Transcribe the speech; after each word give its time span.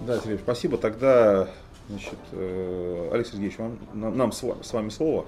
Да, 0.00 0.18
Сергей, 0.20 0.38
спасибо. 0.38 0.78
Тогда, 0.78 1.48
значит, 1.88 2.18
э, 2.32 3.10
Олег 3.12 3.26
Сергеевич, 3.26 3.58
вам, 3.58 3.78
нам 3.92 4.32
с 4.32 4.72
вами 4.72 4.90
слово. 4.90 5.26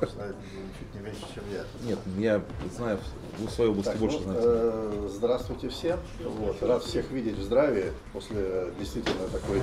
Потому 0.00 0.32
что 0.32 0.34
чуть 0.78 0.94
не 0.94 1.00
меньше, 1.00 1.22
чем 1.34 1.44
я. 1.52 1.64
Нет, 1.86 1.98
я 2.18 2.42
знаю, 2.74 2.98
вы 3.38 3.46
в 3.46 3.50
своей 3.50 3.70
области 3.70 3.90
Так, 3.90 3.98
больше 3.98 4.18
ну, 4.18 4.24
знаете. 4.24 4.46
э, 4.46 5.08
здравствуйте 5.12 5.68
всем. 5.68 6.00
Вот, 6.24 6.62
рад 6.62 6.82
всех 6.82 7.10
видеть 7.10 7.36
в 7.36 7.42
здравии 7.42 7.92
после 8.12 8.72
действительно 8.78 9.28
такой 9.28 9.60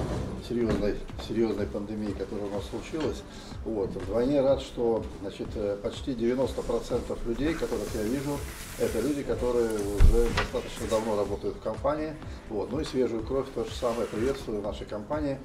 серьезной, 0.48 0.96
серьезной 1.28 1.66
пандемии, 1.66 2.12
которая 2.12 2.46
у 2.46 2.50
нас 2.50 2.64
случилась. 2.70 3.24
Вот, 3.66 3.90
вдвойне 3.90 4.42
рад, 4.42 4.62
что 4.62 5.04
значит, 5.22 5.48
э, 5.56 5.78
почти 5.82 6.14
90% 6.14 7.18
людей, 7.28 7.54
которых 7.54 7.88
я 7.96 8.04
вижу, 8.04 8.38
это 8.80 9.02
люди, 9.02 9.24
которые 9.24 9.70
уже 9.70 10.28
достаточно 10.38 10.88
давно 10.90 11.18
работают 11.18 11.56
в 11.58 11.62
компании. 11.62 12.14
Вот, 12.50 12.72
ну 12.72 12.80
и 12.80 12.84
свежую 12.84 13.24
кровь 13.24 13.48
то 13.56 13.64
же 13.64 13.72
самое 13.72 14.08
приветствую 14.08 14.62
в 14.62 14.64
нашей 14.64 14.86
компании. 14.86 15.40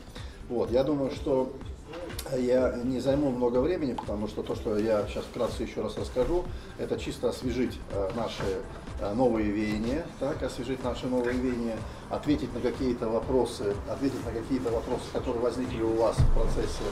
Вот, 0.49 0.71
я 0.71 0.85
думаю, 0.85 1.11
что 1.11 1.53
я 2.37 2.75
не 2.85 3.01
займу 3.01 3.31
много 3.31 3.59
времени, 3.59 3.93
потому 3.93 4.29
что 4.29 4.43
то, 4.43 4.55
что 4.55 4.79
я 4.79 5.07
сейчас 5.07 5.25
вкратце 5.25 5.63
еще 5.63 5.83
раз 5.83 5.97
расскажу, 5.97 6.45
это 6.79 6.99
чисто 6.99 7.29
освежить 7.29 7.79
э, 7.93 8.11
наши 8.17 8.61
э, 9.01 9.15
новые 9.15 9.51
веяния, 9.51 10.07
так, 10.21 10.43
освежить 10.43 10.83
наши 10.85 11.07
новые 11.07 11.37
веяния, 11.37 11.77
ответить 12.11 12.53
на 12.55 12.61
какие-то 12.61 13.09
вопросы, 13.09 13.75
ответить 13.89 14.25
на 14.25 14.33
какие-то 14.33 14.71
вопросы, 14.71 15.05
которые 15.13 15.43
возникли 15.43 15.83
у 15.83 15.95
вас 15.95 16.17
в 16.17 16.35
процессе 16.35 16.85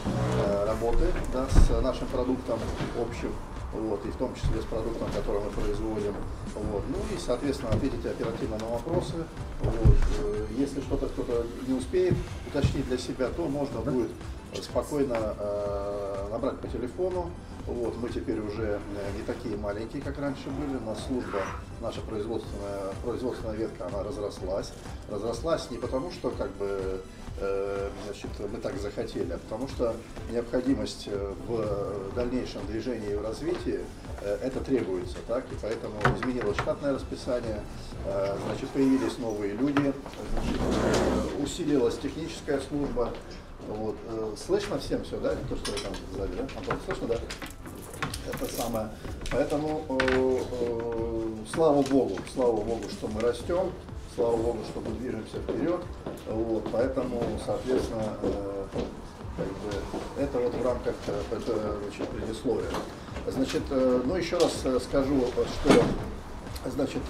э, 0.47 0.65
работы 0.67 1.07
да, 1.33 1.47
с 1.48 1.83
нашим 1.83 2.07
продуктом 2.09 2.59
общим, 3.01 3.33
вот, 3.73 4.05
и 4.05 4.09
в 4.09 4.17
том 4.17 4.34
числе 4.34 4.61
с 4.61 4.65
продуктом, 4.65 5.09
который 5.15 5.43
мы 5.43 5.51
производим. 5.51 6.15
Вот. 6.55 6.83
Ну 6.89 6.97
и, 7.15 7.19
соответственно, 7.19 7.70
ответить 7.70 8.05
оперативно 8.05 8.59
на 8.59 8.67
вопросы. 8.67 9.14
Вот. 9.62 9.97
Если 10.59 10.81
что-то 10.81 11.07
кто-то 11.07 11.47
не 11.67 11.75
успеет 11.75 12.14
уточнить 12.48 12.86
для 12.89 12.98
себя, 12.98 13.29
то 13.29 13.47
можно 13.47 13.81
будет 13.81 14.11
спокойно 14.62 15.34
э, 15.39 16.29
набрать 16.31 16.59
по 16.59 16.69
телефону. 16.69 17.31
Вот, 17.67 17.97
мы 17.98 18.09
теперь 18.09 18.41
уже 18.41 18.81
э, 18.97 19.17
не 19.17 19.23
такие 19.23 19.57
маленькие, 19.57 20.03
как 20.03 20.19
раньше 20.19 20.48
были. 20.51 20.77
У 20.77 20.87
нас 20.87 20.98
служба, 21.07 21.41
наша 21.81 22.01
производственная, 22.01 22.92
производственная 23.05 23.55
ветка, 23.55 23.87
она 23.87 24.03
разрослась. 24.03 24.73
Разрослась 25.11 25.70
не 25.70 25.79
потому, 25.79 26.11
что 26.11 26.31
как 26.31 26.51
бы 26.53 27.01
э, 27.41 27.91
значит, 28.07 28.31
мы 28.53 28.59
так 28.59 28.77
захотели, 28.79 29.33
а 29.33 29.39
потому 29.39 29.69
что 29.69 29.95
необходимость 30.31 31.05
э, 31.07 31.35
в 31.47 32.14
дальнейшем 32.14 32.67
движении 32.67 33.12
и 33.12 33.17
в 33.17 33.23
развитии 33.23 33.81
э, 34.23 34.39
это 34.42 34.61
требуется, 34.61 35.17
так, 35.27 35.45
и 35.53 35.57
поэтому 35.61 35.95
изменилось 36.17 36.57
штатное 36.59 36.95
расписание, 36.95 37.61
значит, 38.47 38.69
появились 38.70 39.19
новые 39.19 39.53
люди, 39.53 39.92
значит, 40.33 40.61
усилилась 41.42 41.98
техническая 41.98 42.59
служба, 42.61 43.11
вот. 43.69 43.97
э, 44.08 44.34
Слышно 44.36 44.78
всем 44.78 45.05
все, 45.05 45.19
да? 45.19 45.34
То, 45.48 45.56
что 45.56 45.72
вы 45.72 45.78
там 45.78 45.92
сзади, 46.14 46.36
да? 46.36 46.42
Антон, 46.58 46.78
слышно, 46.86 47.08
да? 47.08 47.16
Это 48.33 48.52
самое. 48.52 48.89
Поэтому 49.30 49.84
э, 49.89 50.42
э, 50.52 51.27
слава 51.52 51.83
Богу, 51.83 52.17
слава 52.33 52.56
Богу, 52.56 52.83
что 52.91 53.08
мы 53.08 53.20
растем, 53.20 53.72
слава 54.14 54.36
Богу, 54.36 54.58
что 54.70 54.80
мы 54.80 54.97
движемся 54.98 55.39
вперед. 55.39 55.80
Вот. 56.28 56.69
Поэтому, 56.72 57.22
соответственно, 57.44 58.17
э, 58.22 58.64
это 60.19 60.39
вот 60.39 60.55
в 60.55 60.64
рамках 60.64 60.95
э, 61.06 61.22
это, 61.33 61.78
значит, 61.83 62.08
предисловия. 62.08 62.70
Значит, 63.27 63.62
э, 63.70 64.02
ну 64.05 64.17
еще 64.17 64.39
раз 64.39 64.52
скажу, 64.84 65.27
что 65.30 65.83
Значит, 66.67 67.00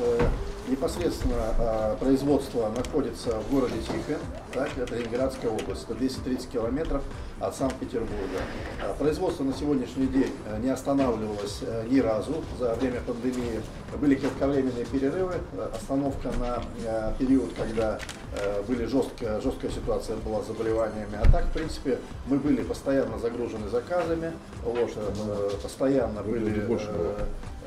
непосредственно 0.69 1.55
э, 1.59 1.97
производство 1.99 2.69
находится 2.69 3.41
в 3.41 3.51
городе 3.51 3.81
Тихвин, 3.81 4.19
так, 4.53 4.71
это 4.77 4.95
Ленинградская 4.95 5.51
область, 5.51 5.85
это 5.85 5.95
230 5.95 6.51
километров 6.51 7.03
от 7.41 7.55
Санкт-Петербурга. 7.55 8.41
А 8.83 8.95
Производство 8.95 9.45
на 9.45 9.53
сегодняшний 9.53 10.07
день 10.07 10.33
э, 10.47 10.59
не 10.61 10.71
останавливалось 10.71 11.63
ни 11.89 11.99
разу 12.01 12.45
за 12.59 12.75
время 12.75 13.01
пандемии. 13.01 13.61
Были 14.01 14.15
кратковременные 14.15 14.85
перерывы, 14.85 15.35
остановка 15.75 16.31
на 16.39 17.13
период, 17.19 17.53
когда 17.57 17.99
были 18.69 18.85
жесткая, 18.85 19.41
жесткая 19.41 19.71
ситуация 19.73 20.17
была 20.17 20.43
с 20.43 20.47
заболеваниями. 20.47 21.19
А 21.21 21.31
так, 21.31 21.47
в 21.47 21.53
принципе, 21.53 21.99
мы 22.27 22.39
были 22.39 22.63
постоянно 22.63 23.19
загружены 23.19 23.69
заказами, 23.69 24.33
вот, 24.63 24.93
постоянно 25.61 26.23
были... 26.23 26.61
больше 26.67 26.93
было. 26.93 27.17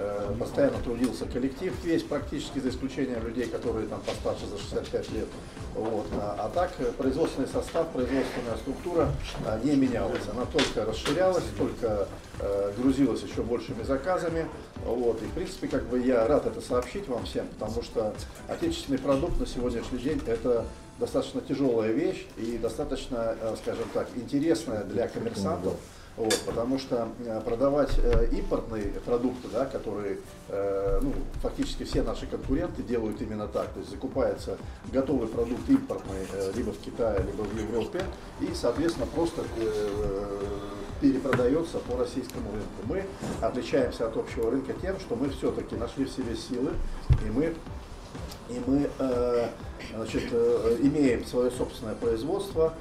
Э, 0.04 0.36
Постоянно 0.40 0.78
трудился 0.80 1.26
коллектив 1.26 1.74
весь, 1.84 2.04
практически 2.04 2.60
за 2.60 2.70
исключением 2.70 3.26
людей, 3.26 3.46
которые 3.46 3.88
там 3.88 4.02
постарше 4.02 4.46
за 4.48 4.58
65 4.58 5.12
лет. 5.12 5.28
Вот. 5.76 6.06
А, 6.14 6.36
а 6.40 6.50
так 6.50 6.72
э, 6.80 6.92
производственный 6.98 7.48
состав, 7.48 7.88
производственная 7.90 8.58
структура 8.58 9.10
а, 9.46 9.60
не 9.64 9.76
менялась. 9.76 10.22
Она 10.32 10.46
только 10.46 10.86
расширялась, 10.86 11.44
только 11.58 12.08
э, 12.40 12.74
грузилась 12.78 13.24
еще 13.24 13.42
большими 13.42 13.84
заказами. 13.84 14.48
Вот. 14.86 15.22
И 15.22 15.26
в 15.26 15.32
принципе, 15.32 15.68
как 15.68 15.84
бы 15.88 16.00
я 16.00 16.28
рад 16.28 16.46
это 16.46 16.62
сообщить 16.62 17.08
вам 17.08 17.26
всем, 17.26 17.48
потому 17.60 17.82
что 17.82 18.14
отечественный 18.48 19.00
продукт 19.00 19.40
на 19.40 19.48
сегодняшний 19.48 20.00
день 20.00 20.22
это 20.28 20.66
достаточно 21.00 21.42
тяжелая 21.42 21.92
вещь 21.92 22.28
и 22.38 22.58
достаточно, 22.58 23.36
скажем 23.62 23.86
так, 23.94 24.08
интересная 24.16 24.84
для 24.84 25.08
коммерсантов. 25.08 25.74
Вот, 26.16 26.40
потому 26.46 26.78
что 26.78 27.10
э, 27.26 27.42
продавать 27.42 27.90
э, 27.98 28.28
импортные 28.32 28.86
продукты, 29.04 29.48
да, 29.52 29.66
которые 29.66 30.20
э, 30.48 31.00
ну, 31.02 31.12
фактически 31.42 31.86
все 31.86 32.04
наши 32.04 32.28
конкуренты 32.28 32.84
делают 32.84 33.20
именно 33.20 33.48
так, 33.48 33.70
то 33.70 33.80
есть 33.80 33.90
закупается 33.90 34.58
готовый 34.92 35.28
продукт 35.28 35.68
импортный 35.68 36.28
либо 36.56 36.72
в 36.72 36.78
Китае, 36.80 37.20
либо 37.24 37.42
в 37.42 37.58
Европе, 37.58 38.04
и, 38.42 38.54
соответственно, 38.54 39.08
просто 39.08 39.42
перепродается 41.02 41.80
по 41.80 41.98
российскому 41.98 42.52
рынку. 42.52 42.84
Мы 42.86 43.06
отличаемся 43.42 44.06
от 44.08 44.16
общего 44.16 44.52
рынка 44.52 44.74
тем, 44.74 45.00
что 45.00 45.16
мы 45.16 45.30
все-таки 45.30 45.76
нашли 45.76 46.06
в 46.06 46.12
себе 46.12 46.36
силы, 46.36 46.74
и 47.26 47.32
мы 47.32 47.56
и 48.50 48.62
мы 48.68 48.90
значит, 49.96 50.32
имеем 50.82 51.26
свое 51.26 51.50
собственное 51.50 51.96
производство, 51.96 52.74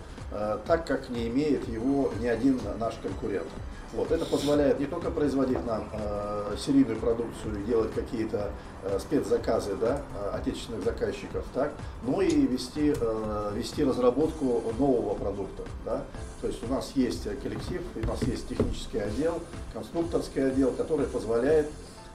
так 0.66 0.86
как 0.86 1.10
не 1.10 1.28
имеет 1.28 1.68
его 1.68 2.10
ни 2.20 2.26
один 2.26 2.60
наш 2.78 2.94
конкурент. 3.02 3.48
Вот, 3.92 4.10
это 4.10 4.24
позволяет 4.24 4.80
не 4.80 4.86
только 4.86 5.10
производить 5.10 5.64
нам 5.66 5.86
э, 5.92 6.56
серийную 6.58 6.98
продукцию 6.98 7.62
делать 7.66 7.92
какие-то 7.92 8.50
э, 8.84 8.98
спецзаказы 8.98 9.76
да, 9.76 10.00
э, 10.16 10.30
отечественных 10.36 10.82
заказчиков, 10.82 11.44
так, 11.52 11.72
но 12.02 12.22
и 12.22 12.46
вести, 12.46 12.94
э, 12.98 13.52
вести 13.54 13.84
разработку 13.84 14.62
нового 14.78 15.14
продукта. 15.14 15.64
Да. 15.84 16.04
То 16.40 16.46
есть 16.46 16.62
у 16.64 16.72
нас 16.72 16.92
есть 16.94 17.24
коллектив, 17.42 17.82
у 18.02 18.06
нас 18.06 18.22
есть 18.22 18.48
технический 18.48 18.98
отдел, 18.98 19.40
конструкторский 19.74 20.46
отдел, 20.46 20.72
который 20.72 21.04
позволяет 21.04 21.66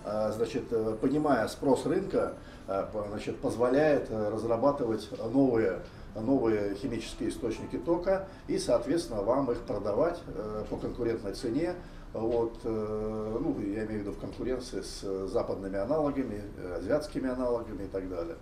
а, 0.09 0.31
значит, 0.31 0.63
э, 0.72 0.95
понимая 1.01 1.47
спрос 1.50 1.85
рынка, 1.85 2.33
э, 2.67 2.85
значит, 3.09 3.39
позволяет 3.39 4.07
э, 4.09 4.29
разрабатывать 4.29 5.09
новые, 5.33 5.79
новые 6.22 6.75
химические 6.75 7.29
источники 7.29 7.78
тока 7.78 8.28
и, 8.47 8.57
соответственно, 8.57 9.22
вам 9.22 9.51
их 9.51 9.59
продавать 9.61 10.19
э, 10.28 10.63
по 10.69 10.78
конкурентной 10.78 11.33
цене. 11.33 11.75
Вот, 12.13 12.59
э, 12.63 13.38
ну, 13.41 13.59
я 13.59 13.85
имею 13.85 14.00
в 14.00 14.01
виду 14.03 14.11
в 14.11 14.19
конкуренции 14.19 14.81
с 14.81 15.01
э, 15.03 15.27
западными 15.31 15.77
аналогами, 15.77 16.41
э, 16.57 16.77
азиатскими 16.79 17.29
аналогами 17.29 17.83
и 17.83 17.88
так 17.88 18.09
далее. 18.09 18.35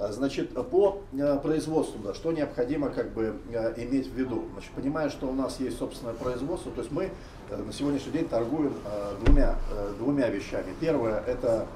А, 0.00 0.12
Значит, 0.12 0.54
по 0.70 1.02
э, 1.12 1.38
производству, 1.40 2.00
да, 2.02 2.14
что 2.14 2.32
необходимо 2.32 2.88
как 2.88 3.12
бы 3.12 3.36
э, 3.52 3.74
иметь 3.84 4.06
в 4.06 4.14
виду? 4.14 4.44
Значит, 4.52 4.70
понимая, 4.72 5.10
что 5.10 5.26
у 5.26 5.32
нас 5.32 5.60
есть 5.60 5.78
собственное 5.78 6.14
производство, 6.14 6.72
то 6.72 6.80
есть 6.80 6.90
мы 6.90 7.10
э, 7.50 7.56
на 7.56 7.72
сегодняшний 7.72 8.12
день 8.12 8.26
торгуем 8.26 8.72
э, 8.86 9.14
двумя, 9.22 9.56
э, 9.70 9.92
двумя 9.98 10.28
вещами. 10.30 10.74
Первое– 10.80 11.20
это 11.26 11.66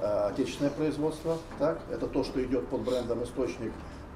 э, 0.00 0.28
отечественное 0.28 0.70
производство, 0.70 1.38
так, 1.58 1.80
это 1.90 2.06
то, 2.06 2.22
что 2.22 2.42
идет 2.44 2.68
под 2.68 2.82
брендом 2.82 3.24
«Источник» 3.24 3.72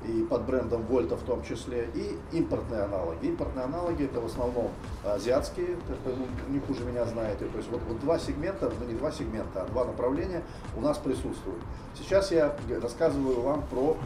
и 0.06 0.22
под 0.24 0.44
брендом 0.44 0.82
Вольта 0.86 1.16
в 1.16 1.22
том 1.22 1.42
числе, 1.42 1.88
и 1.94 2.18
импортные 2.36 2.82
аналоги. 2.82 3.26
Импортные 3.26 3.64
аналоги 3.64 4.04
это 4.04 4.20
в 4.20 4.26
основном 4.26 4.70
азиатские, 5.04 5.76
это 5.88 6.14
вы 6.14 6.52
не 6.52 6.60
хуже 6.60 6.84
меня 6.84 7.04
знаете. 7.06 7.46
То 7.46 7.58
есть 7.58 7.70
вот, 7.70 7.80
вот 7.88 8.00
два 8.00 8.18
сегмента, 8.18 8.72
ну 8.80 8.86
не 8.86 8.94
два 8.94 9.10
сегмента, 9.10 9.62
а 9.62 9.66
два 9.66 9.84
направления 9.84 10.42
у 10.76 10.80
нас 10.80 10.98
присутствуют. 10.98 11.62
Сейчас 11.96 12.30
я 12.30 12.56
рассказываю 12.80 13.40
вам 13.40 13.62
про 13.68 13.96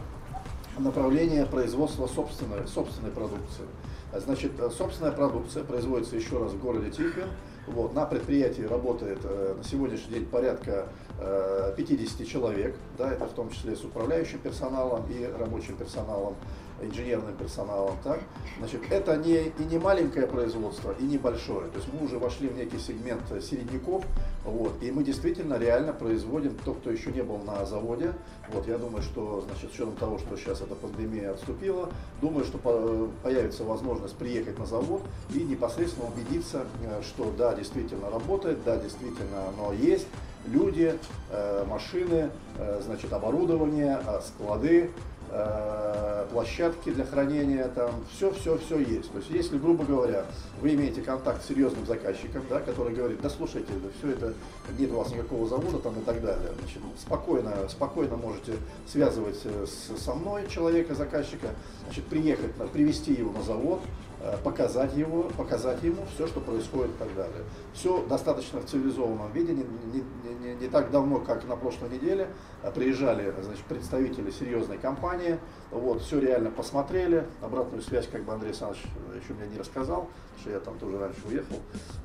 направление 0.79 1.47
производства 1.47 2.07
собственной, 2.07 2.67
собственной 2.67 3.11
продукции. 3.11 3.65
Значит, 4.13 4.53
собственная 4.77 5.13
продукция 5.13 5.63
производится 5.63 6.17
еще 6.17 6.39
раз 6.39 6.53
в 6.53 6.61
городе 6.61 6.91
Тихвин. 6.91 7.29
Вот, 7.73 7.95
на 7.95 8.05
предприятии 8.05 8.63
работает 8.63 9.21
э, 9.23 9.55
на 9.57 9.63
сегодняшний 9.63 10.15
день 10.15 10.27
порядка 10.27 10.87
э, 11.21 11.73
50 11.77 12.27
человек, 12.27 12.75
да, 12.99 13.13
это 13.13 13.27
в 13.27 13.33
том 13.33 13.51
числе 13.51 13.77
с 13.77 13.85
управляющим 13.85 14.41
персоналом 14.41 15.05
и 15.09 15.25
рабочим 15.39 15.77
персоналом. 15.77 16.35
Инженерным 16.83 17.35
персоналом, 17.37 17.97
так, 18.03 18.21
значит, 18.59 18.83
это 18.91 19.17
не, 19.17 19.49
и 19.49 19.65
не 19.71 19.79
маленькое 19.79 20.27
производство, 20.27 20.95
и 20.99 21.05
не 21.05 21.19
большое. 21.19 21.69
То 21.71 21.79
есть 21.79 21.89
мы 21.93 22.05
уже 22.05 22.19
вошли 22.19 22.49
в 22.49 22.57
некий 22.57 22.79
сегмент 22.79 23.23
середняков, 23.43 24.05
вот, 24.45 24.73
и 24.83 24.91
мы 24.91 25.05
действительно 25.05 25.59
реально 25.59 25.93
производим, 25.93 26.57
тот, 26.65 26.79
кто 26.79 26.91
еще 26.91 27.13
не 27.13 27.23
был 27.23 27.39
на 27.39 27.65
заводе, 27.67 28.13
вот, 28.53 28.67
я 28.67 28.79
думаю, 28.79 29.03
что, 29.03 29.45
значит, 29.47 29.71
с 29.71 29.75
учетом 29.75 29.97
того, 29.97 30.19
что 30.19 30.37
сейчас 30.37 30.61
эта 30.61 30.75
пандемия 30.75 31.33
отступила, 31.33 31.89
думаю, 32.21 32.45
что 32.45 32.59
появится 33.23 33.65
возможность 33.65 34.17
приехать 34.17 34.59
на 34.59 34.67
завод 34.67 35.03
и 35.35 35.43
непосредственно 35.43 36.09
убедиться, 36.09 36.67
э, 36.85 37.03
что 37.03 37.33
да, 37.37 37.55
действительно 37.55 38.11
работает, 38.11 38.59
да, 38.65 38.77
действительно 38.77 39.49
оно 39.49 39.73
есть, 39.73 40.07
люди, 40.47 40.95
э, 41.31 41.65
машины, 41.69 42.31
э, 42.59 42.81
значит, 42.85 43.13
оборудование, 43.13 44.01
склады, 44.27 44.91
площадки 46.31 46.91
для 46.91 47.05
хранения, 47.05 47.69
там 47.69 47.91
все, 48.13 48.33
все, 48.33 48.59
все 48.59 48.79
есть. 48.79 49.11
То 49.13 49.19
есть, 49.19 49.31
если, 49.31 49.59
грубо 49.59 49.85
говоря, 49.85 50.25
вы 50.61 50.75
имеете 50.75 51.03
контакт 51.03 51.43
с 51.45 51.49
серьезным 51.49 51.87
заказчиком, 51.87 52.43
да, 52.49 52.61
который 52.61 52.95
говорит, 52.95 53.21
да 53.21 53.31
слушайте, 53.31 53.73
да 53.83 53.89
все 53.99 54.13
это, 54.13 54.35
нет 54.79 54.91
у 54.93 54.97
вас 54.97 55.11
никакого 55.13 55.49
завода 55.49 55.79
там 55.79 55.99
и 55.99 56.03
так 56.03 56.21
далее, 56.21 56.51
значит, 56.59 56.83
спокойно, 56.99 57.69
спокойно 57.69 58.17
можете 58.17 58.55
связывать 58.87 59.41
э, 59.45 59.67
с, 59.67 60.03
со 60.03 60.15
мной 60.15 60.47
человека, 60.49 60.95
заказчика, 60.95 61.49
значит, 61.85 62.05
приехать, 62.07 62.55
привести 62.73 63.13
его 63.13 63.33
на 63.33 63.43
завод, 63.43 63.81
Э, 63.81 64.10
показать 64.45 64.95
его, 64.95 65.25
показать 65.37 65.83
ему 65.83 66.05
все, 66.15 66.27
что 66.27 66.41
происходит 66.41 66.91
и 66.91 66.99
так 66.99 67.15
далее. 67.15 67.43
Все 67.73 68.05
достаточно 68.07 68.61
в 68.61 68.67
цивилизованном 68.67 69.33
виде, 69.33 69.53
не, 69.53 69.65
не, 69.93 70.03
не, 70.45 70.55
не 70.57 70.69
так 70.69 70.91
давно, 70.91 71.21
как 71.21 71.47
на 71.47 71.57
прошлой 71.57 71.91
неделе, 71.91 72.29
э, 72.63 72.71
приезжали 72.71 73.33
значит, 73.43 73.65
представители 73.65 74.31
серьезной 74.31 74.79
компании, 74.79 75.39
вот, 75.71 76.03
все 76.03 76.19
реально 76.19 76.51
посмотрели, 76.51 77.27
обратную 77.41 77.83
связь, 77.83 78.09
как 78.09 78.25
бы 78.25 78.33
Андрей 78.33 78.51
Александрович 78.51 78.85
еще 79.23 79.35
мне 79.35 79.47
не 79.49 79.59
рассказал, 79.59 80.09
что 80.41 80.51
я 80.51 80.61
там 80.61 80.79
тоже 80.79 80.99
раньше 80.99 81.21
уехал, 81.29 81.57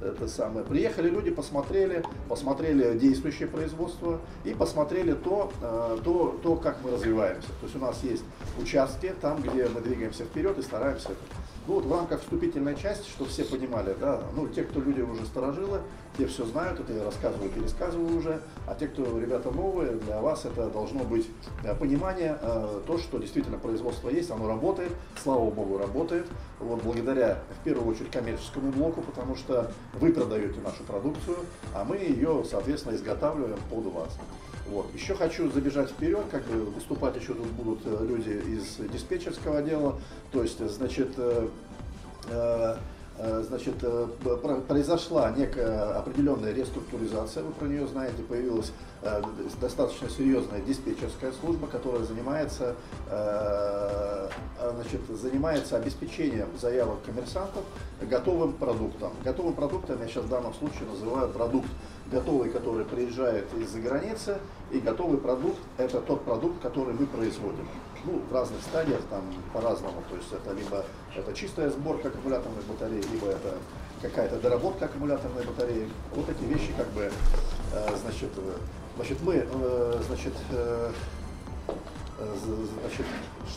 это 0.01 0.27
самое. 0.27 0.65
Приехали 0.65 1.09
люди, 1.09 1.31
посмотрели, 1.31 2.03
посмотрели 2.29 2.97
действующее 2.97 3.47
производство 3.47 4.19
и 4.43 4.53
посмотрели 4.53 5.13
то, 5.13 5.51
э, 5.61 5.97
то, 6.03 6.39
то, 6.41 6.55
как 6.55 6.77
мы 6.83 6.91
развиваемся. 6.91 7.47
То 7.59 7.63
есть 7.63 7.75
у 7.75 7.79
нас 7.79 8.03
есть 8.03 8.23
участки 8.61 9.13
там, 9.21 9.41
где 9.41 9.67
мы 9.67 9.81
двигаемся 9.81 10.23
вперед 10.23 10.57
и 10.57 10.61
стараемся 10.61 11.09
ну 11.67 11.75
вот 11.75 11.85
в 11.85 11.91
рамках 11.91 12.21
вступительной 12.21 12.75
части, 12.75 13.09
чтобы 13.09 13.29
все 13.29 13.43
понимали, 13.43 13.95
да, 13.99 14.21
ну 14.35 14.47
те, 14.47 14.63
кто 14.63 14.79
люди 14.79 15.01
уже 15.01 15.25
сторожилы, 15.25 15.81
те 16.17 16.27
все 16.27 16.45
знают, 16.45 16.79
это 16.79 16.93
я 16.93 17.03
рассказываю, 17.03 17.49
пересказываю 17.49 18.17
уже, 18.17 18.39
а 18.67 18.75
те, 18.75 18.87
кто 18.87 19.19
ребята 19.19 19.51
новые, 19.51 19.93
для 19.93 20.21
вас 20.21 20.45
это 20.45 20.69
должно 20.69 21.03
быть 21.03 21.27
э, 21.63 21.75
понимание, 21.75 22.37
э, 22.41 22.81
то, 22.85 22.97
что 22.97 23.17
действительно 23.17 23.57
производство 23.57 24.09
есть, 24.09 24.29
оно 24.31 24.47
работает, 24.47 24.91
слава 25.21 25.49
богу, 25.49 25.77
работает, 25.77 26.27
вот 26.59 26.83
благодаря 26.83 27.39
в 27.59 27.63
первую 27.63 27.89
очередь 27.89 28.11
коммерческому 28.11 28.71
блоку, 28.71 29.01
потому 29.01 29.35
что 29.35 29.71
вы 29.93 30.11
продаете 30.13 30.59
нашу 30.61 30.83
продукцию, 30.83 31.37
а 31.73 31.83
мы 31.83 31.97
ее, 31.97 32.45
соответственно, 32.49 32.95
изготавливаем 32.95 33.59
под 33.69 33.85
вас. 33.85 34.17
Вот. 34.67 34.87
Еще 34.95 35.13
хочу 35.13 35.51
забежать 35.51 35.91
вперед, 35.91 36.25
как 36.31 36.43
бы 36.45 36.65
выступать 36.71 37.15
еще 37.15 37.33
тут 37.33 37.47
будут 37.51 37.81
э, 37.85 38.05
люди 38.07 38.29
из 38.29 38.77
диспетчерского 38.91 39.59
отдела. 39.59 39.99
То 40.31 40.41
есть, 40.41 40.59
значит, 40.67 41.09
э, 41.17 41.47
э, 42.29 42.75
значит, 43.47 43.75
произошла 44.67 45.29
некая 45.31 45.99
определенная 45.99 46.51
реструктуризация, 46.51 47.43
вы 47.43 47.53
про 47.53 47.65
нее 47.67 47.87
знаете, 47.87 48.21
появилась 48.27 48.73
достаточно 49.61 50.09
серьезная 50.09 50.59
диспетчерская 50.59 51.31
служба, 51.39 51.67
которая 51.67 52.03
занимается, 52.03 52.75
значит, 54.59 54.99
занимается 55.07 55.77
обеспечением 55.77 56.49
заявок 56.59 57.03
коммерсантов 57.05 57.63
готовым 58.01 58.51
продуктом. 58.51 59.13
Готовым 59.23 59.53
продуктом 59.53 60.01
я 60.01 60.07
сейчас 60.09 60.25
в 60.25 60.29
данном 60.29 60.53
случае 60.53 60.89
называю 60.89 61.29
продукт 61.29 61.69
готовый, 62.11 62.49
который 62.49 62.85
приезжает 62.85 63.45
из-за 63.53 63.79
границы, 63.79 64.37
и 64.71 64.79
готовый 64.79 65.17
продукт– 65.17 65.59
это 65.77 66.01
тот 66.01 66.23
продукт, 66.23 66.61
который 66.61 66.93
мы 66.93 67.05
производим. 67.05 67.67
Ну, 68.05 68.21
в 68.29 68.33
разных 68.33 68.61
стадиях, 68.61 69.01
там 69.09 69.23
по-разному. 69.53 70.03
То 70.09 70.15
есть 70.15 70.31
это 70.31 70.53
либо 70.53 70.85
это 71.15 71.33
чистая 71.33 71.69
сборка 71.69 72.09
аккумуляторной 72.09 72.61
батареи, 72.67 73.03
либо 73.11 73.27
это 73.27 73.55
какая-то 74.01 74.37
доработка 74.39 74.85
аккумуляторной 74.85 75.43
батареи. 75.43 75.89
Вот 76.13 76.29
эти 76.29 76.43
вещи 76.43 76.71
как 76.77 76.87
бы, 76.89 77.11
э, 77.73 77.95
значит, 78.01 78.29
э, 78.37 78.57
значит 78.97 79.17
мы, 79.23 79.45
э, 79.49 80.01
значит, 80.07 80.33
значит, 82.17 83.05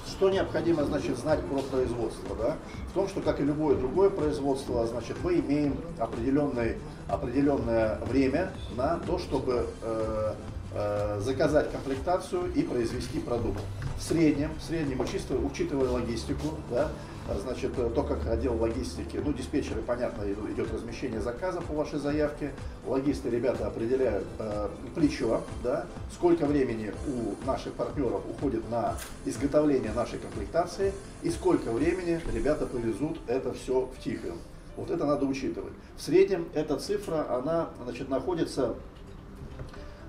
что 0.07 0.31
необходимо 0.31 0.85
значит, 0.85 1.17
знать 1.17 1.41
про 1.47 1.61
производство? 1.61 2.37
Да? 2.37 2.57
В 2.91 2.93
том, 2.95 3.09
что, 3.09 3.21
как 3.21 3.41
и 3.41 3.45
любое 3.45 3.77
другое 3.77 4.11
производство, 4.11 4.87
значит, 4.87 5.17
мы 5.23 5.35
имеем 5.35 5.77
определенный, 5.99 6.77
определенное 7.07 7.99
время 8.07 8.53
на 8.77 8.99
то, 8.99 9.19
чтобы 9.19 9.67
э, 9.83 10.35
э, 10.73 11.21
заказать 11.21 11.71
комплектацию 11.71 12.53
и 12.55 12.63
произвести 12.63 13.21
продукт. 13.21 13.61
В 13.99 14.03
среднем, 14.03 14.51
в 14.59 14.63
среднем 14.63 15.01
учитывая, 15.01 15.39
учитывая 15.39 15.91
логистику, 15.91 16.57
да, 16.71 16.91
значит, 17.37 17.75
то, 17.75 18.03
как 18.03 18.27
отдел 18.27 18.57
логистики, 18.57 19.19
ну, 19.23 19.33
диспетчеры, 19.33 19.83
понятно, 19.83 20.25
идет 20.53 20.73
размещение 20.73 21.21
заказов 21.21 21.65
по 21.65 21.75
вашей 21.75 21.99
заявке, 21.99 22.53
логисты, 22.87 23.29
ребята, 23.29 23.67
определяют 23.67 24.27
э, 24.39 24.69
плечо, 24.95 25.43
да, 25.63 25.87
сколько 26.13 26.47
времени 26.47 26.93
у 27.07 27.47
наших 27.47 27.75
партнеров 27.75 28.23
уходит 28.31 28.69
на 28.71 28.97
изготовление 29.25 29.93
нашей 29.93 30.19
комплектации 30.19 30.93
и 31.23 31.31
сколько 31.31 31.71
времени 31.73 32.21
ребята 32.33 32.67
повезут 32.67 33.19
это 33.27 33.53
все 33.53 33.81
в 33.81 34.03
Тихвин. 34.03 34.37
Вот 34.77 34.91
это 34.91 35.05
надо 35.05 35.27
учитывать. 35.27 35.73
В 35.97 36.03
среднем 36.03 36.47
эта 36.55 36.77
цифра, 36.77 37.27
она, 37.37 37.71
значит, 37.83 38.09
находится 38.09 38.77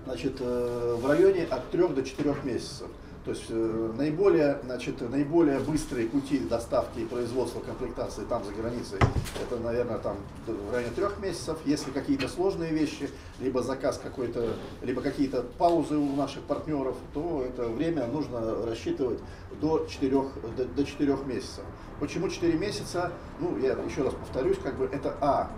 значит, 0.06 0.38
э, 0.40 0.98
в 1.00 1.06
районе 1.08 1.46
от 1.46 1.70
3 1.72 1.88
до 1.90 2.04
4 2.04 2.36
месяцев. 2.44 2.88
То 3.26 3.32
есть 3.32 3.46
э, 3.50 3.92
наиболее, 3.98 4.60
значит, 4.64 5.02
наиболее 5.02 5.60
быстрые 5.60 6.08
пути 6.08 6.40
доставки 6.40 7.00
и 7.00 7.06
производства 7.06 7.60
комплектации 7.60 8.24
там 8.24 8.44
за 8.46 8.54
границей, 8.54 8.98
это, 9.42 9.62
наверное, 9.62 9.98
там 9.98 10.18
в 10.48 10.74
районе 10.74 10.94
трех 10.96 11.20
месяцев. 11.20 11.58
Если 11.66 11.92
какие-то 11.92 12.30
сложные 12.30 12.72
вещи, 12.72 13.10
либо 13.40 13.62
заказ 13.62 14.00
какой-то, 14.02 14.54
либо 14.82 15.02
какие-то 15.02 15.44
паузы 15.58 15.98
у 15.98 16.16
наших 16.16 16.44
партнеров, 16.44 16.96
то 17.14 17.44
это 17.44 17.68
время 17.68 18.08
нужно 18.08 18.66
рассчитывать 18.66 19.20
до 19.60 19.86
четырех, 19.90 20.28
до, 20.56 20.66
до 20.66 20.86
4 20.86 21.18
месяцев. 21.26 21.64
Почему 22.00 22.30
4 22.30 22.58
месяца? 22.58 23.12
Ну, 23.40 23.58
я 23.58 23.74
еще 23.74 24.04
раз 24.04 24.14
повторюсь, 24.14 24.58
как 24.64 24.78
бы 24.78 24.86
это 24.86 25.16
А, 25.20 25.52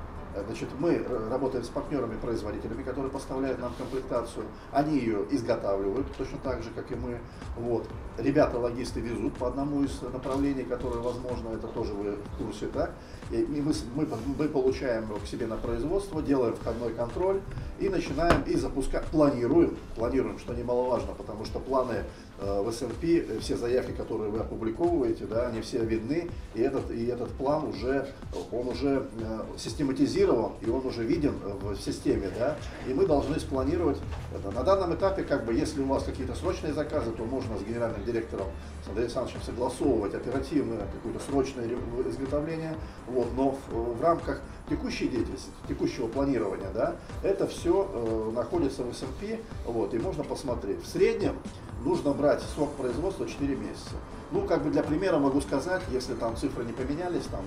Значит, 0.45 0.69
мы 0.79 1.05
работаем 1.29 1.63
с 1.63 1.67
партнерами-производителями, 1.67 2.83
которые 2.83 3.11
поставляют 3.11 3.59
нам 3.59 3.73
комплектацию. 3.77 4.45
Они 4.71 4.97
ее 4.97 5.25
изготавливают 5.29 6.07
точно 6.15 6.37
так 6.43 6.63
же, 6.63 6.69
как 6.71 6.89
и 6.91 6.95
мы. 6.95 7.19
Вот. 7.57 7.88
Ребята-логисты 8.17 9.01
везут 9.01 9.33
по 9.33 9.47
одному 9.47 9.83
из 9.83 10.01
направлений, 10.01 10.63
которое 10.63 11.00
возможно, 11.00 11.50
это 11.50 11.67
тоже 11.67 11.93
вы 11.93 12.11
в 12.11 12.43
курсе, 12.43 12.67
да? 12.73 12.91
И 13.29 13.45
мы, 13.61 13.73
мы, 13.95 14.07
мы 14.38 14.47
получаем 14.47 15.07
к 15.21 15.27
себе 15.27 15.47
на 15.47 15.57
производство, 15.57 16.21
делаем 16.21 16.55
входной 16.55 16.93
контроль 16.93 17.41
и 17.81 17.89
начинаем 17.89 18.43
и 18.43 18.55
запускать, 18.55 19.05
планируем, 19.07 19.77
планируем, 19.95 20.39
что 20.39 20.53
немаловажно, 20.53 21.13
потому 21.17 21.45
что 21.45 21.59
планы 21.59 22.03
Э, 22.41 22.59
в 22.59 22.69
S&P 22.69 23.17
э, 23.19 23.39
все 23.39 23.55
заявки, 23.55 23.91
которые 23.91 24.31
вы 24.31 24.39
опубликовываете, 24.39 25.25
да, 25.25 25.47
они 25.47 25.61
все 25.61 25.77
видны, 25.85 26.27
и 26.55 26.61
этот, 26.61 26.89
и 26.89 27.05
этот 27.05 27.29
план 27.33 27.67
уже, 27.67 28.07
он 28.51 28.67
уже 28.67 29.05
э, 29.19 29.39
систематизирован, 29.59 30.53
и 30.61 30.69
он 30.69 30.83
уже 30.83 31.03
виден 31.03 31.35
в 31.61 31.77
системе, 31.77 32.31
да, 32.39 32.55
и 32.88 32.95
мы 32.95 33.05
должны 33.05 33.39
спланировать 33.39 34.00
это. 34.33 34.50
На 34.55 34.63
данном 34.63 34.95
этапе, 34.95 35.21
как 35.21 35.45
бы, 35.45 35.53
если 35.53 35.81
у 35.81 35.85
вас 35.85 36.03
какие-то 36.03 36.33
срочные 36.33 36.73
заказы, 36.73 37.11
то 37.11 37.23
можно 37.25 37.59
с 37.59 37.61
генеральным 37.61 38.03
директором 38.05 38.47
с 38.83 38.88
Андреем 38.88 39.05
Александровичем 39.05 39.41
согласовывать 39.43 40.13
оперативное 40.15 40.88
какое-то 40.88 41.19
срочное 41.19 41.69
изготовление, 42.09 42.75
вот, 43.07 43.27
но 43.35 43.57
в, 43.69 43.97
в 43.97 44.01
рамках 44.01 44.41
текущей 44.69 45.07
деятельности, 45.07 45.50
текущего 45.67 46.07
планирования, 46.07 46.69
да, 46.73 46.95
это 47.23 47.47
все 47.47 47.89
э, 47.91 48.31
находится 48.33 48.83
в 48.83 48.89
S&P, 48.89 49.39
вот, 49.65 49.93
и 49.93 50.00
можно 50.00 50.23
посмотреть. 50.23 50.81
В 50.81 50.88
среднем 50.88 51.35
нужно 51.83 52.13
брать 52.13 52.41
срок 52.55 52.71
производства 52.73 53.27
4 53.27 53.55
месяца. 53.55 53.95
Ну, 54.31 54.43
как 54.43 54.63
бы 54.63 54.69
для 54.69 54.81
примера 54.81 55.17
могу 55.17 55.41
сказать, 55.41 55.81
если 55.91 56.13
там 56.13 56.38
цифры 56.38 56.63
не 56.63 56.71
поменялись, 56.71 57.23
там 57.25 57.41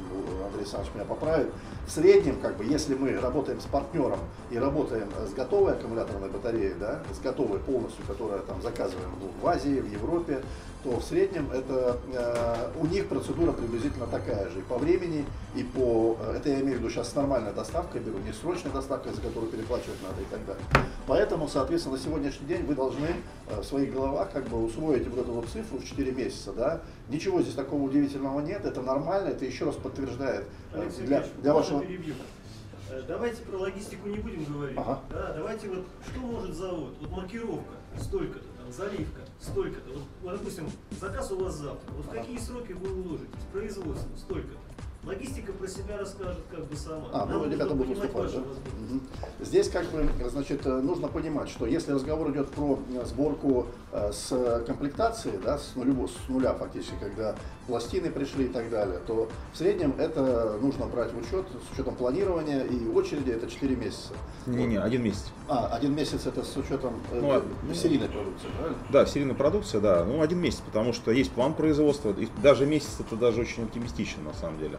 Андрей 0.45 0.61
Александрович 0.61 0.95
меня 0.95 1.05
поправит, 1.07 1.51
в 1.87 1.91
среднем, 1.91 2.39
как 2.41 2.57
бы, 2.57 2.65
если 2.65 2.95
мы 2.95 3.19
работаем 3.19 3.61
с 3.61 3.65
партнером 3.65 4.19
и 4.51 4.59
работаем 4.59 5.09
с 5.27 5.33
готовой 5.33 5.73
аккумуляторной 5.73 6.29
батареей, 6.29 6.75
да, 6.79 7.03
с 7.15 7.23
готовой 7.23 7.59
полностью, 7.61 8.05
которая 8.07 8.41
там 8.41 8.61
заказываем 8.61 9.11
в 9.41 9.47
Азии, 9.47 9.81
в 9.81 9.91
Европе, 9.91 10.43
то 10.85 10.99
в 10.99 11.03
среднем 11.03 11.51
это, 11.51 11.97
э, 12.13 12.71
у 12.79 12.87
них 12.87 13.09
процедура 13.09 13.53
приблизительно 13.53 14.07
такая 14.07 14.51
же 14.51 14.59
и 14.59 14.63
по 14.63 14.77
времени, 14.77 15.25
и 15.57 15.63
по, 15.63 16.19
э, 16.21 16.37
это 16.37 16.51
я 16.51 16.61
имею 16.61 16.77
в 16.77 16.81
виду 16.81 16.91
сейчас 16.91 17.11
с 17.11 17.15
нормальной 17.15 17.55
доставкой 17.55 18.03
беру, 18.03 18.19
не 18.19 18.33
срочной 18.33 18.71
доставкой, 18.71 19.15
за 19.15 19.23
которую 19.23 19.51
переплачивать 19.51 20.03
надо 20.03 20.21
и 20.21 20.27
так 20.27 20.45
далее. 20.45 20.65
Поэтому, 21.07 21.49
соответственно, 21.49 21.97
на 21.97 22.03
сегодняшний 22.03 22.47
день 22.47 22.65
вы 22.67 22.75
должны 22.75 23.09
э, 23.49 23.61
в 23.61 23.65
своих 23.65 23.95
головах 23.95 24.31
как 24.33 24.47
бы 24.49 24.63
усвоить 24.63 25.09
вот 25.09 25.19
эту 25.19 25.33
вот 25.33 25.47
цифру 25.49 25.79
в 25.79 25.85
4 25.85 26.13
месяца, 26.13 26.53
да. 26.53 26.74
Ничего 27.09 27.43
здесь 27.43 27.55
такого 27.55 27.83
удивительного 27.83 28.41
нет, 28.41 28.65
это 28.65 28.83
нормально, 28.83 29.29
это 29.29 29.45
еще 29.45 29.67
раз 29.67 29.77
подтверждает 29.77 30.47
э, 30.73 30.83
Алексей 30.83 31.07
для, 31.07 31.25
для 31.43 31.55
вашего... 31.55 31.81
перебью? 31.81 32.15
Э, 32.91 33.03
Давайте 33.07 33.43
про 33.43 33.57
логистику 33.59 34.09
не 34.09 34.19
будем 34.19 34.45
говорить. 34.45 34.77
Ага. 34.79 35.01
Да, 35.11 35.33
давайте 35.35 35.69
вот, 35.69 35.85
что 36.07 36.21
может 36.21 36.55
завод? 36.55 36.95
Вот 37.01 37.11
маркировка, 37.11 37.75
столько-то, 38.01 38.47
там, 38.63 38.73
заливка, 38.73 39.21
столько-то. 39.41 39.91
Вот, 39.93 40.03
вот, 40.23 40.39
допустим, 40.39 40.71
заказ 41.01 41.31
у 41.33 41.39
вас 41.45 41.55
завтра. 41.57 41.93
Вот 41.93 42.07
в 42.07 42.11
какие 42.11 42.39
сроки 42.39 42.73
вы 42.73 43.03
уложитесь? 43.03 43.29
Производство, 43.53 44.09
столько-то. 44.17 44.59
Логистика 45.07 45.53
про 45.53 45.69
себя 45.69 45.99
расскажет 45.99 46.43
как 46.51 46.65
бы 46.65 46.77
сама. 46.77 47.09
А, 47.13 47.27
Нам 47.27 47.43
ну 47.43 47.51
ребята 47.51 47.75
будут 47.75 47.99
выступать, 47.99 48.33
да? 48.33 48.39
Мгм. 48.39 49.01
Здесь 49.41 49.69
как 49.69 49.87
бы, 49.91 50.09
значит, 50.31 50.65
э, 50.67 50.81
нужно 50.81 51.09
понимать, 51.09 51.49
что 51.51 51.67
если 51.67 51.93
разговор 51.93 52.31
идет 52.31 52.49
про 52.51 52.79
э, 52.95 53.05
сборку 53.05 53.67
э, 53.93 54.13
с 54.13 54.63
комплектацией, 54.67 55.39
да, 55.45 55.59
с, 55.59 55.75
нулевого, 55.77 56.07
с 56.07 56.29
нуля 56.29 56.55
фактически, 56.55 56.95
когда 57.01 57.35
пластины 57.67 58.11
пришли 58.11 58.47
и 58.47 58.49
так 58.49 58.71
далее, 58.71 58.99
то 59.07 59.29
в 59.53 59.57
среднем 59.59 59.95
это 59.99 60.59
нужно 60.61 60.87
брать 60.87 61.13
в 61.13 61.19
учет 61.19 61.47
с 61.69 61.73
учетом 61.75 61.97
планирования 61.97 62.63
и 62.65 62.89
очереди 62.89 63.31
это 63.31 63.47
4 63.47 63.77
месяца. 63.77 64.15
Не-не, 64.47 64.77
один 64.77 65.03
месяц. 65.03 65.27
А, 65.49 65.69
один 65.69 65.95
месяц 65.95 66.27
это 66.27 66.43
с 66.43 66.57
учетом 66.57 66.95
э, 67.13 67.21
Ну, 67.21 67.31
а- 67.31 67.75
серийной 67.75 68.09
продукции, 68.09 68.49
правильно? 68.57 68.79
Да, 68.91 69.07
серийная 69.07 69.35
продукция, 69.35 69.81
да, 69.81 70.05
ну 70.05 70.23
один 70.23 70.39
месяц, 70.41 70.61
потому 70.61 70.93
что 70.93 71.11
есть 71.11 71.31
план 71.33 71.55
производства, 71.55 72.11
и 72.11 72.29
даже 72.43 72.65
месяц 72.67 72.97
это 73.01 73.17
даже 73.17 73.43
очень 73.43 73.65
оптимистично 73.65 74.23
на 74.23 74.35
самом 74.35 74.59
деле. 74.59 74.79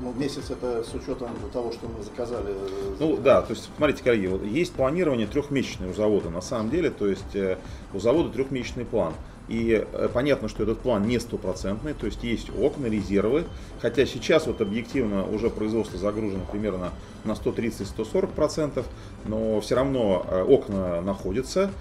Ну, 0.00 0.12
месяц 0.12 0.50
это 0.50 0.84
с 0.84 0.94
учетом 0.94 1.30
того, 1.52 1.72
что 1.72 1.88
мы 1.88 2.02
заказали. 2.04 2.52
э, 2.52 2.96
Ну 3.00 3.16
да, 3.16 3.42
то 3.42 3.52
есть, 3.52 3.68
смотрите, 3.76 4.04
коллеги, 4.04 4.26
вот 4.26 4.44
есть 4.44 4.72
планирование 4.72 5.26
трехмесячное 5.26 5.90
у 5.90 5.92
завода 5.92 6.30
на 6.30 6.40
самом 6.40 6.70
деле, 6.70 6.90
то 6.90 7.08
есть 7.08 7.34
э, 7.34 7.58
у 7.92 7.98
завода 7.98 8.30
трехмесячный 8.30 8.84
план. 8.84 9.14
И 9.48 9.84
э, 9.92 10.08
понятно, 10.12 10.48
что 10.48 10.62
этот 10.62 10.78
план 10.80 11.08
не 11.08 11.18
стопроцентный, 11.18 11.94
то 11.94 12.06
есть 12.06 12.22
есть 12.22 12.48
окна, 12.56 12.86
резервы, 12.86 13.44
хотя 13.80 14.06
сейчас 14.06 14.46
вот 14.46 14.60
объективно 14.60 15.24
уже 15.28 15.50
производство 15.50 15.98
загружено 15.98 16.44
примерно 16.48 16.92
на 17.24 17.32
130-140%, 17.32 18.84
но 19.24 19.60
все 19.60 19.74
равно 19.74 20.24
окна 20.48 21.00
находятся 21.00 21.72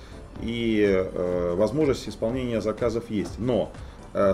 и 0.41 1.05
возможность 1.55 2.07
исполнения 2.07 2.61
заказов 2.61 3.09
есть. 3.09 3.37
Но 3.39 3.71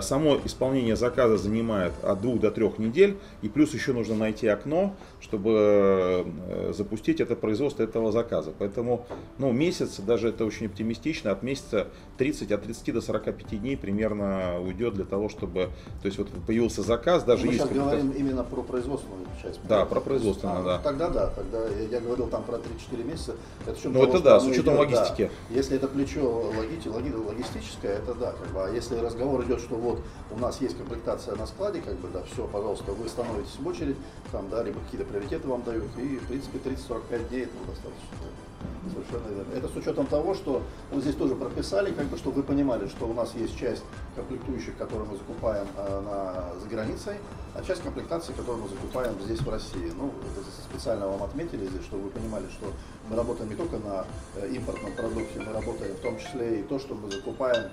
Само 0.02 0.38
исполнение 0.44 0.96
заказа 0.96 1.36
занимает 1.36 1.92
от 2.02 2.20
двух 2.20 2.40
до 2.40 2.50
трех 2.50 2.78
недель, 2.78 3.16
и 3.42 3.48
плюс 3.48 3.74
еще 3.74 3.92
нужно 3.92 4.14
найти 4.14 4.46
окно, 4.46 4.94
чтобы 5.20 6.24
э, 6.48 6.72
запустить 6.76 7.20
это 7.20 7.36
производство 7.36 7.82
этого 7.82 8.12
заказа. 8.12 8.52
Поэтому 8.58 9.06
ну, 9.38 9.52
месяц, 9.52 10.00
даже 10.00 10.28
это 10.28 10.44
очень 10.44 10.66
оптимистично, 10.66 11.32
от 11.32 11.42
месяца 11.42 11.88
30, 12.18 12.52
от 12.52 12.62
30 12.62 12.94
до 12.94 13.00
45 13.00 13.60
дней 13.60 13.76
примерно 13.76 14.60
уйдет 14.60 14.94
для 14.94 15.04
того, 15.04 15.28
чтобы, 15.28 15.70
то 16.02 16.06
есть 16.06 16.18
вот 16.18 16.28
появился 16.46 16.82
заказ, 16.82 17.24
даже 17.24 17.46
Мы 17.46 17.52
есть 17.52 17.64
сейчас 17.64 17.76
говорим 17.76 18.10
именно 18.10 18.44
про 18.44 18.62
производственную 18.62 19.26
часть. 19.42 19.60
Да, 19.68 19.84
про 19.84 20.00
производственную, 20.00 20.60
А, 20.60 20.62
да. 20.64 20.78
Тогда 20.78 21.08
да, 21.08 21.26
тогда 21.28 21.66
я, 21.90 22.00
говорил 22.00 22.28
там 22.28 22.44
про 22.44 22.56
3-4 22.56 23.04
месяца. 23.04 23.36
Это, 23.66 23.76
Ну, 23.84 23.92
того, 23.92 24.04
это 24.04 24.20
да, 24.20 24.40
с 24.40 24.44
учетом 24.44 24.74
идет, 24.76 24.90
да. 24.90 24.98
логистики. 24.98 25.30
Если 25.50 25.76
это 25.76 25.88
плечо 25.88 26.20
логи- 26.56 27.14
логистическое, 27.14 27.98
это 27.98 28.14
да. 28.14 28.32
Как 28.32 28.52
бы. 28.52 28.64
А 28.64 28.70
если 28.70 28.96
разговор 28.96 29.42
идет, 29.44 29.60
что 29.60 29.73
вот 29.76 30.00
у 30.30 30.38
нас 30.38 30.60
есть 30.60 30.76
комплектация 30.76 31.36
на 31.36 31.46
складе, 31.46 31.80
как 31.80 31.94
бы, 31.96 32.08
да, 32.08 32.22
все, 32.22 32.46
пожалуйста, 32.46 32.92
вы 32.92 33.08
становитесь 33.08 33.56
в 33.58 33.66
очередь, 33.66 33.96
там, 34.32 34.48
да, 34.48 34.62
либо 34.62 34.80
какие-то 34.80 35.06
приоритеты 35.06 35.48
вам 35.48 35.62
дают, 35.62 35.96
и, 35.98 36.18
в 36.18 36.26
принципе, 36.26 36.58
30-45 36.58 37.28
дней 37.28 37.42
этого 37.44 37.66
достаточно. 37.66 38.53
Совершенно 38.92 39.34
верно. 39.34 39.52
Это 39.54 39.68
с 39.68 39.76
учетом 39.76 40.06
того, 40.06 40.34
что 40.34 40.62
мы 40.92 41.00
здесь 41.00 41.14
тоже 41.14 41.34
прописали, 41.34 41.92
как 41.92 42.06
бы, 42.06 42.16
чтобы 42.16 42.36
вы 42.36 42.42
понимали, 42.42 42.86
что 42.88 43.06
у 43.06 43.14
нас 43.14 43.34
есть 43.34 43.58
часть 43.58 43.82
комплектующих, 44.14 44.76
которые 44.76 45.08
мы 45.08 45.16
закупаем 45.16 45.66
э, 45.76 46.00
на, 46.00 46.60
за 46.60 46.68
границей, 46.68 47.14
а 47.54 47.62
часть 47.62 47.82
комплектации, 47.82 48.32
которую 48.32 48.64
мы 48.64 48.68
закупаем 48.68 49.14
здесь 49.22 49.40
в 49.40 49.48
России. 49.48 49.92
Ну, 49.96 50.12
это 50.36 50.44
специально 50.70 51.06
вам 51.06 51.22
отметили 51.22 51.66
здесь, 51.66 51.82
чтобы 51.82 52.04
вы 52.04 52.10
понимали, 52.10 52.44
что 52.50 52.66
мы 53.08 53.16
работаем 53.16 53.48
не 53.48 53.56
только 53.56 53.78
на 53.78 54.04
э, 54.36 54.48
импортном 54.50 54.92
продукте, 54.92 55.40
мы 55.40 55.52
работаем 55.52 55.94
в 55.94 56.00
том 56.00 56.18
числе 56.18 56.60
и 56.60 56.62
то, 56.62 56.78
что 56.78 56.94
мы 56.94 57.10
закупаем, 57.10 57.70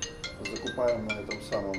закупаем 0.49 1.07
на 1.07 1.13
этом 1.13 1.41
самом 1.49 1.73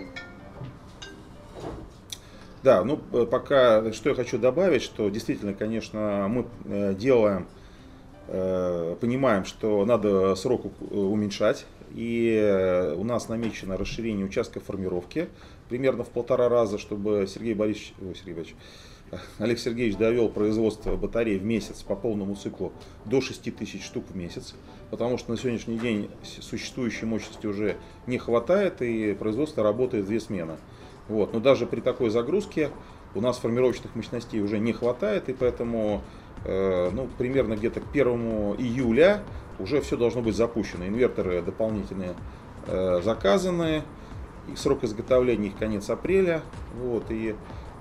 Да, 2.63 2.85
ну 2.85 3.01
э, 3.13 3.27
пока 3.27 3.93
что 3.93 4.11
я 4.11 4.15
хочу 4.15 4.39
добавить, 4.39 4.83
что 4.83 5.09
действительно, 5.09 5.55
конечно, 5.55 6.27
мы 6.29 6.47
э, 6.65 6.95
делаем, 6.95 7.47
понимаем, 9.01 9.45
что 9.45 9.85
надо 9.85 10.35
срок 10.37 10.67
у- 10.81 10.97
уменьшать, 11.13 11.67
и 11.95 12.35
э, 12.41 12.95
у 12.95 13.05
нас 13.05 13.29
намечено 13.29 13.77
расширение 13.77 14.25
участка 14.25 14.59
формировки 14.61 15.29
примерно 15.69 16.05
в 16.05 16.09
полтора 16.09 16.49
раза, 16.49 16.79
чтобы 16.79 17.27
Сергей 17.29 17.55
Борисович, 17.55 17.95
ой, 18.01 18.15
Сергей 18.15 18.35
Борисович, 18.35 18.57
Олег 19.39 19.59
Сергеевич 19.59 19.97
довел 19.97 20.31
производство 20.31 20.97
батарей 20.97 21.39
в 21.39 21.45
месяц 21.45 21.83
по 21.83 21.95
полному 21.95 22.35
циклу 22.35 22.73
до 23.05 23.21
6 23.21 23.55
тысяч 23.55 23.85
штук 23.85 24.05
в 24.09 24.17
месяц, 24.17 24.55
потому 24.93 25.17
что 25.17 25.31
на 25.31 25.39
сегодняшний 25.39 25.79
день 25.79 26.11
существующей 26.23 27.07
мощности 27.07 27.47
уже 27.47 27.77
не 28.07 28.19
хватает, 28.19 28.83
и 28.83 29.15
производство 29.15 29.65
работает 29.65 30.05
две 30.05 30.21
смены. 30.21 30.59
Вот. 31.09 31.33
Но 31.33 31.41
даже 31.41 31.67
при 31.67 31.81
такой 31.81 32.11
загрузке 32.11 32.69
у 33.15 33.23
нас 33.23 33.39
формировочных 33.39 33.97
мощностей 33.97 34.43
уже 34.43 34.59
не 34.59 34.75
хватает, 34.75 35.31
и 35.31 35.33
поэтому 35.33 36.03
э, 36.45 36.91
ну, 36.93 37.09
примерно 37.17 37.57
где-то 37.57 37.81
к 37.81 37.85
1 37.91 38.07
июля 38.59 39.23
уже 39.59 39.81
все 39.81 39.97
должно 39.97 40.21
быть 40.21 40.37
запущено. 40.37 40.87
Инверторы 40.87 41.41
дополнительные 41.41 42.15
э, 42.67 43.01
заказаны, 43.03 43.85
и 44.53 44.57
срок 44.57 44.85
изготовления 44.85 45.49
их 45.49 45.57
конец 45.57 45.89
апреля. 45.89 46.43
Вот, 46.79 47.05
и 47.09 47.35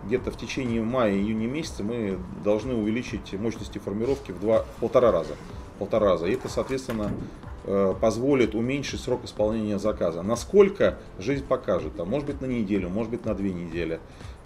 где-то 0.06 0.32
в 0.32 0.38
течение 0.38 0.82
мая-июня 0.82 1.48
месяца 1.48 1.84
мы 1.84 2.18
должны 2.41 2.74
увеличить 2.74 3.34
мощности 3.34 3.80
формировки 3.80 4.32
в, 4.32 4.39
два, 4.39 4.63
в 4.63 4.80
полтора 4.80 5.12
раза. 5.12 5.36
Полтора 5.82 6.12
раза. 6.12 6.28
И 6.28 6.34
это, 6.34 6.48
соответственно, 6.48 7.12
э, 7.64 7.96
позволит 8.00 8.54
уменьшить 8.54 9.00
срок 9.02 9.26
исполнения 9.26 9.80
заказа. 9.80 10.22
Насколько 10.22 11.00
жизнь 11.18 11.44
покажет, 11.44 12.00
а 12.00 12.06
может 12.06 12.28
быть 12.28 12.40
на 12.40 12.46
неделю, 12.46 12.88
может 12.90 13.10
быть 13.10 13.26
на 13.26 13.34
две 13.34 13.52
недели. 13.52 14.00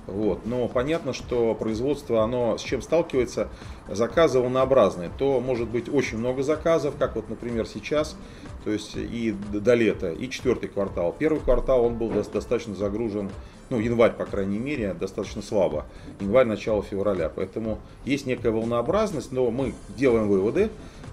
Вот. 0.08 0.46
Но 0.46 0.70
понятно, 0.70 1.12
что 1.12 1.54
производство, 1.54 2.24
оно 2.24 2.58
с 2.58 2.62
чем 2.62 2.82
сталкивается, 2.82 3.50
заказы 3.90 4.40
волнообразные. 4.40 5.12
То 5.18 5.42
может 5.42 5.68
быть 5.68 5.94
очень 5.94 6.20
много 6.20 6.42
заказов, 6.42 6.96
как 6.98 7.18
вот, 7.18 7.30
например, 7.30 7.68
сейчас, 7.68 8.16
то 8.64 8.72
есть 8.72 8.96
и 8.96 9.36
до 9.52 9.74
лета, 9.74 10.14
и 10.14 10.30
четвертый 10.30 10.70
квартал. 10.70 11.14
Первый 11.20 11.42
квартал 11.42 11.84
он 11.84 11.96
был 11.96 12.12
дос- 12.12 12.32
достаточно 12.32 12.76
загружен, 12.76 13.30
ну, 13.70 13.80
январь, 13.80 14.14
по 14.14 14.26
крайней 14.26 14.60
мере, 14.60 14.94
достаточно 14.94 15.42
слабо. 15.42 15.86
Январь, 16.22 16.46
начало 16.46 16.82
февраля. 16.82 17.30
Поэтому 17.36 17.80
есть 18.06 18.26
некая 18.26 18.52
волнообразность, 18.52 19.32
но 19.32 19.50
мы 19.52 19.74
делаем 19.98 20.30
выводы. 20.30 20.70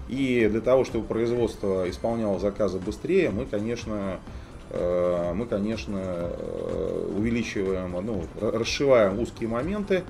И 0.09 0.47
для 0.51 0.61
того, 0.61 0.83
чтобы 0.83 1.05
производство 1.05 1.89
исполняло 1.89 2.39
заказы 2.39 2.79
быстрее, 2.79 3.29
мы, 3.29 3.45
конечно, 3.45 4.19
э, 4.69 5.33
мы, 5.33 5.45
конечно, 5.45 5.99
э, 6.03 7.13
увеличиваем, 7.17 7.95
ну, 8.05 8.23
расшиваем 8.41 9.19
узкие 9.19 9.47
моменты, 9.49 10.03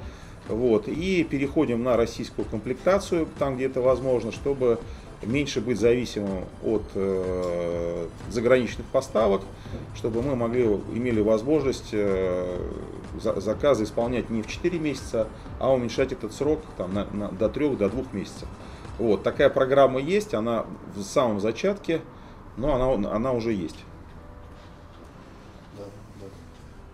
вот, 0.49 0.87
и 0.87 1.23
переходим 1.23 1.83
на 1.83 1.95
российскую 1.95 2.45
комплектацию, 2.45 3.27
там, 3.39 3.55
где 3.55 3.65
это 3.67 3.81
возможно, 3.81 4.31
чтобы 4.31 4.79
меньше 5.21 5.61
быть 5.61 5.79
зависимым 5.79 6.43
от 6.65 6.83
э, 6.95 8.07
заграничных 8.29 8.85
поставок, 8.87 9.41
чтобы 9.95 10.21
мы 10.21 10.35
могли, 10.35 10.65
имели 10.93 11.21
возможность 11.21 11.89
э, 11.93 12.57
за- 13.21 13.39
заказы 13.39 13.83
исполнять 13.85 14.29
не 14.29 14.41
в 14.41 14.47
4 14.47 14.79
месяца, 14.79 15.27
а 15.59 15.71
уменьшать 15.73 16.11
этот 16.11 16.33
срок 16.33 16.59
там, 16.77 16.93
на- 16.93 17.07
на- 17.13 17.29
до 17.29 17.47
3 17.47 17.75
до 17.77 17.87
2 17.89 18.03
месяцев. 18.11 18.49
Вот, 18.99 19.23
такая 19.23 19.49
программа 19.49 19.99
есть, 19.99 20.33
она 20.33 20.65
в 20.95 21.01
самом 21.01 21.39
зачатке, 21.39 22.01
но 22.57 22.75
она, 22.75 23.09
она 23.11 23.31
уже 23.33 23.51
есть. 23.51 23.83
Да, 25.77 25.83
да. 26.21 26.27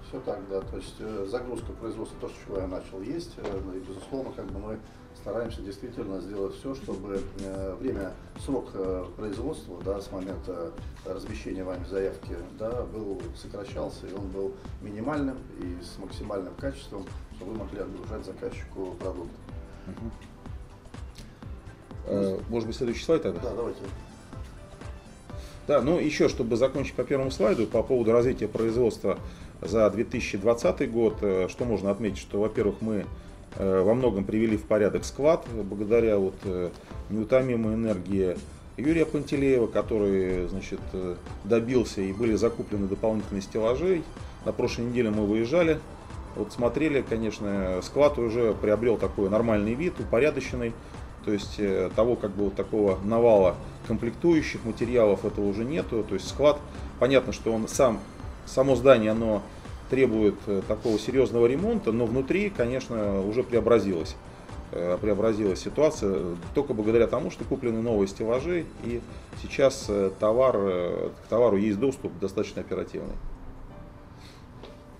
Все 0.08 0.20
так, 0.22 0.40
да. 0.50 0.62
То 0.62 0.78
есть 0.78 0.96
э, 1.00 1.28
загрузка 1.30 1.74
производства, 1.74 2.18
то, 2.22 2.30
с 2.30 2.34
чего 2.46 2.60
я 2.60 2.68
начал, 2.68 3.02
есть. 3.02 3.34
Э, 3.38 3.62
ну 3.66 3.74
и, 3.74 3.80
безусловно, 3.80 4.32
как 4.32 4.46
бы 4.46 4.60
мы 4.60 4.80
стараемся 5.16 5.62
действительно 5.62 6.22
сделать 6.22 6.56
все, 6.56 6.74
чтобы 6.74 7.22
э, 7.42 7.76
время, 7.78 8.14
срок 8.46 8.70
производства, 9.18 9.82
да, 9.84 10.00
с 10.00 10.10
момента 10.10 10.72
размещения 11.06 11.66
вами 11.66 11.84
заявки, 11.84 12.38
да, 12.58 12.84
был 12.84 13.22
сокращался, 13.36 14.08
и 14.08 14.14
он 14.14 14.28
был 14.30 14.54
минимальным 14.82 15.38
и 15.60 15.84
с 15.84 16.00
максимальным 16.00 16.54
качеством, 16.56 17.06
чтобы 17.36 17.52
вы 17.52 17.58
могли 17.58 17.80
отгружать 17.80 18.26
заказчику 18.26 18.96
продукт. 19.00 19.32
Э, 19.88 19.92
Может 22.50 22.68
быть, 22.68 22.76
следующий 22.76 23.04
слайд 23.04 23.24
тогда? 23.24 23.40
Да, 23.42 23.50
давайте. 23.56 23.80
Да, 25.68 25.82
ну 25.82 26.00
еще, 26.00 26.30
чтобы 26.30 26.56
закончить 26.56 26.96
по 26.96 27.04
первому 27.04 27.30
слайду, 27.30 27.68
по 27.68 27.84
поводу 27.84 28.12
развития 28.12 28.48
производства 28.48 29.20
за 29.62 29.90
2020 29.90 30.92
год, 30.92 31.18
э, 31.22 31.48
что 31.48 31.66
можно 31.66 31.92
отметить, 31.92 32.18
что, 32.18 32.40
во-первых, 32.40 32.76
мы 32.82 33.06
во 33.56 33.96
многом 33.96 34.26
привели 34.26 34.58
в 34.58 34.66
порядок 34.66 35.04
склад 35.04 35.44
благодаря 35.52 36.20
вот 36.20 36.36
неутомимой 37.10 37.74
энергии 37.74 38.38
Юрия 38.78 39.08
Пантелеева, 39.08 39.66
который 39.66 40.48
значит, 40.48 40.80
добился 41.44 42.02
и 42.02 42.14
были 42.14 42.36
закуплены 42.36 42.88
дополнительные 42.88 43.42
стеллажи. 43.42 44.04
На 44.46 44.54
прошлой 44.54 44.86
неделе 44.86 45.10
мы 45.10 45.26
выезжали, 45.26 45.80
вот 46.36 46.54
смотрели, 46.54 47.02
конечно, 47.02 47.82
склад 47.82 48.18
уже 48.18 48.54
приобрел 48.54 48.98
такой 48.98 49.30
нормальный 49.30 49.74
вид, 49.74 50.00
упорядоченный. 50.00 50.74
То 51.26 51.32
есть 51.32 51.56
э, 51.60 51.90
того 51.96 52.16
как 52.16 52.32
бы 52.32 52.46
вот 52.46 52.56
такого 52.56 52.98
навала 53.04 53.56
комплектующих 53.88 54.64
материалов 54.64 55.26
этого 55.26 55.48
уже 55.48 55.66
нету. 55.66 56.04
То 56.08 56.16
есть 56.16 56.28
склад, 56.28 56.60
понятно, 57.00 57.34
что 57.34 57.52
он 57.52 57.68
сам, 57.68 58.00
само 58.46 58.76
здание, 58.76 59.12
оно 59.12 59.42
требует 59.90 60.36
э, 60.48 60.62
такого 60.68 60.98
серьезного 60.98 61.46
ремонта, 61.46 61.92
но 61.92 62.06
внутри, 62.06 62.50
конечно, 62.50 63.22
уже 63.22 63.44
преобразилось. 63.44 64.16
Э, 64.72 64.98
преобразилась 65.02 65.60
ситуация 65.60 66.38
только 66.56 66.74
благодаря 66.74 67.08
тому, 67.08 67.32
что 67.32 67.44
куплены 67.44 67.82
новые 67.82 68.08
стеллажи 68.08 68.66
и 68.84 69.02
сейчас 69.42 69.90
товар, 70.20 70.58
к 70.58 71.28
товару 71.30 71.58
есть 71.58 71.80
доступ 71.80 72.18
достаточно 72.20 72.62
оперативный. 72.62 73.16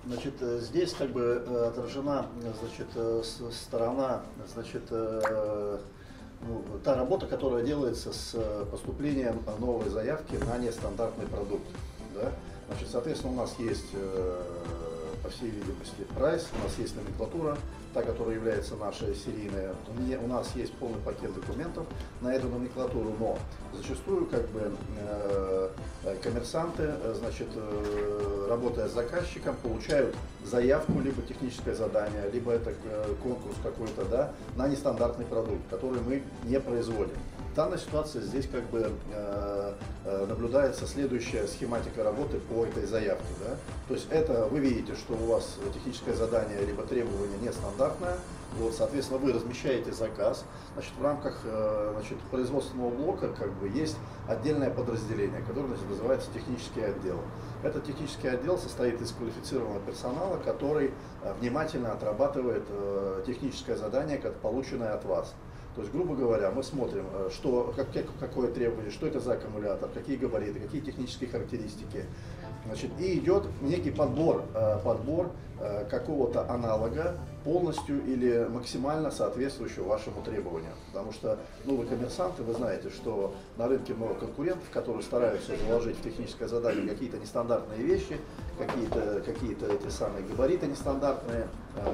Значит, 0.06 0.34
здесь 0.40 0.94
как 0.94 1.12
бы 1.12 1.44
отражена 1.68 2.26
значит, 2.60 2.88
сторона 3.54 4.24
значит, 4.52 4.92
та 6.84 6.96
работа, 6.96 7.28
которая 7.28 7.64
делается 7.64 8.14
с 8.14 8.36
поступлением 8.72 9.42
новой 9.60 9.90
заявки 9.90 10.36
на 10.36 10.58
нестандартный 10.58 11.28
продукт. 11.28 11.68
Да? 12.16 12.32
Значит, 12.68 12.88
соответственно, 12.92 13.34
у 13.34 13.36
нас 13.36 13.56
есть 13.60 13.92
по 15.24 15.30
всей 15.30 15.50
видимости, 15.50 16.06
прайс, 16.16 16.48
у 16.60 16.64
нас 16.64 16.78
есть 16.78 16.96
номенклатура, 16.96 17.58
та, 17.94 18.02
которая 18.04 18.36
является 18.36 18.76
нашей 18.76 19.16
серийной. 19.16 19.70
У 20.24 20.28
нас 20.28 20.56
есть 20.56 20.74
полный 20.74 21.00
пакет 21.00 21.34
документов 21.34 21.86
на 22.22 22.34
эту 22.34 22.48
номенклатуру, 22.48 23.16
но 23.20 23.38
зачастую 23.74 24.28
как 24.28 24.48
бы 24.50 24.72
э, 24.98 25.70
коммерсанты, 26.22 26.84
э, 26.84 27.16
значит, 27.18 27.48
э, 27.56 28.48
работая 28.50 28.88
с 28.88 28.94
заказчиком, 28.94 29.56
получают 29.64 30.16
заявку, 30.46 31.00
либо 31.00 31.22
техническое 31.24 31.74
задание, 31.74 32.30
либо 32.32 32.52
это 32.52 32.74
конкурс 33.24 33.56
какой-то, 33.64 34.06
да, 34.06 34.32
на 34.56 34.68
нестандартный 34.68 35.26
продукт, 35.26 35.62
который 35.70 36.02
мы 36.02 36.24
не 36.44 36.60
производим 36.60 37.18
данной 37.60 37.78
ситуации 37.78 38.22
здесь 38.22 38.48
как 38.48 38.64
бы 38.70 38.90
э, 39.12 39.74
э, 40.06 40.26
наблюдается 40.28 40.88
следующая 40.88 41.46
схематика 41.46 42.06
работы 42.06 42.40
по 42.40 42.66
этой 42.66 42.86
заявке. 42.86 43.28
Да? 43.46 43.58
То 43.90 43.96
есть 43.96 44.08
это 44.10 44.46
вы 44.46 44.60
видите, 44.60 44.96
что 44.96 45.14
у 45.14 45.26
вас 45.26 45.58
техническое 45.74 46.14
задание 46.14 46.62
либо 46.66 46.84
требование 46.84 47.38
нестандартное, 47.42 48.16
вот, 48.58 48.74
соответственно, 48.74 49.20
вы 49.20 49.34
размещаете 49.34 49.92
заказ. 49.92 50.46
Значит, 50.74 50.94
в 50.98 51.04
рамках 51.04 51.42
э, 51.44 51.92
значит, 51.96 52.18
производственного 52.32 52.92
блока 52.92 53.28
как 53.28 53.52
бы, 53.56 53.68
есть 53.68 53.98
отдельное 54.30 54.70
подразделение, 54.70 55.42
которое 55.42 55.68
значит, 55.68 55.90
называется 55.90 56.30
технический 56.34 56.82
отдел. 56.82 57.20
Этот 57.62 57.84
технический 57.84 58.30
отдел 58.30 58.58
состоит 58.58 59.02
из 59.02 59.12
квалифицированного 59.12 59.82
персонала, 59.82 60.38
который 60.38 60.94
внимательно 61.42 61.92
отрабатывает 61.92 62.64
техническое 63.26 63.76
задание, 63.76 64.18
как 64.18 64.36
полученное 64.36 64.94
от 64.94 65.04
вас. 65.04 65.36
То 65.76 65.82
есть, 65.82 65.94
грубо 65.94 66.16
говоря, 66.16 66.52
мы 66.52 66.64
смотрим, 66.64 67.06
э, 67.14 67.30
что, 67.32 67.74
как, 67.76 67.88
какое 68.20 68.52
требование, 68.52 68.92
что 68.92 69.08
это 69.08 69.20
за 69.20 69.34
аккумулятор, 69.34 69.90
какие 69.90 70.18
габариты, 70.18 70.60
какие 70.60 70.82
технические 70.82 71.30
характеристики. 71.30 72.06
Значит, 72.66 72.92
и 73.00 73.18
идет 73.20 73.48
некий 73.62 73.92
подбор, 73.92 74.44
э, 74.54 74.80
подбор 74.84 75.32
э, 75.60 75.86
какого-то 75.90 76.50
аналога, 76.50 77.18
полностью 77.44 78.04
или 78.06 78.48
максимально 78.50 79.12
соответствующего 79.12 79.86
вашему 79.86 80.22
требованию. 80.24 80.72
Потому 80.92 81.12
что 81.12 81.40
ну, 81.66 81.76
вы 81.76 81.86
коммерсанты, 81.86 82.44
вы 82.44 82.54
знаете, 82.54 82.90
что 82.90 83.36
на 83.58 83.68
рынке 83.68 83.94
много 83.94 84.16
конкурентов, 84.16 84.70
которые 84.72 85.04
стараются 85.04 85.54
заложить 85.68 85.98
в 85.98 86.04
техническое 86.04 86.48
задание 86.48 86.88
какие-то 86.88 87.18
нестандартные 87.18 87.82
вещи, 87.82 88.18
какие-то 88.58 89.22
какие 89.26 89.50
эти 89.52 89.90
самые 89.90 90.24
габариты 90.26 90.68
нестандартные, 90.68 91.48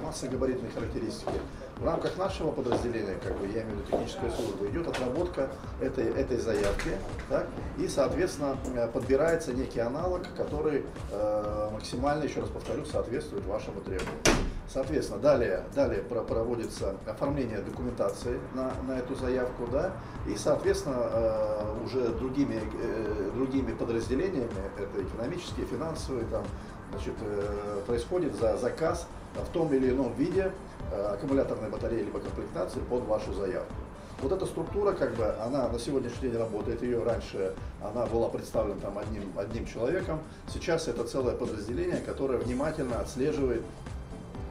массы 0.04 0.28
габаритные 0.28 0.72
характеристики. 0.72 1.40
В 1.78 1.86
рамках 1.86 2.18
нашего 2.18 2.52
подразделения, 2.52 3.18
как 3.22 3.38
бы, 3.38 3.48
я 3.48 3.64
имею 3.64 3.78
в 3.78 3.80
виду 3.80 3.92
техническая 3.92 4.32
служба, 4.32 4.66
идет 4.68 4.88
отработка 4.88 5.50
этой, 5.82 6.06
этой 6.06 6.38
заявки, 6.38 6.92
так, 7.30 7.48
и, 7.78 7.88
соответственно, 7.90 8.58
э, 8.76 8.88
подбирается 8.88 9.52
некий 9.52 9.82
аналог, 9.82 10.22
который 10.38 10.86
э, 11.12 11.70
максимально, 11.74 12.24
еще 12.24 12.40
раз 12.40 12.50
повторю, 12.50 12.86
соответствует 12.86 13.46
вашему 13.46 13.82
требованию. 13.82 14.22
Соответственно, 14.68 15.20
далее, 15.20 15.64
далее 15.76 16.02
проводится 16.02 16.96
оформление 17.06 17.60
документации 17.60 18.40
на, 18.56 18.72
на 18.88 18.98
эту 18.98 19.16
заявку, 19.16 19.68
да, 19.72 19.94
и, 20.28 20.36
соответственно, 20.36 20.98
э, 21.00 21.84
уже 21.86 22.10
другими, 22.10 22.60
э, 22.82 23.32
другими 23.36 23.74
подразделениями, 23.74 24.50
это 24.78 25.04
экономические, 25.04 25.68
финансовые, 25.68 26.26
там, 26.26 26.44
значит, 26.92 27.14
э, 27.22 27.82
происходит 27.86 28.36
за 28.36 28.58
заказ 28.58 29.08
в 29.36 29.52
том 29.52 29.72
или 29.74 29.92
ином 29.92 30.14
виде 30.14 30.52
аккумуляторной 30.92 31.70
батареи 31.70 32.04
либо 32.04 32.20
комплектации 32.20 32.80
под 32.80 33.06
вашу 33.06 33.34
заявку. 33.34 33.74
Вот 34.22 34.32
эта 34.32 34.46
структура, 34.46 34.94
как 34.94 35.14
бы, 35.16 35.26
она 35.42 35.68
на 35.68 35.78
сегодняшний 35.78 36.30
день 36.30 36.40
работает. 36.40 36.82
Ее 36.82 37.04
раньше 37.04 37.54
она 37.84 38.06
была 38.06 38.30
представлена 38.30 38.80
там 38.80 38.98
одним, 38.98 39.24
одним 39.38 39.66
человеком. 39.66 40.20
Сейчас 40.48 40.88
это 40.88 41.04
целое 41.04 41.36
подразделение, 41.36 41.98
которое 41.98 42.38
внимательно 42.38 43.00
отслеживает 43.00 43.62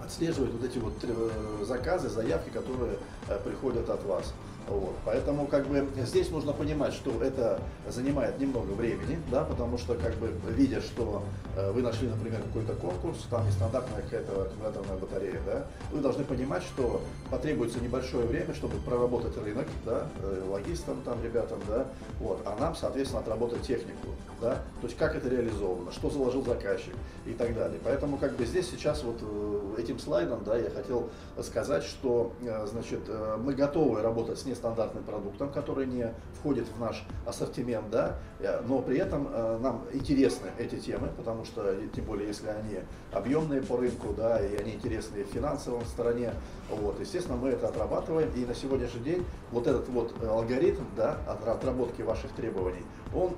отслеживает 0.04 0.52
вот 0.52 0.64
эти 0.64 0.78
вот 0.78 0.94
э, 1.02 1.64
заказы, 1.64 2.08
заявки, 2.08 2.50
которые 2.50 2.98
э, 3.28 3.38
приходят 3.44 3.88
от 3.88 4.04
вас. 4.04 4.32
Вот. 4.68 4.94
Поэтому 5.04 5.46
как 5.46 5.66
бы 5.66 5.86
здесь 6.04 6.30
нужно 6.30 6.52
понимать, 6.52 6.94
что 6.94 7.22
это 7.22 7.60
занимает 7.88 8.38
немного 8.38 8.72
времени, 8.72 9.18
да, 9.30 9.44
потому 9.44 9.76
что 9.76 9.94
как 9.94 10.14
бы 10.14 10.32
видя, 10.50 10.80
что 10.80 11.22
э, 11.56 11.70
вы 11.72 11.82
нашли, 11.82 12.08
например, 12.08 12.40
какой-то 12.42 12.72
конкурс, 12.74 13.18
там 13.30 13.46
нестандартная 13.46 14.02
какая-то 14.02 14.42
аккумуляторная 14.42 14.96
батарея, 14.96 15.40
да, 15.44 15.66
вы 15.92 16.00
должны 16.00 16.24
понимать, 16.24 16.62
что 16.62 17.02
потребуется 17.30 17.78
небольшое 17.80 18.26
время, 18.26 18.54
чтобы 18.54 18.78
проработать 18.78 19.36
рынок, 19.36 19.66
да, 19.84 20.08
э, 20.22 20.42
логистам 20.48 21.02
там 21.04 21.22
ребятам, 21.22 21.60
да, 21.68 21.86
вот, 22.18 22.40
а 22.46 22.56
нам, 22.58 22.74
соответственно, 22.74 23.20
отработать 23.20 23.62
технику, 23.62 24.08
да, 24.40 24.54
то 24.80 24.86
есть 24.86 24.96
как 24.96 25.14
это 25.14 25.28
реализовано, 25.28 25.92
что 25.92 26.08
заложил 26.08 26.42
заказчик 26.42 26.94
и 27.26 27.32
так 27.32 27.54
далее. 27.54 27.78
Поэтому 27.84 28.16
как 28.16 28.36
бы 28.36 28.46
здесь 28.46 28.70
сейчас 28.70 29.02
вот 29.02 29.18
э, 29.20 29.82
этим 29.82 29.98
слайдом, 29.98 30.42
да, 30.44 30.56
я 30.56 30.70
хотел 30.70 31.10
сказать, 31.42 31.84
что, 31.84 32.32
э, 32.42 32.66
значит, 32.70 33.00
э, 33.08 33.36
мы 33.42 33.54
готовы 33.54 34.00
работать 34.00 34.38
с 34.38 34.46
нестандартным 34.54 35.02
продуктом, 35.04 35.50
который 35.50 35.86
не 35.86 36.12
входит 36.38 36.66
в 36.68 36.80
наш 36.80 37.04
ассортимент, 37.26 37.90
да, 37.90 38.16
э, 38.38 38.60
но 38.66 38.80
при 38.80 38.98
этом 38.98 39.28
э, 39.30 39.58
нам 39.60 39.84
интересны 39.92 40.48
эти 40.58 40.76
темы, 40.76 41.08
потому 41.16 41.44
что, 41.44 41.74
тем 41.94 42.04
более, 42.04 42.28
если 42.28 42.48
они 42.48 42.78
объемные 43.12 43.62
по 43.62 43.76
рынку, 43.76 44.14
да, 44.16 44.38
и 44.38 44.56
они 44.56 44.74
интересны 44.74 45.24
в 45.24 45.28
финансовом 45.28 45.84
стороне, 45.86 46.32
вот, 46.70 47.00
естественно, 47.00 47.36
мы 47.36 47.50
это 47.50 47.68
отрабатываем, 47.68 48.30
и 48.34 48.44
на 48.46 48.54
сегодняшний 48.54 49.02
день 49.02 49.26
вот 49.50 49.66
этот 49.66 49.88
вот 49.88 50.14
алгоритм, 50.22 50.84
да, 50.96 51.18
отработки 51.26 52.02
ваших 52.02 52.30
требований, 52.32 52.84
он 53.14 53.36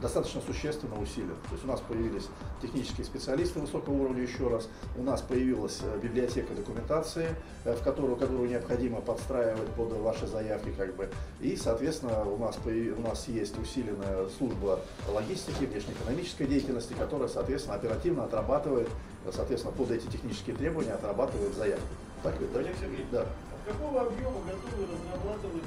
достаточно 0.00 0.40
существенно 0.40 1.00
усилен. 1.00 1.36
То 1.48 1.52
есть 1.52 1.64
у 1.64 1.68
нас 1.68 1.80
появились 1.80 2.28
технические 2.62 3.04
специалисты 3.04 3.60
высокого 3.60 3.94
уровня 3.94 4.22
еще 4.22 4.48
раз, 4.48 4.68
у 4.96 5.02
нас 5.02 5.20
появилась 5.20 5.80
э, 5.82 5.98
библиотека 5.98 6.54
документации, 6.54 7.28
в 7.64 7.82
которую, 7.82 8.16
которую 8.16 8.48
необходимо 8.48 9.00
подстраивать 9.00 9.68
под 9.70 9.92
ваши 9.92 10.26
заявки, 10.26 10.72
как 10.76 10.94
бы. 10.96 11.10
И, 11.40 11.56
соответственно, 11.56 12.24
у 12.24 12.38
нас, 12.38 12.58
у 12.64 13.02
нас 13.02 13.28
есть 13.28 13.58
усиленная 13.58 14.28
служба 14.38 14.80
логистики, 15.08 15.64
внешнеэкономической 15.64 16.46
деятельности, 16.46 16.94
которая, 16.94 17.28
соответственно, 17.28 17.76
оперативно 17.76 18.24
отрабатывает, 18.24 18.88
соответственно, 19.32 19.74
под 19.74 19.90
эти 19.90 20.06
технические 20.06 20.56
требования 20.56 20.92
отрабатывает 20.92 21.54
заявки. 21.54 21.82
Так 22.22 22.38
ведь, 22.40 22.52
да? 22.52 22.62
Сергей, 22.62 23.06
да. 23.10 23.22
А 23.22 23.70
какого 23.70 24.02
объема 24.02 24.40
готовы 24.46 24.86
разрабатывать 24.86 25.64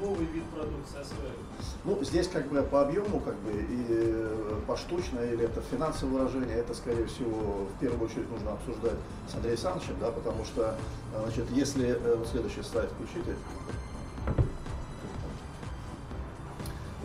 новый 0.00 0.26
вид 0.26 0.44
продукции 0.44 1.00
осваивать? 1.00 1.34
Ну, 1.84 2.02
здесь 2.02 2.28
как 2.28 2.48
бы 2.48 2.62
по 2.62 2.82
объему, 2.82 3.20
как 3.20 3.36
бы, 3.36 3.52
и 3.52 3.86
э, 3.88 4.60
поштучно, 4.66 5.20
или 5.20 5.44
это 5.44 5.60
финансовое 5.70 6.20
выражение, 6.20 6.56
это, 6.56 6.74
скорее 6.74 7.06
всего, 7.06 7.66
в 7.74 7.80
первую 7.80 8.04
очередь 8.04 8.30
нужно 8.30 8.52
обсуждать 8.52 8.98
с 9.30 9.34
Андреем 9.34 9.54
Александровичем, 9.54 9.96
да, 10.00 10.10
потому 10.10 10.44
что, 10.44 10.76
значит, 11.22 11.50
если, 11.50 11.98
э, 11.98 12.24
следующий 12.30 12.62
слайд 12.62 12.90
включите, 12.90 13.36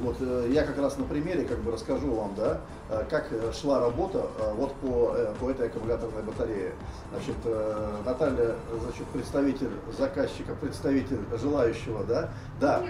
Вот 0.02 0.18
э, 0.22 0.50
я 0.54 0.64
как 0.64 0.78
раз 0.78 0.98
на 0.98 1.04
примере 1.04 1.44
как 1.44 1.60
бы 1.60 1.72
расскажу 1.72 2.14
вам, 2.14 2.34
да, 2.36 2.62
э, 2.90 3.04
как 3.10 3.28
э, 3.32 3.52
шла 3.54 3.80
работа 3.80 4.28
вот 4.56 4.74
по, 4.76 5.16
по 5.40 5.50
этой 5.50 5.68
аккумуляторной 5.68 6.24
батарее. 6.24 6.74
Значит, 7.12 7.36
Наталья, 8.06 8.56
значит, 8.82 9.08
представитель 9.08 9.72
заказчика, 9.98 10.56
представитель 10.56 11.20
желающего, 11.42 12.04
да, 12.04 12.30
да. 12.60 12.82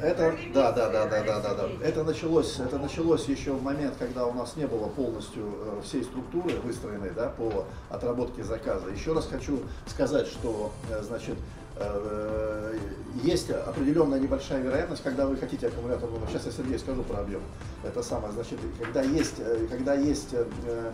Это, 0.00 0.34
да, 0.52 0.72
да, 0.72 0.88
да, 0.90 1.06
да, 1.06 1.22
да, 1.22 1.40
да, 1.40 1.54
да. 1.54 1.68
Это 1.82 2.04
началось, 2.04 2.58
это 2.58 2.78
началось 2.78 3.26
еще 3.26 3.52
в 3.52 3.62
момент, 3.62 3.94
когда 3.98 4.26
у 4.26 4.32
нас 4.32 4.56
не 4.56 4.66
было 4.66 4.88
полностью 4.88 5.44
всей 5.84 6.02
структуры 6.02 6.56
выстроенной, 6.64 7.10
да, 7.10 7.28
по 7.28 7.64
отработке 7.90 8.42
заказа. 8.42 8.88
Еще 8.88 9.12
раз 9.12 9.26
хочу 9.26 9.60
сказать, 9.86 10.26
что, 10.26 10.72
значит, 11.02 11.36
есть 13.22 13.50
определенная 13.50 14.18
небольшая 14.18 14.62
вероятность, 14.62 15.02
когда 15.02 15.26
вы 15.26 15.36
хотите 15.36 15.68
аккумулятор, 15.68 16.08
ну, 16.10 16.18
сейчас 16.28 16.46
я 16.46 16.52
Сергей 16.52 16.78
скажу 16.78 17.02
про 17.02 17.20
объем, 17.20 17.42
это 17.84 18.02
самое, 18.02 18.32
значит, 18.32 18.58
когда 18.80 19.02
есть, 19.02 19.36
э, 19.38 19.66
когда 19.70 19.94
есть 19.94 20.34
э, 20.34 20.92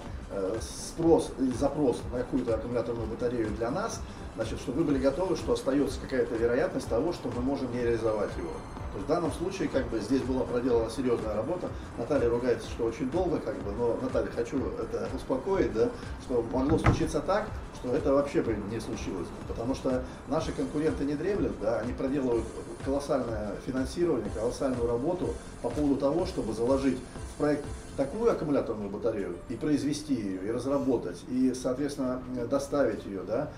спрос 0.61 1.31
запрос 1.59 2.01
на 2.13 2.19
какую-то 2.19 2.55
аккумуляторную 2.55 3.07
батарею 3.07 3.51
для 3.51 3.71
нас, 3.71 4.01
значит, 4.37 4.59
чтобы 4.61 4.79
вы 4.79 4.85
были 4.85 4.99
готовы, 4.99 5.37
что 5.37 5.53
остается 5.53 6.01
какая-то 6.01 6.35
вероятность 6.37 6.89
того, 6.89 7.13
что 7.13 7.31
мы 7.35 7.43
можем 7.43 7.73
не 7.73 7.83
реализовать 7.83 8.31
его. 8.37 8.53
То 8.93 8.97
есть 8.97 9.05
в 9.05 9.09
данном 9.09 9.33
случае 9.33 9.69
как 9.69 9.87
бы 9.89 10.01
здесь 10.01 10.23
была 10.23 10.45
проделана 10.45 10.91
серьезная 10.91 11.35
работа. 11.35 11.69
Наталья 11.97 12.29
ругается, 12.29 12.69
что 12.69 12.85
очень 12.85 13.11
долго, 13.11 13.39
как 13.39 13.57
бы, 13.63 13.73
но 13.73 13.99
Наталья, 14.01 14.31
хочу 14.31 14.59
это 14.81 15.09
успокоить, 15.15 15.73
да, 15.73 15.91
что 16.25 16.45
могло 16.53 16.79
случиться 16.79 17.21
так, 17.21 17.49
что 17.77 17.95
это 17.95 18.13
вообще 18.13 18.43
бы 18.43 18.57
не 18.71 18.81
случилось. 18.81 19.29
Потому 19.47 19.75
что 19.75 20.03
наши 20.29 20.53
конкуренты 20.53 21.05
не 21.05 21.15
дремлят, 21.15 21.53
да, 21.61 21.81
они 21.81 21.93
проделывают 21.93 22.45
колоссальное 22.85 23.55
финансирование, 23.67 24.31
колоссальную 24.35 24.89
работу 24.89 25.35
по 25.63 25.71
поводу 25.71 25.97
того, 25.97 26.27
чтобы 26.27 26.53
заложить 26.55 26.99
в 27.35 27.39
проект 27.39 27.65
такую 27.97 28.31
аккумуляторную 28.31 28.89
батарею 28.89 29.37
и 29.49 29.55
произвести 29.55 30.15
ее, 30.15 30.47
и 30.47 30.51
разработать, 30.53 31.21
и, 31.29 31.53
соответственно, 31.53 32.23
доставить 32.49 33.05
ее, 33.05 33.23
да, 33.27 33.51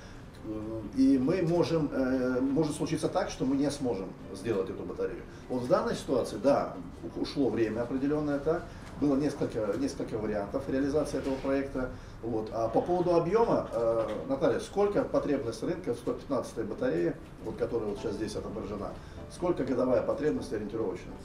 и 0.96 1.18
мы 1.18 1.42
можем, 1.42 1.90
э, 1.92 2.40
может 2.40 2.74
случиться 2.74 3.08
так, 3.08 3.30
что 3.30 3.44
мы 3.44 3.56
не 3.56 3.70
сможем 3.70 4.08
сделать 4.34 4.70
эту 4.70 4.82
батарею. 4.82 5.22
Вот 5.48 5.62
в 5.62 5.68
данной 5.68 5.94
ситуации, 5.94 6.36
да, 6.42 6.74
ушло 7.16 7.50
время 7.50 7.82
определенное 7.82 8.38
так, 8.38 8.64
было 9.00 9.16
несколько, 9.16 9.74
несколько 9.78 10.18
вариантов 10.18 10.68
реализации 10.68 11.18
этого 11.18 11.34
проекта. 11.36 11.90
Вот. 12.22 12.50
А 12.52 12.68
по 12.68 12.80
поводу 12.80 13.14
объема, 13.14 13.68
э, 13.72 14.08
Наталья, 14.28 14.60
сколько 14.60 15.02
потребность 15.04 15.62
рынка 15.62 15.94
в 15.94 15.98
115 15.98 16.64
батарее, 16.64 17.16
вот, 17.44 17.56
которая 17.56 17.88
вот 17.88 17.98
сейчас 17.98 18.14
здесь 18.14 18.34
отображена, 18.36 18.92
сколько 19.32 19.64
годовая 19.64 20.02
потребность 20.02 20.52
ориентировочная? 20.52 21.16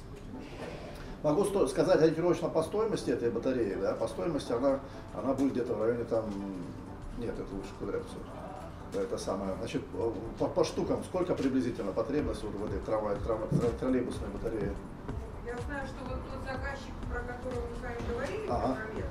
Могу 1.23 1.43
сказать 1.67 2.01
ориентировочно 2.01 2.49
по 2.49 2.61
стоимости 2.63 3.09
этой 3.09 3.31
батареи, 3.31 3.75
да, 3.81 3.93
по 3.93 4.07
стоимости 4.07 4.51
она, 4.51 4.79
она 5.13 5.33
будет 5.33 5.53
где-то 5.53 5.73
в 5.73 5.81
районе 5.81 6.03
там, 6.03 6.25
нет, 7.17 7.33
это 7.33 7.55
лучше 7.55 7.69
квадратцию 7.79 8.19
это 9.01 9.17
самое. 9.17 9.55
Значит, 9.57 9.83
по, 10.37 10.47
по 10.47 10.63
штукам, 10.63 11.03
сколько 11.03 11.35
приблизительно 11.35 11.91
потребность 11.91 12.43
вот 12.43 12.53
в 12.55 12.65
этой 12.65 12.79
трамвай, 12.79 13.15
трамвай, 13.17 13.47
троллейбусной 13.79 14.29
батарее? 14.29 14.73
Я 15.45 15.57
знаю, 15.67 15.87
что 15.87 16.03
вот 16.05 16.19
тот 16.31 16.43
заказчик, 16.43 16.93
про 17.09 17.19
которого 17.21 17.67
мы 17.69 17.75
с 17.75 17.81
вами 17.81 17.97
говорили, 18.09 18.47
ага. 18.49 18.67
например, 18.67 19.09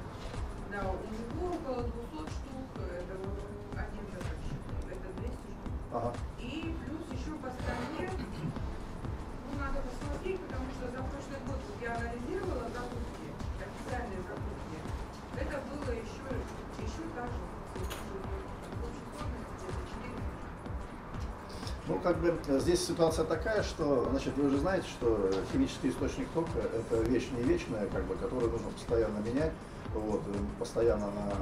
да, 0.72 0.80
у 0.80 1.42
него 1.42 1.54
около 1.54 1.82
200 1.82 1.94
штук, 2.30 2.82
это 2.84 3.14
вот 3.22 3.78
один 3.78 4.04
заказчик, 4.10 4.58
это 4.90 5.20
200 5.20 5.30
штук. 5.30 5.92
Ага. 5.92 6.12
Как 22.04 22.18
бы 22.18 22.34
здесь 22.60 22.86
ситуация 22.86 23.24
такая, 23.24 23.62
что, 23.62 24.06
значит, 24.10 24.36
вы 24.36 24.48
уже 24.48 24.58
знаете, 24.58 24.86
что 24.86 25.30
химический 25.52 25.88
источник 25.88 26.28
тока– 26.34 26.50
это 26.92 27.02
вещь 27.10 27.28
не 27.34 27.42
вечная, 27.42 27.86
как 27.86 28.04
бы, 28.04 28.14
которую 28.14 28.52
нужно 28.52 28.68
постоянно 28.68 29.18
менять, 29.26 29.52
вот, 29.94 30.20
постоянно 30.58 31.06
она 31.06 31.32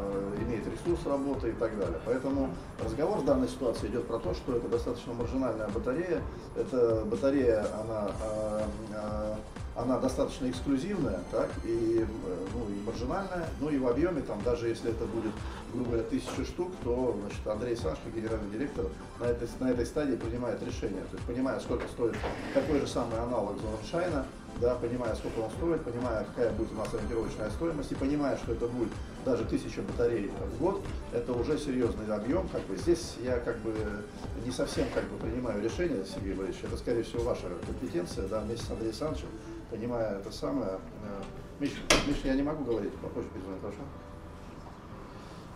имеет 0.46 0.64
ресурс 0.66 1.04
работы 1.04 1.48
и 1.48 1.52
так 1.52 1.76
далее. 1.76 1.98
Поэтому 2.06 2.50
разговор 2.82 3.18
в 3.18 3.24
данной 3.24 3.48
ситуации 3.48 3.88
идет 3.88 4.06
про 4.06 4.18
то, 4.18 4.34
что 4.34 4.56
это 4.56 4.68
достаточно 4.68 5.12
маржинальная 5.14 5.68
батарея. 5.68 6.22
Эта 6.54 7.04
батарея, 7.06 7.66
она 7.80 8.10
а, 8.22 8.62
а, 8.94 9.36
она 9.74 9.98
достаточно 9.98 10.50
эксклюзивная, 10.50 11.20
так, 11.30 11.48
и, 11.64 12.04
э, 12.04 12.46
ну, 12.54 12.74
и 12.74 12.86
маржинальная, 12.86 13.48
ну 13.60 13.70
и 13.70 13.78
в 13.78 13.86
объеме, 13.86 14.22
там, 14.22 14.40
даже 14.42 14.68
если 14.68 14.90
это 14.90 15.04
будет, 15.06 15.32
грубо 15.72 15.90
говоря, 15.90 16.04
тысяча 16.04 16.44
штук, 16.44 16.72
то 16.84 17.16
значит, 17.20 17.46
Андрей 17.46 17.76
Сашко, 17.76 18.10
генеральный 18.14 18.50
директор, 18.50 18.86
на 19.18 19.24
этой, 19.24 19.48
на 19.60 19.70
этой 19.70 19.86
стадии 19.86 20.16
принимает 20.16 20.62
решение, 20.62 21.02
то 21.10 21.16
есть 21.16 21.26
понимая, 21.26 21.58
сколько 21.60 21.88
стоит 21.88 22.16
такой 22.52 22.80
же 22.80 22.86
самый 22.86 23.18
аналог 23.18 23.56
Зоншайна, 23.60 24.26
да, 24.60 24.74
понимая, 24.74 25.14
сколько 25.14 25.40
он 25.40 25.50
стоит, 25.50 25.82
понимая, 25.82 26.24
какая 26.24 26.52
будет 26.52 26.72
у 26.72 26.76
нас 26.76 26.92
ориентировочная 26.92 27.50
стоимость, 27.50 27.92
и 27.92 27.94
понимая, 27.94 28.36
что 28.36 28.52
это 28.52 28.68
будет 28.68 28.90
даже 29.24 29.44
тысяча 29.44 29.82
батарей 29.82 30.30
в 30.54 30.58
год, 30.60 30.82
это 31.12 31.32
уже 31.32 31.58
серьезный 31.58 32.12
объем. 32.14 32.48
Как 32.48 32.62
бы. 32.62 32.76
Здесь 32.76 33.16
я 33.22 33.38
как 33.38 33.58
бы 33.58 33.74
не 34.44 34.50
совсем 34.50 34.86
как 34.94 35.04
бы, 35.04 35.16
принимаю 35.18 35.62
решение, 35.62 36.04
Сергей 36.04 36.34
Борисович, 36.34 36.64
это, 36.64 36.76
скорее 36.76 37.02
всего, 37.02 37.22
ваша 37.22 37.48
компетенция, 37.66 38.28
да, 38.28 38.40
вместе 38.40 38.66
с 38.66 38.70
Андреем 38.70 38.90
Александровичем, 38.90 39.28
понимая 39.72 40.18
это 40.18 40.30
самое. 40.30 40.72
Э, 41.02 41.22
Миш, 41.58 41.70
Миш, 42.06 42.18
я 42.24 42.34
не 42.34 42.42
могу 42.42 42.64
говорить, 42.64 42.92
попозже 42.96 43.28
перезвонить, 43.30 43.62
хорошо? 43.62 43.80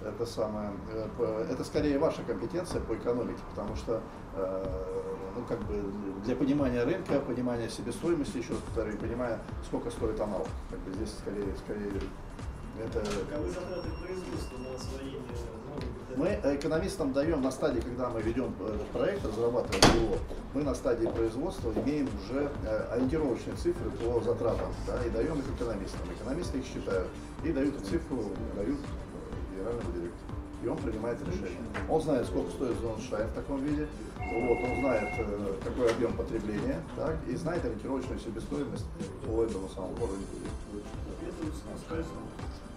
Это 0.03 0.27
самое, 0.27 0.71
э, 0.91 1.47
это 1.51 1.65
скорее 1.65 1.99
ваша 1.99 2.23
компетенция 2.23 2.81
по 2.81 2.95
экономике, 2.95 3.41
потому 3.51 3.77
что, 3.77 4.01
э, 4.35 5.03
ну, 5.37 5.45
как 5.45 5.61
бы 5.65 5.83
для 6.25 6.35
понимания 6.35 6.83
рынка, 6.85 7.21
понимания 7.21 7.69
себестоимости, 7.69 8.39
еще 8.39 8.53
раз 8.53 8.61
повторю, 8.63 8.97
понимая, 8.97 9.39
сколько 9.67 9.91
стоит 9.91 10.19
аналог, 10.19 10.49
как 10.71 10.79
бы 10.81 10.93
здесь 10.95 11.13
скорее, 11.19 11.55
скорее 11.65 11.93
это... 12.79 13.01
Каковы 13.01 13.49
затраты 13.49 13.89
производства 14.03 14.59
на 14.59 14.75
освоение 14.75 15.21
мы 16.17 16.41
экономистам 16.45 17.13
даем 17.13 17.43
на 17.43 17.51
стадии, 17.51 17.81
когда 17.81 18.09
мы 18.09 18.23
ведем 18.23 18.55
этот 18.61 18.87
проект, 18.89 19.25
разрабатываем 19.25 20.03
его, 20.03 20.17
мы 20.55 20.63
на 20.63 20.75
стадии 20.75 21.07
производства 21.07 21.73
имеем 21.85 22.09
уже 22.25 22.51
э, 22.65 22.87
ориентировочные 22.93 23.55
цифры 23.57 23.91
по 23.91 24.21
затратам, 24.23 24.73
да, 24.87 25.05
и 25.05 25.11
даем 25.11 25.39
их 25.39 25.45
экономистам. 25.55 26.01
Экономисты 26.19 26.59
их 26.59 26.65
считают 26.65 27.09
и 27.45 27.53
дают 27.53 27.75
цифру, 27.85 28.25
дают 28.57 28.79
э, 28.81 29.55
генеральному 29.55 29.93
директору. 29.93 30.27
И 30.65 30.69
он 30.69 30.79
принимает 30.79 31.21
решение. 31.21 31.69
Он 31.89 32.01
знает, 32.01 32.27
сколько 32.27 32.51
стоит 32.51 32.81
зона 32.81 32.99
шая 32.99 33.27
в 33.27 33.35
таком 33.35 33.63
виде, 33.63 33.87
вот, 34.19 34.59
он 34.65 34.81
знает, 34.81 35.09
э, 35.19 35.53
какой 35.63 35.91
объем 35.91 36.15
потребления, 36.15 36.81
так, 36.97 37.17
и 37.29 37.37
знает 37.37 37.63
ориентировочную 37.65 38.19
себестоимость 38.19 38.87
по 39.27 39.45
этому 39.45 39.69
самому 39.69 39.95
уровню. 39.97 40.25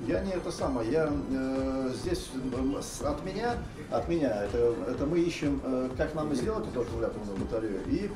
Я 0.08 0.22
не 0.22 0.32
это 0.32 0.52
самое, 0.52 0.90
я 0.90 1.12
э, 1.12 1.92
здесь 1.94 2.30
э, 2.34 3.06
от 3.06 3.26
меня, 3.26 3.58
от 3.92 4.08
меня, 4.08 4.46
это, 4.46 4.74
это 4.88 5.06
мы 5.06 5.20
ищем, 5.20 5.62
э, 5.64 5.90
как 5.98 6.16
нам 6.16 6.34
сделать 6.34 6.66
эту 6.70 6.82
аккумуляторную 6.82 7.38
батарею. 7.38 7.82
И 7.88 8.10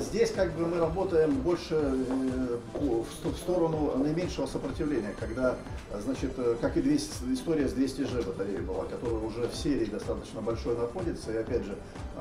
здесь 0.00 0.30
как 0.30 0.52
бы 0.52 0.66
мы 0.66 0.78
работаем 0.78 1.32
больше 1.42 1.74
э, 1.74 2.58
в 2.74 3.36
сторону 3.36 3.96
наименьшего 3.98 4.46
сопротивления, 4.46 5.14
когда, 5.18 5.56
значит, 6.02 6.32
э, 6.38 6.56
как 6.60 6.76
и 6.76 6.82
200, 6.82 7.32
история 7.32 7.68
с 7.68 7.74
200G 7.74 8.26
батареей 8.26 8.60
была, 8.60 8.84
которая 8.84 9.20
уже 9.20 9.48
в 9.48 9.54
серии 9.54 9.86
достаточно 9.86 10.40
большой 10.40 10.76
находится, 10.76 11.32
и 11.32 11.36
опять 11.36 11.64
же, 11.64 11.76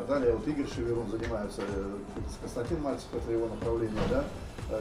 далее 0.07 0.35
вот 0.35 0.47
Игорь 0.47 0.67
Шеверун 0.67 1.09
занимается, 1.09 1.61
э, 1.61 1.97
Константин 2.41 2.81
Мальцев, 2.81 3.07
это 3.13 3.31
его 3.31 3.47
направление, 3.47 4.01
да, 4.09 4.23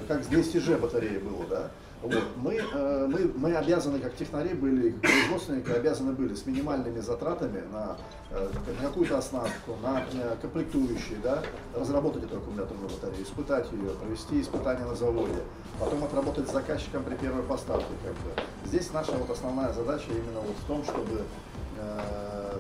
как 0.09 0.25
с 0.25 0.29
200G 0.29 0.79
батареей 0.79 1.19
было, 1.19 1.47
да, 1.49 1.71
вот. 2.03 2.15
Мы, 2.37 2.55
э, 2.55 3.07
мы, 3.11 3.33
мы 3.35 3.55
обязаны, 3.57 3.99
как 3.99 4.15
технари 4.15 4.55
были, 4.55 4.91
как 4.91 5.01
производственники, 5.01 5.71
обязаны 5.71 6.13
были 6.13 6.35
с 6.35 6.47
минимальными 6.47 7.01
затратами 7.01 7.63
на, 7.73 7.97
э, 8.31 8.49
какую-то 8.81 9.19
оснастку, 9.19 9.75
на 9.83 10.05
э, 10.13 10.37
комплектующие, 10.41 11.19
да, 11.23 11.43
разработать 11.75 12.25
эту 12.25 12.37
аккумуляторную 12.37 12.89
батарею, 12.89 13.23
испытать 13.23 13.71
ее, 13.73 13.91
провести 13.91 14.41
испытания 14.41 14.85
на 14.85 14.95
заводе, 14.95 15.43
потом 15.79 16.05
отработать 16.05 16.49
с 16.49 16.53
заказчиком 16.53 17.05
при 17.05 17.15
первой 17.15 17.43
поставке. 17.43 17.93
Как 18.05 18.13
бы. 18.13 18.31
Здесь 18.67 18.93
наша 18.93 19.13
вот 19.13 19.31
основная 19.31 19.73
задача 19.73 20.11
именно 20.11 20.41
вот 20.41 20.57
в 20.57 20.67
том, 20.67 20.85
чтобы, 20.85 21.23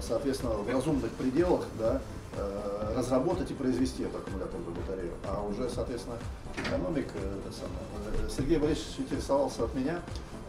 соответственно, 0.00 0.52
в 0.54 0.70
разумных 0.70 1.10
пределах 1.12 1.64
да, 1.78 2.00
Э, 2.38 2.94
разработать 2.96 3.50
и 3.50 3.54
произвести 3.54 4.02
эту 4.02 4.18
аккумуляторную 4.18 4.72
батарею. 4.72 5.12
А 5.26 5.42
уже, 5.42 5.68
соответственно, 5.68 6.16
экономик, 6.56 7.06
э, 7.14 7.38
это 7.44 7.54
самое, 7.54 8.26
э, 8.26 8.28
Сергей 8.30 8.58
Борисович 8.58 8.98
интересовался 8.98 9.64
от 9.64 9.74
меня, 9.74 10.00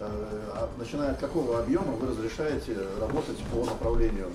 а 0.01 0.69
начиная 0.77 1.11
от 1.11 1.19
какого 1.19 1.59
объема 1.59 1.91
вы 1.93 2.07
разрешаете 2.07 2.77
работать 3.01 3.37
по 3.51 3.65
направлению, 3.65 4.27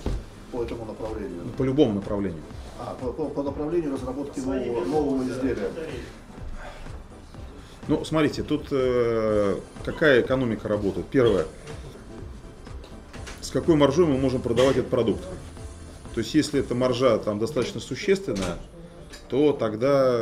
по 0.51 0.63
этому 0.63 0.85
направлению? 0.85 1.43
По 1.57 1.63
любому 1.63 1.93
направлению. 1.95 2.41
А, 2.77 2.95
по, 2.99 3.11
по, 3.11 3.43
направлению 3.43 3.93
разработки 3.93 4.39
нового, 4.39 4.85
нового 4.85 5.23
изделия. 5.23 5.69
Ну, 7.87 8.03
смотрите, 8.03 8.43
тут 8.43 8.67
э, 8.71 9.59
какая 9.83 10.21
экономика 10.21 10.67
работает? 10.67 11.05
Первое, 11.07 11.45
с 13.41 13.49
какой 13.51 13.75
маржой 13.75 14.07
мы 14.07 14.17
можем 14.17 14.41
продавать 14.41 14.77
этот 14.77 14.89
продукт? 14.89 15.23
То 16.13 16.19
есть, 16.19 16.33
если 16.33 16.59
эта 16.59 16.75
маржа 16.75 17.17
там 17.19 17.39
достаточно 17.39 17.79
существенная, 17.79 18.57
то 19.29 19.53
тогда, 19.53 20.17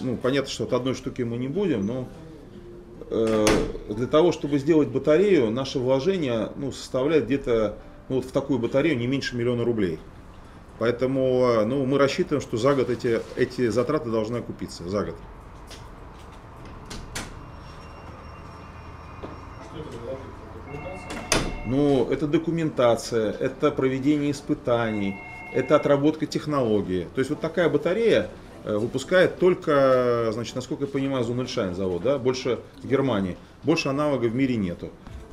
ну, 0.00 0.16
понятно, 0.16 0.50
что 0.50 0.64
от 0.64 0.72
одной 0.72 0.94
штуки 0.94 1.22
мы 1.22 1.38
не 1.38 1.48
будем, 1.48 1.86
но 1.86 2.08
э, 3.08 3.46
для 3.88 4.06
того, 4.06 4.30
чтобы 4.32 4.58
сделать 4.58 4.88
батарею, 4.88 5.50
наше 5.50 5.78
вложение 5.78 6.52
ну, 6.56 6.70
составляет 6.70 7.26
где-то 7.26 7.78
ну, 8.08 8.16
вот 8.16 8.24
в 8.24 8.32
такую 8.32 8.58
батарею 8.58 8.98
не 8.98 9.06
меньше 9.06 9.36
миллиона 9.36 9.64
рублей. 9.64 9.98
Поэтому 10.80 11.62
ну, 11.66 11.84
мы 11.84 11.98
рассчитываем, 11.98 12.40
что 12.40 12.56
за 12.56 12.74
год 12.74 12.88
эти, 12.88 13.20
эти 13.36 13.68
затраты 13.68 14.10
должны 14.10 14.38
окупиться. 14.38 14.88
За 14.88 15.04
год. 15.04 15.14
Ну, 21.66 22.10
это 22.10 22.26
документация, 22.26 23.30
это 23.30 23.70
проведение 23.70 24.30
испытаний, 24.30 25.20
это 25.52 25.76
отработка 25.76 26.24
технологии. 26.24 27.06
То 27.14 27.18
есть 27.18 27.28
вот 27.28 27.42
такая 27.42 27.68
батарея 27.68 28.30
э, 28.64 28.74
выпускает 28.74 29.38
только, 29.38 30.30
значит, 30.32 30.56
насколько 30.56 30.84
я 30.84 30.90
понимаю, 30.90 31.24
Зунельшайн 31.24 31.74
завод, 31.74 32.02
да, 32.02 32.18
больше 32.18 32.58
в 32.82 32.88
Германии. 32.88 33.36
Больше 33.64 33.90
аналогов 33.90 34.32
в 34.32 34.34
мире 34.34 34.56
нету. 34.56 34.88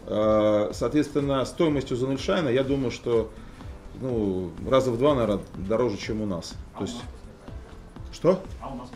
Э, 0.08 0.72
соответственно, 0.74 1.46
стоимостью 1.46 1.96
Зунельшайна, 1.96 2.50
я 2.50 2.66
думаю, 2.66 2.92
что 2.92 3.32
ну, 4.02 4.52
раза 4.70 4.92
в 4.92 4.98
два, 4.98 5.16
наверное, 5.16 5.44
дороже, 5.56 5.98
чем 5.98 6.22
у 6.22 6.26
нас. 6.26 6.54
А 6.74 6.80
То 6.80 6.86
есть, 6.86 6.96
нас? 6.96 7.04
Что? 8.12 8.44
А 8.62 8.74
у 8.74 8.76
нас? 8.78 8.90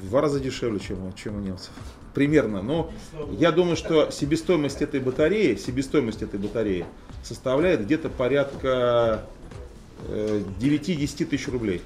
В 0.00 0.08
два 0.08 0.20
раза 0.20 0.40
дешевле, 0.40 0.80
чем, 0.80 1.12
чем 1.14 1.36
у 1.36 1.40
немцев 1.40 1.72
примерно. 2.14 2.62
Но 2.62 2.92
я 3.32 3.52
думаю, 3.52 3.76
что 3.76 4.10
себестоимость 4.10 4.80
этой 4.80 5.00
батареи, 5.00 5.56
себестоимость 5.56 6.22
этой 6.22 6.38
батареи 6.38 6.86
составляет 7.22 7.84
где-то 7.84 8.08
порядка 8.08 9.26
9-10 10.08 11.22
э, 11.22 11.26
тысяч 11.26 11.48
рублей. 11.48 11.82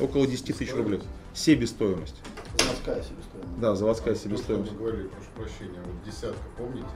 Около 0.00 0.26
10 0.26 0.56
тысяч 0.56 0.74
рублей. 0.74 1.00
Себестоимость. 1.34 2.16
Заводская 2.58 3.02
себестоимость. 3.02 3.60
Да, 3.60 3.74
заводская 3.76 4.14
а 4.14 4.16
себестоимость. 4.16 4.72
Мы 4.72 4.78
говорили, 4.78 5.08
прошу 5.08 5.30
прощения, 5.36 5.80
вот 5.84 6.04
десятка, 6.04 6.42
помните? 6.56 6.88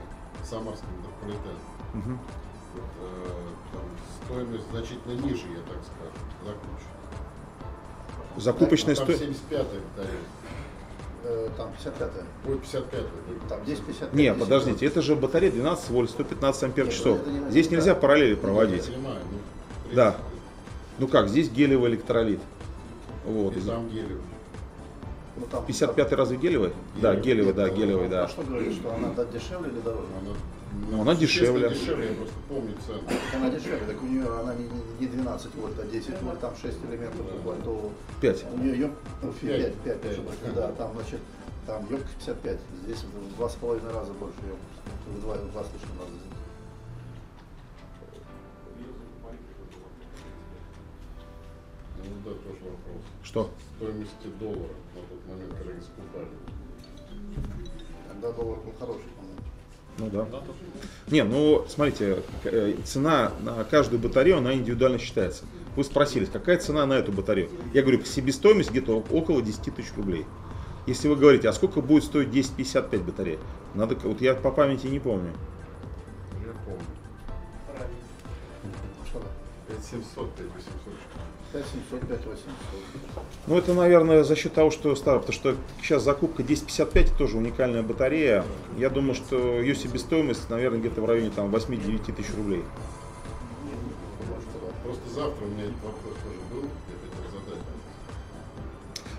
Самарский 0.43 0.87
метрополитен. 0.97 1.55
Угу. 1.93 2.19
Вот, 2.73 2.83
э, 3.01 3.29
там 3.73 3.81
стоимость 4.25 4.69
значительно 4.71 5.13
ниже, 5.21 5.47
я 5.47 5.61
так 5.61 5.79
скажу, 5.83 6.11
закупочная. 6.45 6.93
Закупочная 8.37 8.95
стоимость. 8.95 9.19
75 9.19 9.67
батарея. 9.67 10.19
Э, 11.25 11.49
там 11.55 11.69
55-я. 11.69 12.51
Ой, 12.51 12.59
55 12.59 13.01
Там 13.47 13.63
здесь 13.63 13.79
55 13.79 14.13
Не, 14.13 14.33
подождите, 14.33 14.85
это 14.85 15.01
же 15.01 15.15
батарея 15.15 15.51
12 15.51 15.89
вольт, 15.89 16.09
115 16.09 16.63
ампер 16.63 16.87
часов. 16.89 17.25
Не, 17.25 17.49
здесь 17.49 17.71
нельзя 17.71 17.95
параллели 17.95 18.35
проводить. 18.35 18.87
Я 18.87 18.93
понимаю, 18.93 19.19
ну, 19.31 19.95
да. 19.95 20.15
Ну 20.99 21.07
как, 21.07 21.29
здесь 21.29 21.49
гелевый 21.49 21.91
электролит. 21.91 22.39
Вот. 23.25 23.55
И 23.55 23.61
там 23.61 23.87
гелевый. 23.89 24.21
Ну, 25.35 25.47
55-й 25.67 26.15
разве 26.15 26.37
гелевый? 26.37 26.73
Да, 27.01 27.15
гелевый, 27.15 27.53
да, 27.53 27.69
гелевый, 27.69 28.09
да. 28.09 28.25
А 28.25 28.27
что 28.27 28.43
говоришь, 28.43 28.75
что 28.75 28.93
она 28.93 29.13
дешевле 29.31 29.71
или 29.71 29.79
дороже? 29.79 30.07
Она 30.21 30.35
ну, 30.89 31.01
она 31.01 31.15
дешевле. 31.15 31.69
дешевле, 31.69 32.09
я 32.09 32.15
просто 32.15 32.35
помню 32.49 32.73
цену. 32.85 33.01
Она 33.35 33.49
дешевле, 33.49 33.85
так 33.85 34.01
у 34.01 34.05
нее 34.05 34.27
она 34.27 34.55
не, 34.55 34.69
не 34.99 35.07
12 35.07 35.55
вольт, 35.55 35.79
а 35.79 35.85
10 35.85 36.21
вольт, 36.21 36.39
там 36.39 36.55
6 36.55 36.77
элементов, 36.89 37.25
да. 37.45 37.53
то 37.63 37.91
5. 38.21 38.45
У 38.53 38.57
нее 38.57 38.79
ём, 38.79 38.95
5, 39.21 39.33
5, 39.41 39.75
5, 39.75 40.01
5, 40.01 40.01
5 40.01 40.53
да, 40.55 40.71
там, 40.71 40.93
значит, 40.95 41.19
там 41.65 41.81
емкость 41.89 42.15
55, 42.17 42.59
здесь 42.83 43.03
в 43.03 43.35
два 43.37 43.49
с 43.49 43.55
половиной 43.55 43.93
раза 43.93 44.11
больше 44.13 44.37
емкость, 44.41 44.81
в 45.07 45.21
два, 45.21 45.35
в 45.35 45.51
два 45.51 45.63
с 45.63 45.67
лишним 45.73 45.99
раза. 45.99 46.11
Ну 51.97 52.09
да, 52.25 52.31
тоже 52.31 52.59
вопрос. 52.63 53.03
Что? 53.23 53.49
Стоимости 53.77 54.27
доллара 54.39 54.73
на 54.93 55.01
тот 55.01 55.27
момент, 55.29 55.53
когда 55.57 55.71
их 55.73 55.83
скупали. 55.83 56.27
Тогда 58.09 58.31
доллар 58.33 58.59
был 58.59 58.73
хороший, 58.77 59.09
по-моему. 59.15 59.32
Ну 59.97 60.09
да. 60.09 60.27
Не, 61.07 61.23
ну 61.23 61.65
смотрите, 61.67 62.23
э, 62.43 62.75
цена 62.83 63.31
на 63.41 63.63
каждую 63.63 64.01
батарею, 64.01 64.37
она 64.37 64.53
индивидуально 64.53 64.97
считается. 64.97 65.45
Вы 65.75 65.83
спросили, 65.83 66.25
какая 66.25 66.57
цена 66.57 66.85
на 66.85 66.93
эту 66.93 67.11
батарею? 67.11 67.49
Я 67.73 67.81
говорю, 67.81 68.03
себестоимость 68.03 68.71
где-то 68.71 69.03
около 69.11 69.41
10 69.41 69.75
тысяч 69.75 69.93
рублей. 69.95 70.25
Если 70.85 71.07
вы 71.07 71.15
говорите, 71.15 71.47
а 71.49 71.53
сколько 71.53 71.81
будет 71.81 72.03
стоить 72.03 72.29
1055 72.29 73.01
батарея? 73.01 73.39
Надо, 73.73 73.95
вот 74.03 74.21
я 74.21 74.35
по 74.35 74.51
памяти 74.51 74.87
не 74.87 74.99
помню. 74.99 75.31
Я 76.45 76.53
помню. 76.65 76.85
5700, 79.67 80.35
5800. 80.35 81.32
5700, 81.53 81.99
5800. 82.01 83.23
Ну, 83.45 83.57
это, 83.57 83.73
наверное, 83.73 84.23
за 84.23 84.35
счет 84.35 84.53
того, 84.53 84.71
что 84.71 84.95
старо, 84.95 85.19
потому 85.19 85.33
что 85.33 85.55
сейчас 85.81 86.01
закупка 86.01 86.41
1055 86.41 87.15
тоже 87.15 87.37
уникальная 87.37 87.83
батарея. 87.83 88.43
Я 88.77 88.89
думаю, 88.89 89.13
что 89.13 89.59
ее 89.61 89.75
себестоимость, 89.75 90.49
наверное, 90.49 90.79
где-то 90.79 91.01
в 91.01 91.05
районе 91.05 91.29
там 91.29 91.53
8-9 91.53 92.13
тысяч 92.13 92.33
рублей. 92.35 92.63
Просто 94.83 95.09
завтра 95.09 95.45
у 95.45 95.49
меня 95.49 95.65
вопрос 95.83 96.15
тоже 96.23 96.39
был, 96.51 96.63
я 96.63 96.67
хотел 96.99 97.39
задать. 97.39 97.63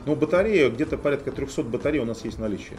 Ну, 0.05 0.17
батарея, 0.17 0.71
где-то 0.71 0.99
порядка 0.99 1.31
300 1.31 1.63
батарей 1.63 2.01
у 2.01 2.05
нас 2.05 2.25
есть 2.25 2.39
в 2.39 2.41
наличии. 2.41 2.77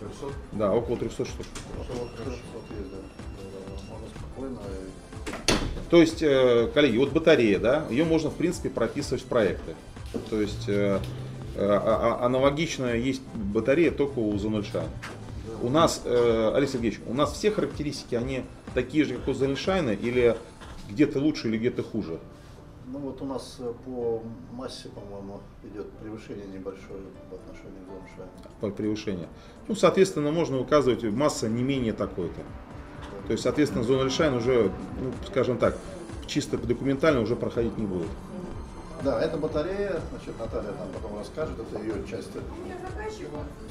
300? 0.00 0.26
Да, 0.52 0.72
около 0.72 0.96
300 0.96 1.24
штук. 1.26 1.46
Около 1.78 2.08
300 2.08 2.30
есть, 2.30 2.90
да. 2.90 2.96
Можно 3.90 4.06
спокойно 4.08 4.58
то 5.92 6.00
есть, 6.00 6.22
э, 6.22 6.70
коллеги, 6.72 6.96
вот 6.96 7.12
батарея, 7.12 7.58
да, 7.58 7.84
ее 7.90 8.06
можно, 8.06 8.30
в 8.30 8.34
принципе, 8.34 8.70
прописывать 8.70 9.22
в 9.22 9.26
проекты. 9.26 9.74
То 10.30 10.40
есть, 10.40 10.66
э, 10.66 11.00
э, 11.54 11.66
а, 11.66 12.18
а, 12.22 12.24
аналогично 12.24 12.94
есть 12.94 13.20
батарея 13.34 13.90
только 13.90 14.18
у 14.18 14.38
Занульшайна. 14.38 14.88
У 15.60 15.68
нас, 15.68 16.00
Алексей 16.06 16.78
Сергеевич, 16.78 17.00
у 17.06 17.12
нас 17.12 17.34
все 17.34 17.50
характеристики, 17.50 18.14
они 18.14 18.44
такие 18.72 19.04
же, 19.04 19.16
как 19.16 19.28
у 19.28 19.34
Занульшайна, 19.34 19.90
или 19.90 20.34
где-то 20.88 21.18
лучше, 21.18 21.48
или 21.48 21.58
где-то 21.58 21.82
хуже? 21.82 22.18
Ну 22.86 22.98
вот 22.98 23.20
у 23.20 23.26
нас 23.26 23.58
по 23.84 24.22
массе, 24.50 24.88
по-моему, 24.88 25.42
идет 25.62 25.90
превышение 26.02 26.46
небольшое 26.46 27.00
по 27.28 27.36
отношению 27.36 27.82
к. 28.16 28.60
По 28.62 28.70
превышению. 28.70 29.28
Ну, 29.68 29.74
соответственно, 29.74 30.32
можно 30.32 30.58
указывать 30.58 31.02
масса 31.02 31.50
не 31.50 31.62
менее 31.62 31.92
такой-то. 31.92 32.40
То 33.26 33.32
есть, 33.32 33.42
соответственно, 33.42 33.84
зона 33.84 34.04
Лишайн 34.04 34.34
уже, 34.34 34.70
ну, 35.00 35.12
скажем 35.26 35.58
так, 35.58 35.76
чисто 36.26 36.58
документально 36.58 37.20
уже 37.20 37.36
проходить 37.36 37.76
не 37.78 37.86
будет. 37.86 38.08
Да, 39.02 39.20
эта 39.20 39.36
батарея, 39.36 40.00
значит, 40.10 40.38
Наталья 40.38 40.72
там 40.72 40.88
потом 40.94 41.18
расскажет, 41.18 41.56
это 41.58 41.82
ее 41.82 41.94
часть, 42.08 42.30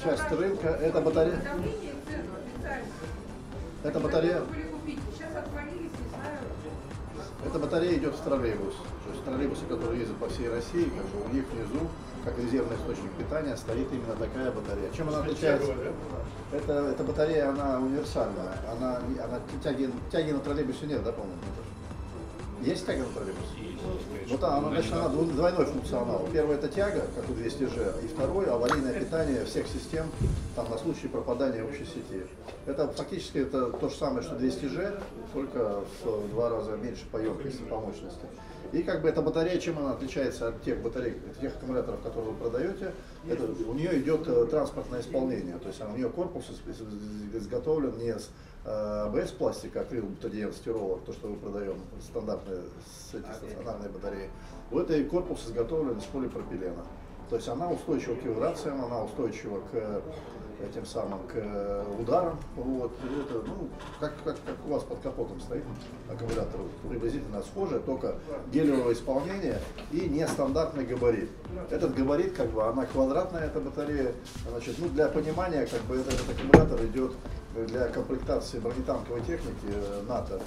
часть 0.02 0.30
рынка. 0.30 0.68
Это 0.68 1.00
батарея. 1.00 1.42
Это 3.82 4.00
батарея. 4.00 4.42
Эта 7.44 7.58
батарея 7.58 7.98
идет 7.98 8.14
в 8.14 8.20
троллейбус. 8.20 8.74
То 8.74 9.12
есть 9.12 9.24
троллейбусы, 9.24 9.64
которые 9.68 10.00
ездят 10.00 10.16
по 10.18 10.28
всей 10.28 10.48
России, 10.48 10.84
как 10.84 11.06
бы 11.06 11.30
у 11.30 11.34
них 11.34 11.44
внизу, 11.50 11.88
как 12.24 12.38
резервный 12.38 12.76
источник 12.76 13.10
питания, 13.12 13.56
стоит 13.56 13.88
именно 13.92 14.14
такая 14.14 14.50
батарея. 14.50 14.90
Чем 14.96 15.08
она 15.08 15.20
отличается? 15.20 15.72
Это, 16.52 16.72
эта 16.72 17.04
батарея, 17.04 17.48
она 17.50 17.78
универсальная. 17.78 18.52
Она, 18.70 18.96
она 18.96 19.40
тяги, 19.62 19.90
тяги 20.10 20.32
на 20.32 20.38
троллейбусе 20.40 20.86
нет, 20.86 21.02
да, 21.02 21.12
по-моему? 21.12 21.40
Есть 22.62 22.86
тяга 22.86 23.00
на 23.00 23.12
троллейбусе? 23.12 23.72
Вот 24.28 24.44
она, 24.44 24.68
значит, 24.68 24.92
она 24.92 25.08
двойной 25.08 25.66
функционал. 25.66 26.28
Первый 26.32 26.56
это 26.56 26.68
тяга, 26.68 27.02
как 27.16 27.28
у 27.28 27.32
200G, 27.32 28.04
и 28.04 28.08
второй 28.08 28.46
аварийное 28.46 28.98
питание 28.98 29.44
всех 29.44 29.66
систем 29.66 30.06
там, 30.54 30.70
на 30.70 30.78
случай 30.78 31.08
пропадания 31.08 31.64
общей 31.64 31.84
сети. 31.84 32.24
Это 32.66 32.88
фактически 32.88 33.38
это 33.38 33.70
то 33.72 33.88
же 33.88 33.96
самое, 33.96 34.22
что 34.22 34.36
200G, 34.36 35.02
только 35.32 35.80
в 36.04 36.28
два 36.30 36.50
раза 36.50 36.76
меньше 36.76 37.04
по 37.10 37.16
емкости, 37.16 37.62
по 37.62 37.80
мощности. 37.80 38.26
И 38.72 38.82
как 38.82 39.02
бы 39.02 39.08
эта 39.08 39.20
батарея, 39.20 39.58
чем 39.58 39.78
она 39.78 39.92
отличается 39.92 40.48
от 40.48 40.62
тех 40.62 40.80
батарей, 40.80 41.20
тех 41.40 41.54
аккумуляторов, 41.54 42.00
которые 42.00 42.32
вы 42.32 42.38
продаете, 42.38 42.92
это, 43.28 43.44
у 43.44 43.74
нее 43.74 44.00
идет 44.00 44.26
э, 44.26 44.46
транспортное 44.46 45.00
исполнение, 45.00 45.58
то 45.58 45.68
есть 45.68 45.80
у 45.82 45.96
нее 45.96 46.08
корпус 46.08 46.50
изготовлен 47.34 47.98
не 47.98 48.18
с 48.18 48.30
АБС 48.64 49.32
пластика, 49.32 49.80
акрил, 49.80 50.04
бутадиен, 50.04 50.52
стиролок, 50.52 51.04
то, 51.04 51.12
что 51.12 51.28
мы 51.28 51.36
продаем, 51.36 51.76
стандартные 52.00 52.60
эти 53.12 53.26
стационарные 53.36 53.90
батареи. 53.90 54.30
У 54.70 54.78
этой 54.78 55.04
корпус 55.04 55.46
изготовлен 55.46 55.98
из 55.98 56.04
полипропилена. 56.04 56.84
То 57.28 57.36
есть 57.36 57.48
она 57.48 57.70
устойчива 57.70 58.14
к 58.14 58.22
вибрациям, 58.22 58.84
она 58.84 59.02
устойчива 59.02 59.60
к 59.72 60.02
этим 60.62 60.86
самым 60.86 61.20
к 61.26 61.32
э, 61.34 61.84
ударам. 61.98 62.38
Вот. 62.56 62.92
Это, 63.04 63.42
ну, 63.46 63.68
как, 64.00 64.14
как, 64.24 64.36
как 64.44 64.56
у 64.66 64.72
вас 64.72 64.82
под 64.84 65.00
капотом 65.00 65.40
стоит 65.40 65.64
аккумулятор, 66.10 66.60
приблизительно 66.88 67.42
схожее, 67.42 67.80
только 67.80 68.16
гелевое 68.52 68.94
исполнение 68.94 69.60
и 69.90 70.00
нестандартный 70.08 70.84
габарит. 70.84 71.30
Этот 71.70 71.94
габарит, 71.94 72.34
как 72.34 72.50
бы, 72.50 72.64
она 72.64 72.86
квадратная, 72.86 73.46
эта 73.46 73.60
батарея. 73.60 74.12
Значит, 74.48 74.76
ну, 74.78 74.88
для 74.88 75.08
понимания, 75.08 75.66
как 75.66 75.80
бы, 75.82 75.96
этот, 75.96 76.14
этот 76.14 76.30
аккумулятор 76.30 76.84
идет 76.86 77.12
для 77.54 77.88
комплектации 77.88 78.58
бронетанковой 78.58 79.20
техники 79.22 79.66
э, 79.66 80.02
НАТО. 80.08 80.40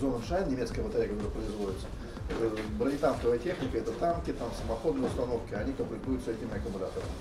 Зоненшайн, 0.00 0.48
немецкая 0.48 0.82
батарея, 0.82 1.08
которая 1.08 1.30
производится. 1.30 1.86
Это 2.28 2.50
бронетанковая 2.78 3.38
техника, 3.38 3.78
это 3.78 3.92
танки, 3.92 4.32
там 4.32 4.50
самоходные 4.58 5.08
установки, 5.08 5.52
они 5.54 5.72
комплектуются 5.74 6.30
этими 6.30 6.56
аккумуляторами. 6.56 7.12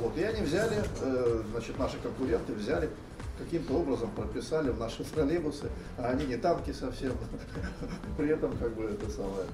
Вот, 0.00 0.16
и 0.16 0.22
они 0.22 0.42
взяли, 0.42 0.82
э, 1.02 1.42
значит, 1.50 1.78
наши 1.78 1.98
конкуренты 1.98 2.54
взяли 2.54 2.88
каким-то 3.38 3.74
образом 3.74 4.10
прописали 4.12 4.70
в 4.70 4.78
наши 4.78 5.04
троллейбусы, 5.04 5.68
а 5.98 6.08
они 6.08 6.24
не 6.24 6.36
танки 6.36 6.72
совсем, 6.72 7.12
при 8.16 8.30
этом 8.30 8.56
как 8.56 8.74
бы 8.74 8.84
это 8.84 9.10
самое 9.10 9.46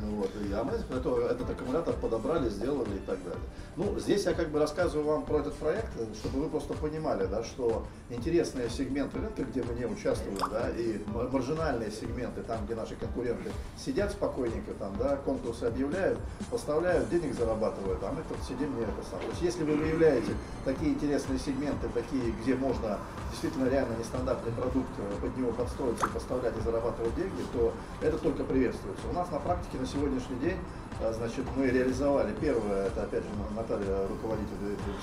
вот, 0.00 0.30
и, 0.42 0.52
а 0.52 0.64
мы 0.64 0.72
это, 0.72 1.20
этот 1.30 1.50
аккумулятор 1.50 1.94
подобрали, 1.96 2.48
сделали 2.48 2.96
и 2.96 3.06
так 3.06 3.22
далее. 3.22 3.40
Ну, 3.76 3.98
здесь 3.98 4.24
я 4.24 4.34
как 4.34 4.50
бы 4.50 4.58
рассказываю 4.58 5.06
вам 5.06 5.24
про 5.24 5.38
этот 5.38 5.54
проект, 5.54 5.92
чтобы 6.16 6.44
вы 6.44 6.48
просто 6.48 6.74
понимали, 6.74 7.26
да, 7.26 7.44
что 7.44 7.86
интересные 8.10 8.68
сегменты 8.70 9.18
рынка, 9.18 9.44
где 9.44 9.62
мы 9.62 9.74
не 9.74 9.86
участвуем, 9.86 10.36
да, 10.50 10.68
и 10.70 11.00
маржинальные 11.32 11.90
сегменты, 11.90 12.42
там, 12.42 12.64
где 12.64 12.74
наши 12.74 12.96
конкуренты 12.96 13.50
сидят 13.76 14.10
спокойненько, 14.10 14.72
там, 14.74 14.94
да, 14.98 15.16
конкурсы 15.16 15.64
объявляют, 15.64 16.18
поставляют, 16.50 17.08
денег 17.08 17.34
зарабатывают, 17.34 18.02
а 18.02 18.12
мы 18.12 18.22
тут 18.28 18.44
сидим 18.44 18.76
не 18.76 18.82
это 18.82 19.02
самое. 19.08 19.28
То 19.28 19.30
есть, 19.30 19.42
если 19.42 19.64
вы 19.64 19.76
выявляете 19.76 20.32
такие 20.64 20.92
интересные 20.92 21.38
сегменты, 21.38 21.88
такие, 21.94 22.32
где 22.42 22.54
можно 22.54 22.98
действительно 23.30 23.68
реально 23.68 23.96
нестандартный 23.98 24.52
продукт, 24.52 24.90
э, 24.98 25.20
под 25.20 25.36
него 25.36 25.52
подстроиться, 25.52 26.08
поставлять 26.08 26.56
и 26.56 26.60
зарабатывать 26.62 27.14
деньги, 27.16 27.42
то 27.52 27.72
это 28.00 28.18
только 28.18 28.44
приветствуется. 28.44 29.06
У 29.08 29.12
нас 29.12 29.30
на 29.30 29.38
практике 29.38 29.78
на 29.84 29.90
сегодняшний 29.90 30.36
день 30.36 30.56
а, 31.02 31.12
значит, 31.12 31.44
мы 31.56 31.66
реализовали 31.66 32.32
первое, 32.40 32.86
это 32.86 33.02
опять 33.02 33.22
же 33.22 33.28
Наталья 33.54 34.08
руководитель 34.08 34.56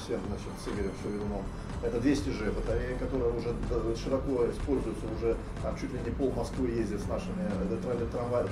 всем 0.03 0.19
значит, 0.27 0.49
с 0.57 0.67
Игорем 0.69 0.91
Шевируном, 1.03 1.43
это 1.83 1.97
200G 1.97 2.51
батарея, 2.51 2.97
которая 2.97 3.29
уже 3.29 3.53
широко 3.95 4.49
используется, 4.49 5.05
уже 5.15 5.37
там 5.61 5.77
чуть 5.77 5.93
ли 5.93 5.99
не 6.03 6.09
пол 6.09 6.31
Москвы 6.31 6.69
ездит 6.69 6.99
с 6.99 7.07
нашими 7.07 7.43
э, 7.69 8.07
трамваями. 8.11 8.49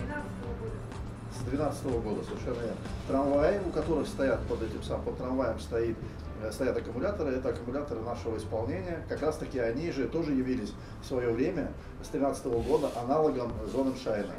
С 1.34 1.42
2012 1.50 1.86
года 2.04 2.24
совершенно 2.24 2.62
верно. 2.62 2.78
Трамваи, 3.08 3.62
у 3.66 3.72
которых 3.72 4.08
стоят 4.08 4.40
под 4.46 4.62
этим 4.62 4.84
самым, 4.84 5.06
под 5.06 5.18
трамваем 5.18 5.60
стоит, 5.60 5.98
э, 6.44 6.52
стоят 6.52 6.78
аккумуляторы, 6.78 7.32
это 7.32 7.50
аккумуляторы 7.50 8.02
нашего 8.02 8.38
исполнения. 8.38 9.04
Как 9.10 9.24
раз 9.24 9.38
таки 9.38 9.58
они 9.58 9.92
же 9.92 10.08
тоже 10.08 10.34
явились 10.34 10.74
в 11.02 11.08
свое 11.08 11.32
время, 11.32 11.72
с 12.04 12.10
2013 12.10 12.46
года, 12.68 12.92
аналогом 13.02 13.52
Зоненшайна. 13.74 14.34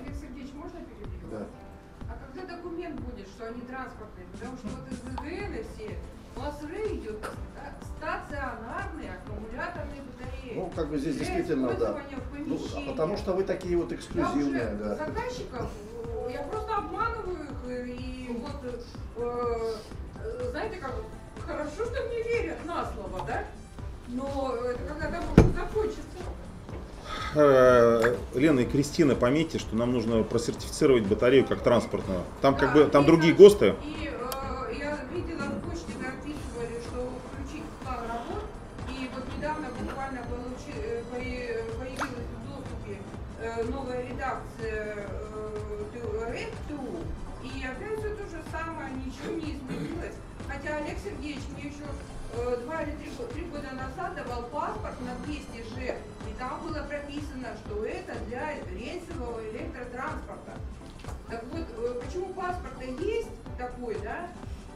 Да 1.32 1.46
документ 2.46 3.00
будет, 3.00 3.28
что 3.28 3.48
они 3.48 3.60
транспортные, 3.62 4.26
потому 4.32 4.56
что 4.56 4.68
вот 4.68 4.90
из 4.90 4.96
ЗДН 4.98 5.74
все 5.74 5.96
уже 6.36 6.94
идет 6.94 7.18
стационарные 7.96 9.12
аккумуляторные 9.12 10.02
батареи. 10.02 10.54
Ну, 10.54 10.72
как 10.74 10.88
бы 10.88 10.98
здесь 10.98 11.16
Для 11.16 11.24
действительно, 11.24 11.74
да. 11.74 11.98
Ну, 12.38 12.58
а 12.76 12.90
потому 12.90 13.16
что 13.16 13.32
вы 13.32 13.44
такие 13.44 13.76
вот 13.76 13.92
эксклюзивные, 13.92 14.74
да. 14.76 14.94
Заказчиков, 14.94 15.70
я 16.30 16.42
просто 16.44 16.76
обманываю 16.76 17.44
их, 17.44 17.88
и 17.88 18.40
вот, 18.40 18.64
э, 18.64 19.74
э, 20.16 20.50
знаете, 20.50 20.76
как, 20.76 20.94
хорошо, 21.46 21.84
что 21.84 22.06
мне 22.06 22.22
верят 22.22 22.64
на 22.64 22.86
слово, 22.86 23.24
да? 23.26 23.44
Но 24.08 24.56
это 24.56 24.82
когда-то 24.84 25.22
может 25.26 25.54
закончиться. 25.54 25.89
Э, 27.34 28.16
Лена 28.34 28.60
и 28.60 28.64
Кристина, 28.64 29.14
пометьте, 29.14 29.58
что 29.58 29.76
нам 29.76 29.92
нужно 29.92 30.22
просертифицировать 30.22 31.04
батарею 31.04 31.44
как 31.46 31.60
транспортную. 31.60 32.20
Там 32.40 32.56
как 32.56 32.72
бы 32.72 32.84
там 32.84 33.06
другие 33.06 33.32
ГОСТы. 33.34 33.74
Такой, 63.80 63.96
да, 64.02 64.28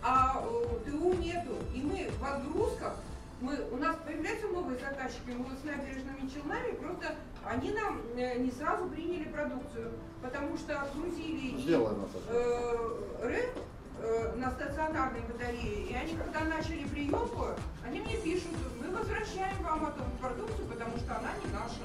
а 0.03 0.43
э, 0.45 0.91
ТУ 0.91 1.15
нету, 1.15 1.53
и 1.75 1.83
мы 1.83 2.11
в 2.19 2.25
отгрузках, 2.25 2.95
мы, 3.41 3.59
у 3.73 3.77
нас 3.77 3.97
появляются 4.05 4.47
новые 4.49 4.79
заказчики, 4.79 5.29
мы 5.29 5.45
вот 5.45 5.59
с 5.59 5.65
набережными 5.65 6.29
Челнами, 6.29 6.73
просто 6.73 7.15
они 7.45 7.71
нам 7.73 8.01
не 8.17 8.51
сразу 8.51 8.89
приняли 8.89 9.25
продукцию, 9.25 9.93
потому 10.23 10.57
что 10.57 10.81
отгрузили 10.81 11.61
Сделаем 11.61 12.07
э, 12.29 13.01
РЭП, 13.23 13.59
Э, 14.07 14.35
на 14.37 14.51
стационарной 14.51 15.21
батарее, 15.21 15.87
и 15.87 15.95
они, 15.95 16.15
когда 16.17 16.41
начали 16.41 16.85
приемку, 16.85 17.47
они 17.87 18.01
мне 18.01 18.17
пишут, 18.17 18.51
мы 18.79 18.95
возвращаем 18.95 19.63
вам 19.63 19.87
эту 19.87 20.03
продукцию, 20.21 20.67
потому 20.67 20.99
что 20.99 21.17
она 21.17 21.31
не 21.43 21.51
наша. 21.53 21.81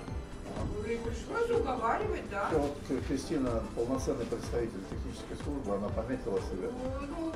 Пришлось 0.84 1.60
уговаривать, 1.60 2.30
да. 2.30 2.50
Вот 2.54 2.78
Кристина, 3.08 3.62
полноценный 3.76 4.26
представитель 4.26 4.82
технической 4.90 5.38
службы, 5.44 5.76
она 5.76 5.90
пометила 5.90 6.40
себя. 6.40 6.70
Ну, 7.10 7.32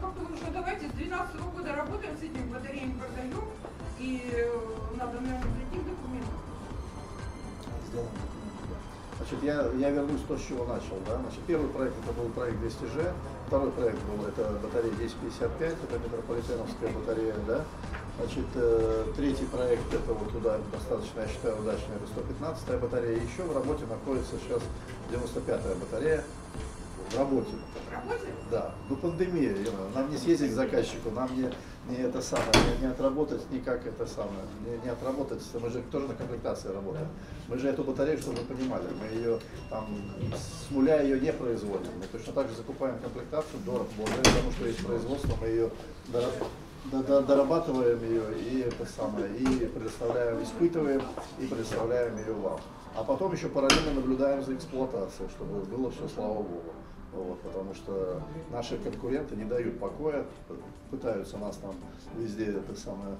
как-то 0.00 0.36
что 0.36 0.52
давайте 0.52 0.88
с 0.88 0.92
12 0.92 1.40
года 1.54 1.76
работаем 1.76 2.16
с 2.16 2.22
этим 2.22 2.50
батареями 2.50 2.98
продаем, 2.98 3.44
и 3.98 4.22
э, 4.32 4.96
надо, 4.96 5.20
наверное, 5.20 5.52
прийти 5.52 5.84
к 5.84 5.88
документам. 5.88 6.38
Сделаем. 7.88 8.10
Значит, 9.20 9.42
я, 9.42 9.70
я 9.78 9.90
вернусь 9.90 10.22
то, 10.26 10.36
с 10.38 10.42
чего 10.42 10.64
начал. 10.64 10.96
Да? 11.06 11.18
Значит, 11.18 11.40
первый 11.46 11.68
проект 11.68 11.94
это 12.02 12.12
был 12.12 12.30
проект 12.30 12.56
200G, 12.62 13.12
второй 13.48 13.70
проект 13.72 13.98
был 14.04 14.26
это 14.26 14.58
батарея 14.62 14.94
1055, 14.94 15.74
это 15.84 15.98
метрополитеновская 15.98 16.90
батарея, 16.90 17.34
да. 17.46 17.64
Значит, 18.20 18.46
э, 18.54 19.04
третий 19.16 19.46
проект 19.46 19.94
это 19.94 20.12
вот 20.12 20.30
туда 20.30 20.58
достаточно, 20.70 21.20
я 21.20 21.28
считаю, 21.28 21.58
удачный, 21.58 21.96
это 21.96 22.06
115 22.06 22.78
батарея. 22.78 23.16
Еще 23.16 23.42
в 23.44 23.54
работе 23.54 23.86
находится 23.86 24.34
сейчас 24.44 24.62
95-я 25.10 25.74
батарея 25.76 26.24
в 27.10 27.16
работе. 27.16 27.52
В 27.88 27.92
работе? 27.92 28.26
Да. 28.50 28.74
Ну 28.90 28.96
пандемия, 28.96 29.56
нам 29.94 30.10
не 30.10 30.18
съездить 30.18 30.50
к 30.50 30.54
заказчику, 30.54 31.10
нам 31.10 31.34
не 31.34 31.50
не 31.88 31.96
это 31.96 32.20
самое, 32.20 32.52
не, 32.76 32.86
не 32.86 32.92
отработать 32.92 33.50
никак 33.50 33.86
это 33.86 34.06
самое, 34.06 34.44
не, 34.66 34.84
не 34.84 34.90
отработать, 34.90 35.42
мы 35.58 35.70
же 35.70 35.82
тоже 35.90 36.08
на 36.08 36.14
комплектации 36.14 36.68
работаем. 36.68 37.08
Мы 37.48 37.58
же 37.58 37.68
эту 37.68 37.82
батарею, 37.84 38.18
чтобы 38.18 38.40
вы 38.40 38.54
понимали, 38.54 38.84
мы 39.00 39.16
ее 39.16 39.40
там 39.70 39.88
с 40.34 40.70
нуля 40.70 41.00
ее 41.00 41.18
не 41.18 41.32
производим. 41.32 41.90
Мы 41.98 42.06
точно 42.12 42.34
так 42.34 42.50
же 42.50 42.54
закупаем 42.54 42.98
комплектацию 42.98 43.60
дорого, 43.64 43.88
благодаря 43.96 44.36
тому, 44.36 44.52
что 44.52 44.66
есть 44.66 44.84
производство, 44.84 45.34
мы 45.40 45.46
ее 45.46 45.70
дорабатываем 46.08 46.52
ее 48.02 48.38
и 48.38 48.60
это 48.60 48.86
самое, 48.86 49.34
и 49.36 49.66
предоставляем, 49.66 50.42
испытываем 50.42 51.02
и 51.38 51.46
предоставляем 51.46 52.16
ее 52.18 52.32
вам. 52.32 52.60
А 52.96 53.04
потом 53.04 53.32
еще 53.32 53.48
параллельно 53.48 53.94
наблюдаем 53.94 54.42
за 54.42 54.54
эксплуатацией, 54.54 55.28
чтобы 55.30 55.60
было 55.64 55.90
все, 55.90 56.08
слава 56.08 56.34
Богу. 56.34 56.72
Вот, 57.12 57.40
потому 57.40 57.74
что 57.74 58.22
наши 58.50 58.78
конкуренты 58.78 59.34
не 59.34 59.44
дают 59.44 59.78
покоя, 59.80 60.24
пытаются 60.90 61.38
нас 61.38 61.56
там 61.56 61.74
везде 62.16 62.46
это 62.46 62.74
самое 62.78 63.16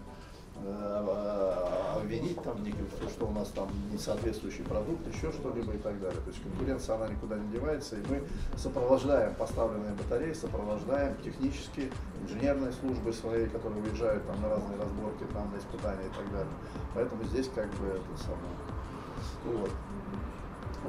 обвинить 1.94 2.42
там, 2.42 2.58
что 3.08 3.26
у 3.26 3.30
нас 3.32 3.48
там 3.48 3.68
несоответствующий 3.92 4.64
продукт, 4.64 5.06
еще 5.06 5.32
что-либо 5.32 5.72
и 5.72 5.78
так 5.78 6.00
далее. 6.00 6.20
То 6.20 6.30
есть 6.30 6.42
конкуренция, 6.42 6.96
она 6.96 7.08
никуда 7.08 7.38
не 7.38 7.48
девается, 7.52 7.96
и 7.96 8.02
мы 8.08 8.22
сопровождаем 8.56 9.34
поставленные 9.34 9.94
батареи, 9.94 10.32
сопровождаем 10.32 11.16
технические, 11.22 11.90
инженерные 12.22 12.72
службы 12.72 13.12
свои, 13.12 13.46
которые 13.46 13.82
уезжают 13.82 14.26
там 14.26 14.40
на 14.42 14.48
разные 14.48 14.78
разборки, 14.78 15.24
там 15.32 15.50
на 15.52 15.58
испытания 15.58 16.06
и 16.06 16.16
так 16.16 16.30
далее. 16.32 16.52
Поэтому 16.94 17.24
здесь 17.24 17.48
как 17.54 17.68
бы 17.74 17.86
это 17.86 18.22
самое. 18.22 19.60
Вот. 19.60 19.70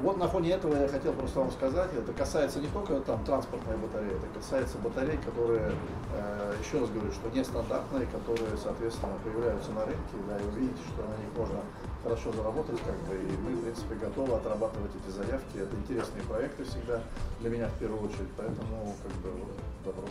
Вот 0.00 0.16
на 0.16 0.26
фоне 0.26 0.52
этого 0.52 0.74
я 0.80 0.88
хотел 0.88 1.12
просто 1.12 1.40
вам 1.40 1.50
сказать, 1.50 1.90
это 1.94 2.12
касается 2.12 2.60
не 2.60 2.68
только 2.68 2.98
там 3.00 3.22
транспортной 3.24 3.76
батареи, 3.76 4.16
это 4.16 4.26
касается 4.34 4.78
батарей, 4.78 5.18
которые, 5.18 5.70
э, 6.16 6.54
еще 6.64 6.80
раз 6.80 6.88
говорю, 6.88 7.12
что 7.12 7.28
нестандартные, 7.36 8.06
которые, 8.06 8.56
соответственно, 8.62 9.12
появляются 9.22 9.70
на 9.72 9.84
рынке, 9.84 10.16
да, 10.26 10.38
и 10.38 10.44
вы 10.44 10.70
что 10.88 11.02
на 11.02 11.16
них 11.20 11.30
можно 11.36 11.60
хорошо 12.02 12.32
заработать, 12.32 12.78
как 12.80 12.96
бы, 13.06 13.14
и 13.14 13.36
мы, 13.44 13.54
в 13.54 13.62
принципе, 13.62 13.94
готовы 13.94 14.34
отрабатывать 14.34 14.90
эти 14.96 15.14
заявки. 15.14 15.58
Это 15.58 15.76
интересные 15.76 16.22
проекты 16.24 16.64
всегда 16.64 17.02
для 17.40 17.50
меня 17.50 17.68
в 17.68 17.78
первую 17.78 18.02
очередь, 18.02 18.32
поэтому, 18.36 18.96
как 19.02 19.12
бы, 19.22 19.38
добро. 19.84 20.04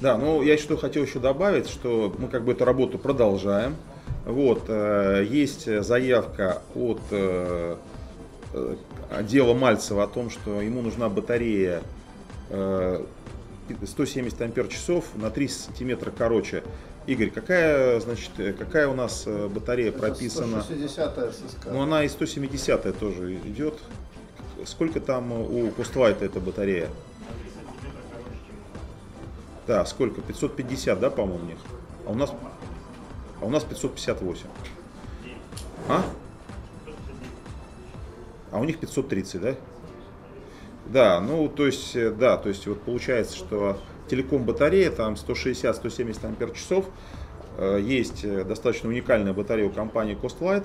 Да, 0.00 0.16
ну 0.16 0.42
я 0.42 0.56
что 0.58 0.76
хотел 0.76 1.02
еще 1.02 1.18
добавить, 1.18 1.68
что 1.68 2.14
мы 2.18 2.28
как 2.28 2.44
бы 2.44 2.52
эту 2.52 2.66
работу 2.66 2.98
продолжаем. 2.98 3.74
Вот, 4.26 4.64
э, 4.68 5.26
есть 5.28 5.64
заявка 5.82 6.62
от 6.74 7.00
э, 8.52 8.76
э, 9.10 9.16
отдела 9.18 9.54
Мальцева 9.54 10.04
о 10.04 10.06
том, 10.06 10.30
что 10.30 10.60
ему 10.60 10.82
нужна 10.82 11.08
батарея 11.08 11.82
170 12.48 14.40
ампер 14.42 14.66
часов 14.66 15.04
на 15.14 15.30
3 15.30 15.48
сантиметра 15.48 16.10
короче. 16.10 16.64
Игорь, 17.06 17.30
какая, 17.30 18.00
значит, 18.00 18.30
какая 18.58 18.88
у 18.88 18.94
нас 18.94 19.24
батарея 19.26 19.92
прописана? 19.92 20.62
160 20.62 21.34
ССК. 21.34 21.66
Ну, 21.70 21.80
она 21.82 22.04
и 22.04 22.08
170 22.08 22.98
тоже 22.98 23.36
идет. 23.36 23.78
Сколько 24.66 25.00
там 25.00 25.32
у 25.32 25.70
Костлайта 25.70 26.24
эта 26.24 26.40
батарея? 26.40 26.88
Да, 29.70 29.84
сколько? 29.86 30.20
550, 30.20 30.98
да, 30.98 31.10
по-моему, 31.10 31.44
у 31.44 31.46
них? 31.46 31.58
А 32.04 32.10
у 32.10 32.14
нас, 32.14 32.32
а 33.40 33.44
у 33.44 33.50
нас 33.50 33.62
558. 33.62 34.46
А? 35.88 36.02
А 38.52 38.58
у 38.58 38.64
них 38.64 38.78
530, 38.78 39.40
да? 39.40 39.54
Да, 40.86 41.20
ну, 41.20 41.48
то 41.48 41.66
есть, 41.66 41.94
э, 41.94 42.10
да, 42.10 42.36
то 42.36 42.48
есть, 42.48 42.66
вот 42.66 42.80
получается, 42.82 43.36
что 43.36 43.78
телеком 44.08 44.44
батарея, 44.44 44.90
там 44.90 45.14
160-170 45.14 46.26
ампер 46.26 46.50
часов, 46.50 46.86
э, 47.58 47.78
есть 47.80 48.24
э, 48.24 48.44
достаточно 48.44 48.88
уникальная 48.88 49.32
батарея 49.32 49.68
у 49.68 49.70
компании 49.70 50.18
Costlight, 50.20 50.64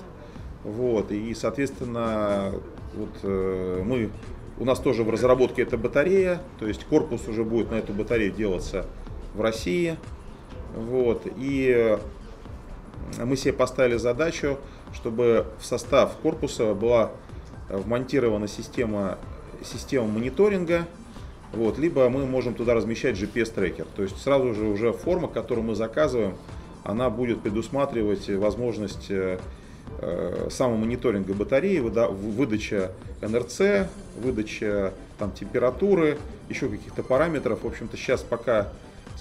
вот, 0.63 1.11
и, 1.11 1.31
соответственно, 1.35 2.53
вот 2.95 3.23
мы 3.23 4.09
у 4.57 4.65
нас 4.65 4.79
тоже 4.79 5.03
в 5.03 5.09
разработке 5.11 5.61
эта 5.61 5.77
батарея, 5.77 6.41
то 6.59 6.67
есть 6.67 6.85
корпус 6.85 7.27
уже 7.27 7.43
будет 7.43 7.69
на 7.69 7.75
эту 7.75 7.93
батарею 7.93 8.31
делаться 8.31 8.87
в 9.35 9.41
России. 9.41 9.97
Вот, 10.75 11.27
и 11.37 11.99
мы 13.23 13.35
себе 13.35 13.53
поставили 13.53 13.97
задачу, 13.97 14.57
чтобы 14.93 15.45
в 15.59 15.65
состав 15.65 16.15
корпуса 16.23 16.73
была 16.73 17.11
вмонтирована 17.69 18.47
система, 18.47 19.17
система 19.63 20.07
мониторинга, 20.07 20.87
вот, 21.53 21.77
либо 21.77 22.09
мы 22.09 22.25
можем 22.25 22.53
туда 22.53 22.73
размещать 22.73 23.15
GPS-трекер. 23.15 23.85
То 23.95 24.03
есть 24.03 24.21
сразу 24.21 24.53
же 24.53 24.65
уже 24.65 24.91
форма, 24.91 25.27
которую 25.27 25.65
мы 25.65 25.75
заказываем, 25.75 26.35
она 26.83 27.09
будет 27.09 27.41
предусматривать 27.41 28.29
возможность 28.29 29.07
э, 29.09 29.39
Э, 29.99 30.49
самомониторинга 30.51 31.33
батареи, 31.33 31.79
выдача 31.79 32.91
НРЦ, 33.21 33.87
выдача 34.21 34.93
там, 35.17 35.31
температуры, 35.31 36.17
еще 36.49 36.67
каких-то 36.67 37.01
параметров. 37.01 37.63
В 37.63 37.67
общем-то, 37.67 37.95
сейчас 37.95 38.21
пока, 38.21 38.67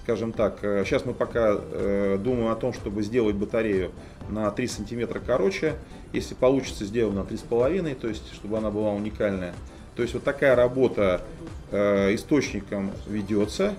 скажем 0.05 0.32
так, 0.32 0.59
сейчас 0.61 1.02
э, 1.02 1.07
мы 1.07 1.14
пока 1.14 1.57
э, 1.59 2.18
думаем 2.22 2.48
о 2.48 2.57
том, 2.57 2.74
чтобы 2.74 3.02
сделать 3.02 3.36
батарею 3.36 3.90
на 4.28 4.50
3 4.50 4.66
сантиметра 4.66 5.18
короче. 5.18 5.74
Если 6.12 6.34
получится, 6.34 6.84
сделаем 6.84 7.16
на 7.16 7.20
3,5, 7.20 7.94
то 7.94 8.09
есть, 8.09 8.34
чтобы 8.34 8.59
она 8.59 8.70
была 8.70 8.90
уникальная. 8.90 9.55
То 9.96 10.02
есть, 10.02 10.12
вот 10.12 10.22
такая 10.22 10.55
работа 10.57 11.22
э, 11.70 12.14
источником 12.14 12.90
ведется 13.07 13.74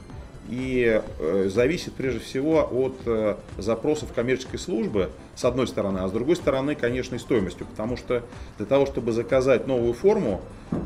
и 0.47 1.01
зависит 1.47 1.93
прежде 1.93 2.19
всего 2.19 2.69
от 2.71 3.39
запросов 3.57 4.13
коммерческой 4.13 4.59
службы, 4.59 5.09
с 5.33 5.43
одной 5.43 5.65
стороны, 5.65 5.97
а 5.97 6.07
с 6.07 6.11
другой 6.11 6.35
стороны, 6.35 6.75
конечно, 6.75 7.15
и 7.15 7.17
стоимостью, 7.17 7.65
потому 7.65 7.97
что 7.97 8.21
для 8.59 8.67
того, 8.67 8.85
чтобы 8.85 9.11
заказать 9.11 9.65
новую 9.65 9.93
форму 9.93 10.41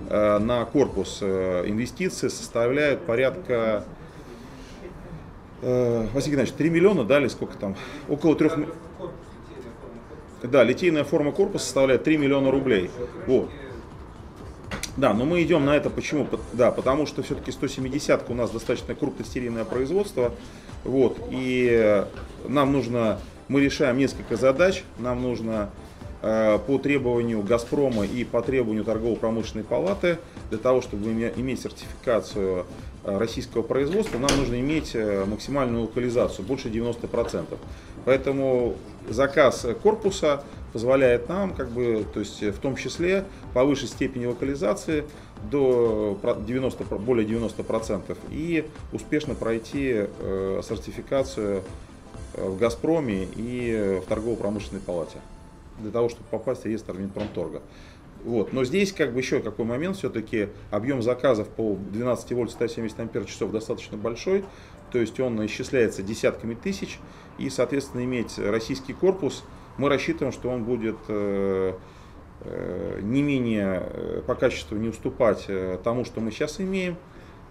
на 0.10 0.64
корпус, 0.72 1.22
инвестиции 1.22 2.30
составляют 2.30 3.02
порядка, 3.02 3.84
Василий 5.62 6.36
Геннадьевич, 6.36 6.54
3 6.54 6.70
миллиона, 6.70 7.04
дали 7.04 7.28
сколько 7.28 7.58
там? 7.58 7.76
Около 8.08 8.36
3 8.36 8.50
Да, 10.44 10.64
литейная 10.64 11.04
форма 11.04 11.32
корпуса 11.32 11.66
составляет 11.66 12.04
3 12.04 12.18
миллиона 12.18 12.52
рублей. 12.52 12.90
Вот. 13.28 13.50
Да, 15.00 15.14
но 15.14 15.24
мы 15.24 15.42
идем 15.44 15.66
на 15.66 15.78
это 15.78 15.90
почему? 15.90 16.28
Да, 16.52 16.72
потому 16.72 17.06
что 17.06 17.24
все-таки 17.24 17.52
170 17.52 18.30
у 18.30 18.34
нас 18.34 18.52
достаточно 18.52 18.96
крупностерийное 18.96 19.64
производство. 19.64 20.34
Вот, 20.84 21.18
и 21.30 22.06
нам 22.48 22.74
нужно, 22.74 23.20
мы 23.48 23.62
решаем 23.62 23.98
несколько 23.98 24.36
задач. 24.36 24.84
Нам 24.98 25.22
нужно 25.22 25.70
э, 26.22 26.60
по 26.66 26.78
требованию 26.80 27.42
Газпрома 27.44 28.06
и 28.06 28.26
по 28.26 28.42
требованию 28.42 28.84
торгово-промышленной 28.84 29.64
палаты, 29.64 30.20
для 30.50 30.58
того, 30.58 30.82
чтобы 30.82 31.10
иметь 31.12 31.62
сертификацию 31.62 32.60
э, 32.60 32.64
российского 33.04 33.62
производства, 33.62 34.18
нам 34.18 34.30
нужно 34.38 34.60
иметь 34.60 34.92
э, 34.94 35.26
максимальную 35.26 35.84
локализацию, 35.84 36.46
больше 36.46 36.70
90%. 36.70 37.58
Поэтому 38.06 38.76
заказ 39.08 39.66
корпуса 39.82 40.44
позволяет 40.74 41.30
нам, 41.30 41.54
как 41.54 41.70
бы, 41.70 42.06
то 42.14 42.20
есть 42.20 42.42
в 42.42 42.60
том 42.60 42.76
числе 42.76 43.26
повысить 43.54 43.90
степень 43.90 44.26
локализации 44.26 45.06
до 45.50 46.20
90, 46.46 46.84
более 46.98 47.28
90% 47.28 48.18
и 48.30 48.68
успешно 48.92 49.36
пройти 49.36 49.94
э, 49.94 50.62
сертификацию 50.68 51.64
э, 52.34 52.48
в 52.48 52.58
Газпроме 52.58 53.28
и 53.36 54.02
в 54.04 54.10
торгово-промышленной 54.10 54.82
палате 54.82 55.18
для 55.80 55.92
того, 55.92 56.10
чтобы 56.10 56.26
попасть 56.30 56.64
в 56.64 56.66
реестр 56.66 56.94
Минпромторга. 56.94 57.62
Вот. 58.24 58.54
Но 58.54 58.64
здесь 58.64 58.92
как 58.92 59.14
бы 59.14 59.20
еще 59.20 59.40
какой 59.40 59.66
момент, 59.66 59.98
все-таки 59.98 60.50
объем 60.72 61.02
заказов 61.02 61.48
по 61.48 61.78
12 61.92 62.32
вольт 62.34 62.52
170 62.52 63.00
ампер 63.00 63.26
часов 63.26 63.52
достаточно 63.52 63.98
большой, 63.98 64.44
то 64.92 65.00
есть 65.00 65.20
он 65.20 65.46
исчисляется 65.46 66.04
десятками 66.04 66.56
тысяч, 66.56 67.00
и, 67.38 67.50
соответственно, 67.50 68.04
иметь 68.04 68.38
российский 68.38 68.94
корпус– 68.94 69.44
мы 69.80 69.88
рассчитываем, 69.88 70.34
что 70.34 70.50
он 70.50 70.66
будет 70.66 70.98
э, 71.08 71.74
э, 72.42 73.00
не 73.02 73.22
менее 73.22 73.82
э, 73.82 74.22
по 74.28 74.36
качеству 74.36 74.76
не 74.76 74.90
уступать 74.90 75.48
тому, 75.84 76.04
что 76.04 76.20
мы 76.20 76.32
сейчас 76.32 76.60
имеем. 76.60 76.98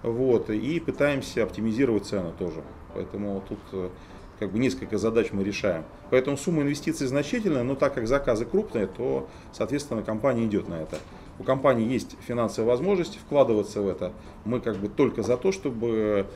Вот, 0.03 0.51
и 0.51 0.79
пытаемся 0.79 1.43
оптимизировать 1.43 2.05
цену 2.05 2.33
тоже. 2.39 2.63
Поэтому 2.95 3.43
тут 3.49 3.93
как 4.39 4.51
бы 4.51 4.59
несколько 4.59 4.99
задач 4.99 5.29
мы 5.33 5.45
решаем. 5.45 5.85
Поэтому 6.11 6.37
сумма 6.37 6.63
инвестиций 6.63 7.07
значительная, 7.07 7.63
но 7.63 7.75
так 7.75 7.95
как 7.95 8.07
заказы 8.07 8.45
крупные, 8.45 8.87
то, 8.87 9.29
соответственно, 9.53 10.03
компания 10.03 10.45
идет 10.47 10.69
на 10.69 10.75
это. 10.75 10.99
У 11.39 11.45
компании 11.45 11.87
есть 11.87 12.17
финансовые 12.27 12.69
возможности 12.69 13.19
вкладываться 13.19 13.81
в 13.81 13.89
это. 13.89 14.13
Мы 14.45 14.61
как 14.61 14.77
бы 14.77 14.89
только 14.89 15.23
за 15.23 15.37
то, 15.37 15.53
чтобы 15.53 16.27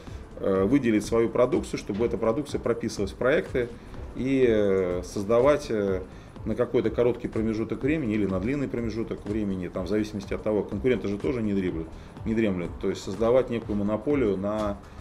выделить 0.41 1.05
свою 1.05 1.29
продукцию, 1.29 1.79
чтобы 1.79 2.07
эта 2.07 2.17
продукция 2.17 2.61
прописывалась 2.61 3.13
в 3.13 3.17
проекты, 3.17 3.69
и 4.17 4.45
э, 4.49 5.03
создавать 5.05 5.67
э, 5.71 6.03
на 6.45 6.55
какой-то 6.55 6.91
короткий 6.91 7.29
промежуток 7.29 7.83
времени 7.83 8.15
или 8.15 8.27
на 8.27 8.41
длинный 8.41 8.69
промежуток 8.69 9.25
времени, 9.27 9.69
там, 9.69 9.87
в 9.87 9.89
зависимости 9.89 10.35
от 10.35 10.43
того, 10.43 10.63
конкуренты 10.63 11.09
же 11.09 11.19
тоже 11.19 11.43
не 11.43 11.55
дремлют, 11.55 11.89
не 12.25 12.35
дремлют, 12.35 12.71
то 12.81 12.91
есть 12.91 13.03
создавать 13.03 13.51
некую 13.51 13.77
монополию 13.77 14.37
на 14.37 14.73
э, 14.73 14.92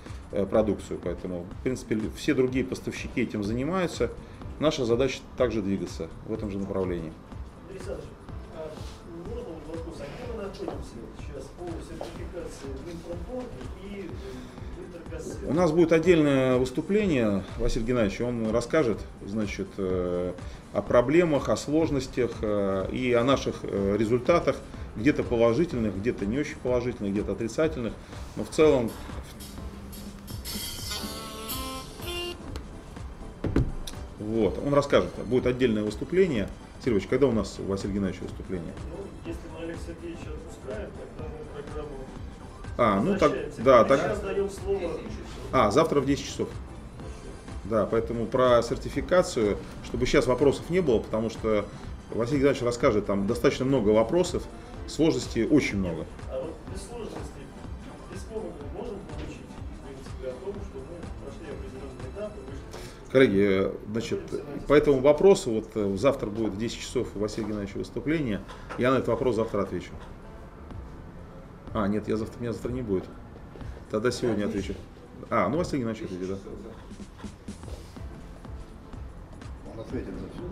продукцию. 0.50 1.00
Поэтому, 1.04 1.46
в 1.60 1.64
принципе, 1.64 2.00
все 2.16 2.34
другие 2.34 2.66
поставщики 2.66 3.22
этим 3.22 3.44
занимаются. 3.44 4.12
Наша 4.60 4.86
задача 4.86 5.20
также 5.38 5.62
двигаться 5.62 6.08
в 6.28 6.34
этом 6.34 6.52
же 6.52 6.58
направлении. 6.58 7.12
А 8.56 8.70
можно 9.28 9.50
вопрос, 9.68 9.98
а 10.00 10.06
где 10.06 10.34
мы 10.34 10.44
находимся 10.44 10.96
сейчас 11.18 11.46
по 11.58 11.66
сертификации 11.66 12.68
Минпромторга 12.86 13.48
и 13.84 14.10
у 15.48 15.54
нас 15.54 15.72
будет 15.72 15.92
отдельное 15.92 16.58
выступление, 16.58 17.44
Василий 17.58 17.86
Геннадьевич, 17.86 18.22
он 18.22 18.50
расскажет 18.52 19.00
значит, 19.26 19.68
э, 19.78 20.34
о 20.74 20.82
проблемах, 20.82 21.50
о 21.50 21.58
сложностях 21.58 22.32
э, 22.42 22.88
и 22.92 23.12
о 23.14 23.24
наших 23.24 23.58
э, 23.64 23.98
результатах, 23.98 24.58
где-то 24.96 25.24
положительных, 25.24 25.98
где-то 25.98 26.26
не 26.26 26.38
очень 26.38 26.56
положительных, 26.64 27.14
где-то 27.14 27.34
отрицательных, 27.34 27.94
но 28.36 28.44
в 28.44 28.50
целом 28.50 28.92
Вот, 34.22 34.60
он 34.66 34.74
расскажет, 34.74 35.10
будет 35.26 35.48
отдельное 35.48 35.84
выступление. 35.84 36.48
Сергеевич, 36.84 37.08
когда 37.08 37.28
у 37.28 37.32
нас 37.32 37.58
у 37.60 37.64
Василия 37.64 37.96
Геннадьевича 37.96 38.24
выступление? 38.24 38.74
Ну, 38.90 39.04
если 39.26 39.42
мы 39.54 39.64
Олег 39.64 39.78
Сергеевича 39.86 40.30
отпускаем, 40.30 40.90
тогда 40.92 41.30
мы 41.30 41.64
программу 41.64 41.96
а, 42.78 43.02
ну 43.02 43.18
так, 43.18 43.34
да, 43.60 43.84
так. 43.84 44.18
А, 45.52 45.72
завтра 45.72 46.00
в 46.00 46.06
10 46.06 46.26
часов. 46.26 46.50
Да, 47.66 47.86
поэтому 47.86 48.26
про 48.26 48.64
сертификацию, 48.64 49.58
чтобы 49.86 50.06
сейчас 50.06 50.26
вопросов 50.26 50.70
не 50.70 50.82
было, 50.82 51.00
потому 51.00 51.30
что 51.30 51.66
Василий 52.10 52.40
Геннадьевич 52.40 52.64
расскажет, 52.66 53.06
там 53.06 53.28
достаточно 53.28 53.66
много 53.66 53.90
вопросов, 53.90 54.44
сложностей 54.88 55.46
очень 55.46 55.78
много. 55.78 56.06
А 56.30 56.42
вот 56.42 56.54
без 56.74 56.82
сложностей, 56.88 57.41
Коллеги, 63.12 63.66
э, 63.66 63.72
значит, 63.92 64.22
по 64.68 64.74
этому 64.74 65.02
вопросу, 65.02 65.52
вот 65.52 65.72
э, 65.76 65.98
завтра 65.98 66.30
будет 66.30 66.54
в 66.54 66.58
10 66.58 66.80
часов 66.80 67.10
у 67.16 67.20
Василия 67.20 67.48
Геннадьевича 67.48 67.78
выступление, 67.78 68.42
я 68.78 68.92
на 68.92 68.96
этот 68.96 69.10
вопрос 69.10 69.36
завтра 69.36 69.62
отвечу. 69.62 69.92
А, 71.74 71.88
нет, 71.88 72.08
я 72.08 72.16
завтра, 72.16 72.40
меня 72.40 72.54
завтра 72.54 72.72
не 72.72 72.82
будет. 72.82 73.04
Тогда 73.90 74.12
сегодня 74.12 74.46
отвечу. 74.46 74.76
А, 75.30 75.50
ну 75.50 75.58
Василий 75.58 75.82
Геннадьевич 75.82 76.12
ответит, 76.12 76.30
да. 76.30 76.38
Он 79.74 79.80
ответит 79.82 80.14
за 80.14 80.30
все. 80.30 80.44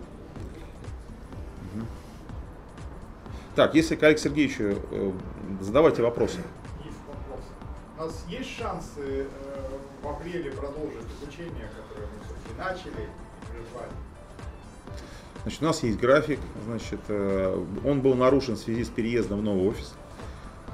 Так, 3.56 3.74
если 3.74 3.96
к 3.96 4.02
Алексею 4.02 4.34
Сергеевичу 4.34 4.80
э, 4.90 5.12
задавайте 5.60 6.02
вопросы. 6.02 6.38
Есть 6.84 6.96
вопрос. 7.06 7.40
У 7.98 8.02
нас 8.02 8.24
есть 8.28 8.56
шансы 8.56 9.26
в 10.02 10.08
апреле 10.08 10.50
продолжить 10.50 11.06
обучение, 11.22 11.68
которое 11.76 12.06
мы 12.06 12.24
все-таки 12.24 12.58
начали 12.58 13.04
и? 13.04 13.20
Значит, 15.42 15.62
у 15.62 15.64
нас 15.64 15.82
есть 15.82 15.98
график, 15.98 16.38
значит, 16.66 17.00
э, 17.08 17.64
он 17.84 18.02
был 18.02 18.14
нарушен 18.14 18.56
в 18.56 18.58
связи 18.58 18.84
с 18.84 18.88
переездом 18.88 19.40
в 19.40 19.42
новый 19.42 19.68
офис. 19.68 19.94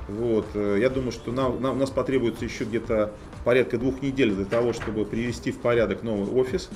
Вот, 0.09 0.47
э, 0.55 0.79
я 0.81 0.91
думаю, 0.91 1.12
что 1.12 1.31
нам, 1.31 1.61
нам, 1.62 1.77
у 1.77 1.79
нас 1.79 1.91
потребуется 1.91 2.45
еще 2.45 2.64
где-то 2.64 3.12
порядка 3.45 3.79
двух 3.79 4.03
недель 4.03 4.35
для 4.35 4.45
того, 4.45 4.72
чтобы 4.72 5.05
привести 5.05 5.53
в 5.53 5.59
порядок 5.59 6.03
новый 6.03 6.29
офис. 6.35 6.68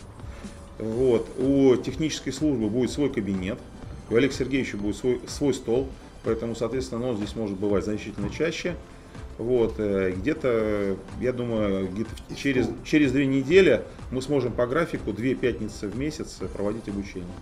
Вот, 0.78 1.28
у 1.38 1.74
технической 1.76 2.32
службы 2.32 2.68
будет 2.68 2.90
свой 2.90 3.10
кабинет, 3.10 3.58
у 4.08 4.14
Олега 4.14 4.32
Сергеевича 4.32 4.76
будет 4.76 4.96
свой, 4.96 5.20
свой 5.26 5.52
стол, 5.52 5.88
поэтому, 6.24 6.54
соответственно, 6.54 7.08
он 7.08 7.16
здесь 7.16 7.34
может 7.34 7.58
бывать 7.58 7.84
значительно 7.84 8.30
чаще. 8.30 8.76
Вот, 9.40 9.76
э, 9.78 10.10
где-то, 10.10 10.98
я 11.18 11.32
думаю, 11.32 11.88
где-то 11.88 12.10
через, 12.36 12.68
через 12.84 13.10
две 13.10 13.24
недели 13.24 13.82
мы 14.10 14.20
сможем 14.20 14.52
по 14.52 14.66
графику 14.66 15.14
две 15.14 15.34
пятницы 15.34 15.88
в 15.88 15.96
месяц 15.96 16.40
проводить 16.52 16.86
обучение. 16.90 17.32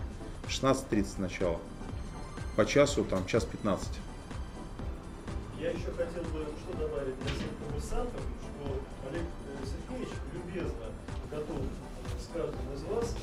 16.30 0.46 1.07
начало. 1.18 1.59
По 2.55 2.64
часу, 2.64 3.03
там, 3.03 3.26
час 3.26 3.44
15. 3.46 3.88
Я 5.61 5.70
еще 5.70 5.90
хотел 5.96 6.22
бы 6.30 6.46
что 6.62 6.78
добавить 6.78 7.18
для 7.18 7.30
всех 7.34 7.51
коммерсантов, 7.66 8.22
что 8.42 8.80
Олег 9.11 9.24
Сергеевич 9.66 10.14
любезно 10.32 10.86
готов 11.32 11.57
с 12.22 12.32
каждым 12.32 12.74
из 12.76 12.82
вас 12.84 13.16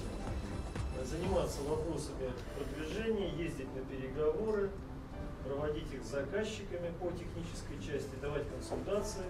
заниматься 1.09 1.61
вопросами 1.61 2.27
продвижения, 2.57 3.29
ездить 3.37 3.73
на 3.73 3.81
переговоры, 3.85 4.69
проводить 5.47 5.93
их 5.93 6.03
с 6.03 6.11
заказчиками 6.11 6.91
по 6.99 7.07
технической 7.11 7.77
части, 7.79 8.09
давать 8.21 8.43
консультации. 8.49 9.23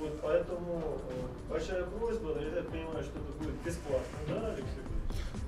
Вот, 0.00 0.18
поэтому 0.20 0.98
э, 1.08 1.50
большая 1.52 1.84
просьба, 1.84 2.34
но 2.34 2.40
я 2.42 2.62
понимаю, 2.62 3.04
что 3.04 3.12
это 3.20 3.32
будет 3.38 3.54
бесплатно, 3.64 4.18
да, 4.28 4.48
Алексей? 4.48 4.82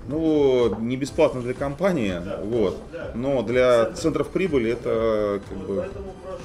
Ну, 0.07 0.81
не 0.81 0.97
бесплатно 0.97 1.43
для 1.43 1.53
компании, 1.53 2.21
Да, 2.25 2.41
вот, 2.43 2.79
да. 2.93 3.11
но 3.15 3.43
для 3.43 3.85
Центр. 3.87 4.01
центров 4.01 4.29
прибыли 4.29 4.71
это 4.71 5.41
как 5.49 5.59
Вот 5.59 5.67
бы... 5.67 5.77
Поэтому 5.77 6.15
прошу 6.25 6.45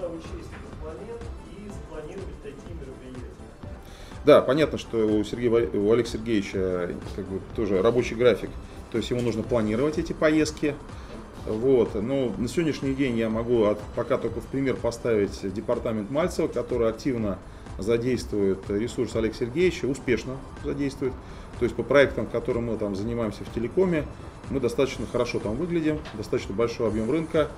да, 0.00 0.08
учесть 0.08 0.48
этот 0.52 0.84
момент 0.84 1.20
и 1.50 1.68
запланировать 1.70 2.42
такие 2.42 2.74
мероприятия. 2.74 3.34
Да, 4.24 4.40
понятно, 4.40 4.78
что 4.78 4.98
у, 5.06 5.24
Сергея, 5.24 5.68
у 5.70 5.92
Олега 5.92 6.08
Сергеевича 6.08 6.94
как 7.16 7.26
бы 7.26 7.40
тоже 7.56 7.82
рабочий 7.82 8.14
график, 8.14 8.50
то 8.92 8.98
есть 8.98 9.10
ему 9.10 9.22
нужно 9.22 9.42
планировать 9.42 9.98
эти 9.98 10.12
поездки. 10.12 10.74
Вот. 11.46 11.94
Но 11.94 12.32
на 12.36 12.48
сегодняшний 12.48 12.94
день 12.94 13.16
я 13.16 13.30
могу 13.30 13.64
от- 13.64 13.80
пока 13.94 14.18
только 14.18 14.40
в 14.40 14.46
пример 14.46 14.76
поставить 14.76 15.52
департамент 15.54 16.10
Мальцева, 16.10 16.48
который 16.48 16.88
активно 16.88 17.38
задействует 17.78 18.58
ресурс 18.68 19.14
Олега 19.16 19.34
Сергеевича, 19.34 19.86
успешно 19.86 20.36
задействует. 20.64 21.12
То 21.58 21.64
есть 21.64 21.74
по 21.76 21.82
проектам, 21.82 22.26
которым 22.26 22.66
мы 22.66 22.76
там 22.76 22.96
занимаемся 22.96 23.44
в 23.44 23.54
телекоме, 23.54 24.04
мы 24.50 24.60
достаточно 24.60 25.06
хорошо 25.06 25.38
там 25.38 25.56
выглядим, 25.56 25.98
достаточно 26.14 26.54
большой 26.54 26.88
объем 26.88 27.10
рынка 27.10 27.48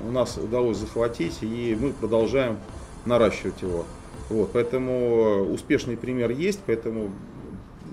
у 0.00 0.10
нас 0.10 0.36
удалось 0.36 0.76
захватить, 0.76 1.38
и 1.42 1.76
мы 1.80 1.92
продолжаем 1.92 2.58
наращивать 3.06 3.62
его. 3.62 3.84
Вот, 4.28 4.50
поэтому 4.52 5.42
успешный 5.52 5.96
пример 5.96 6.30
есть, 6.30 6.60
поэтому 6.66 7.10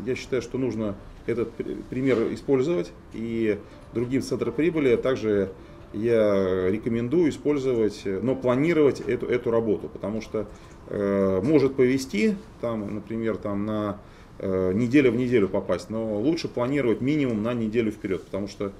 я 0.05 0.15
считаю, 0.15 0.41
что 0.41 0.57
нужно 0.57 0.95
этот 1.27 1.51
при- 1.51 1.75
пример 1.89 2.33
использовать 2.33 2.91
и 3.13 3.59
другим 3.93 4.21
центрам 4.21 4.53
прибыли 4.53 4.95
также 4.95 5.51
я 5.93 6.69
рекомендую 6.69 7.29
использовать, 7.29 8.03
но 8.05 8.35
планировать 8.35 9.01
эту, 9.01 9.25
эту 9.25 9.51
работу, 9.51 9.89
потому 9.89 10.21
что 10.21 10.47
э, 10.87 11.41
может 11.43 11.75
повести, 11.75 12.35
там, 12.61 12.95
например, 12.95 13.35
там 13.35 13.65
на 13.65 13.99
э, 14.39 14.71
неделю 14.73 15.11
в 15.11 15.15
неделю 15.15 15.49
попасть, 15.49 15.89
но 15.89 16.17
лучше 16.17 16.47
планировать 16.47 17.01
минимум 17.01 17.43
на 17.43 17.53
неделю 17.53 17.91
вперед, 17.91 18.23
потому 18.23 18.47
что 18.47 18.71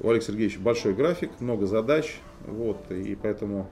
у 0.00 0.08
Олега 0.08 0.24
Сергеевича 0.24 0.58
большой 0.60 0.94
график, 0.94 1.30
много 1.40 1.66
задач, 1.66 2.18
вот, 2.46 2.90
и 2.90 3.16
поэтому 3.20 3.70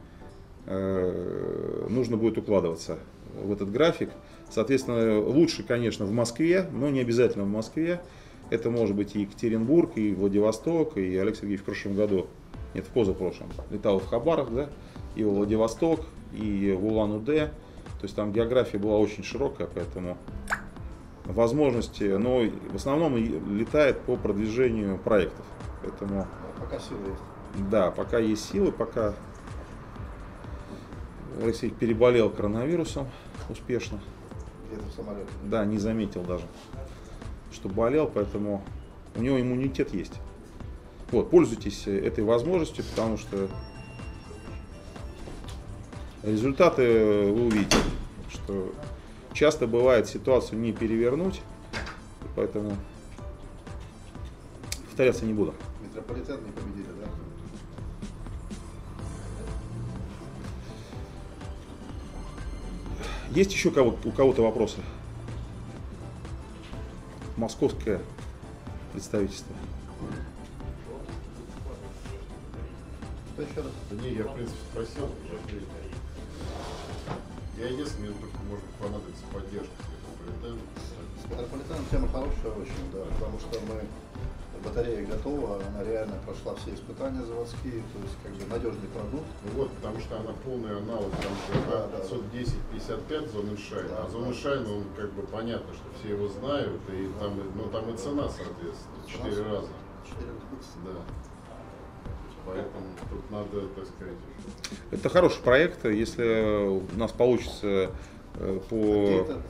э, 0.66 1.86
нужно 1.88 2.16
будет 2.16 2.38
укладываться 2.38 2.98
в 3.34 3.52
этот 3.52 3.70
график. 3.70 4.10
Соответственно, 4.50 5.20
лучше, 5.20 5.62
конечно, 5.62 6.04
в 6.06 6.12
Москве, 6.12 6.66
но 6.72 6.88
не 6.90 7.00
обязательно 7.00 7.44
в 7.44 7.48
Москве. 7.48 8.00
Это 8.50 8.70
может 8.70 8.94
быть 8.94 9.16
и 9.16 9.22
Екатеринбург, 9.22 9.96
и 9.96 10.14
Владивосток, 10.14 10.96
и 10.96 11.16
Олег 11.16 11.36
Сергеевич 11.36 11.62
в 11.62 11.64
прошлом 11.64 11.94
году, 11.94 12.26
нет, 12.74 12.84
в 12.84 12.90
позапрошлом, 12.90 13.48
летал 13.70 13.98
в 13.98 14.06
Хабаров, 14.06 14.54
да, 14.54 14.68
и 15.16 15.24
в 15.24 15.30
Владивосток, 15.30 16.00
и 16.32 16.72
в 16.72 16.86
Улан-Удэ. 16.86 17.46
То 17.98 18.02
есть 18.02 18.14
там 18.14 18.32
география 18.32 18.78
была 18.78 18.98
очень 18.98 19.24
широкая, 19.24 19.68
поэтому 19.72 20.16
возможности, 21.24 22.04
но 22.04 22.42
в 22.70 22.76
основном 22.76 23.16
летает 23.16 24.00
по 24.02 24.16
продвижению 24.16 24.98
проектов. 24.98 25.44
Поэтому 25.82 26.26
Пока 26.58 26.78
силы 26.78 27.00
есть. 27.08 27.70
да, 27.70 27.90
пока 27.90 28.18
есть 28.18 28.50
силы, 28.50 28.70
пока 28.70 29.14
Алексей 31.42 31.70
переболел 31.70 32.30
коронавирусом 32.30 33.08
успешно. 33.48 34.00
Где-то 34.68 34.86
в 34.88 34.92
самолете. 34.92 35.28
Да, 35.44 35.64
не 35.64 35.78
заметил 35.78 36.22
даже, 36.22 36.44
что 37.52 37.68
болел, 37.68 38.10
поэтому 38.12 38.62
у 39.14 39.22
него 39.22 39.40
иммунитет 39.40 39.94
есть. 39.94 40.14
Вот, 41.10 41.30
пользуйтесь 41.30 41.86
этой 41.86 42.24
возможностью, 42.24 42.84
потому 42.84 43.16
что 43.16 43.48
результаты 46.22 47.30
вы 47.32 47.46
увидите, 47.46 47.76
что 48.28 48.74
часто 49.32 49.66
бывает 49.66 50.08
ситуацию 50.08 50.58
не 50.58 50.72
перевернуть, 50.72 51.40
поэтому 52.34 52.76
повторяться 54.86 55.24
не 55.24 55.32
буду. 55.32 55.54
Метрополитен 55.82 56.44
не 56.44 56.50
победили, 56.52 56.86
да? 57.00 57.06
Есть 63.30 63.52
еще 63.52 63.70
кого 63.70 63.96
у 64.04 64.10
кого-то 64.10 64.42
вопросы? 64.42 64.78
Московское 67.36 68.00
представительство. 68.92 69.54
Да 73.36 73.96
не, 74.02 74.14
я 74.14 74.24
в 74.24 74.34
принципе 74.34 74.58
спросил 74.72 75.04
уже 75.04 75.38
ответил. 75.38 75.66
Я 77.58 77.68
единственное, 77.68 78.10
мне 78.10 78.18
только 78.18 78.38
может 78.48 78.64
понадобится 78.80 79.22
поддержка 79.32 79.72
метрополитена. 79.92 80.60
С 81.22 81.30
метрополитеном 81.30 81.86
тема 81.90 82.08
хорошая 82.08 82.52
очень, 82.52 82.90
да, 82.92 83.04
потому 83.18 83.38
что 83.38 83.60
мы 83.68 83.82
батарея 84.66 85.06
готова, 85.06 85.56
она 85.56 85.84
реально 85.84 86.14
прошла 86.24 86.54
все 86.56 86.74
испытания 86.74 87.22
заводские, 87.24 87.82
то 87.92 87.98
есть 88.02 88.16
как 88.22 88.32
бы 88.32 88.44
надежный 88.52 88.88
продукт. 88.88 89.26
Ну 89.44 89.50
вот, 89.60 89.70
потому 89.72 90.00
что 90.00 90.18
она 90.18 90.32
полный 90.44 90.76
аналог 90.76 91.10
там 91.12 91.32
же 91.32 91.60
Да, 91.70 91.86
да, 91.88 91.98
510-55 92.04 93.32
Зоненшайн. 93.32 93.88
Да, 93.88 93.96
а 93.98 94.02
да. 94.04 94.10
Зоненшайн, 94.10 94.66
он 94.66 94.84
как 94.96 95.12
бы 95.12 95.22
понятно, 95.22 95.72
что 95.74 95.84
все 95.98 96.10
его 96.14 96.28
знают, 96.28 96.80
и 96.90 97.08
там, 97.20 97.38
и- 97.38 97.50
ну, 97.54 97.64
там 97.70 97.94
и 97.94 97.96
цена 97.96 98.28
соответственно, 98.28 99.34
Цена 99.34 99.54
раза. 99.54 99.68
4 100.04 100.30
20. 100.50 100.84
Да. 100.84 101.00
Поэтому 102.46 102.86
тут 103.10 103.30
надо, 103.30 103.66
так 103.74 103.84
сказать, 103.86 104.14
Это 104.92 105.08
хороший 105.08 105.42
проект, 105.42 105.84
если 105.84 106.68
у 106.68 106.96
нас 106.96 107.10
получится 107.10 107.90
э, 108.34 108.60
Где 108.70 109.24
по... 109.24 109.40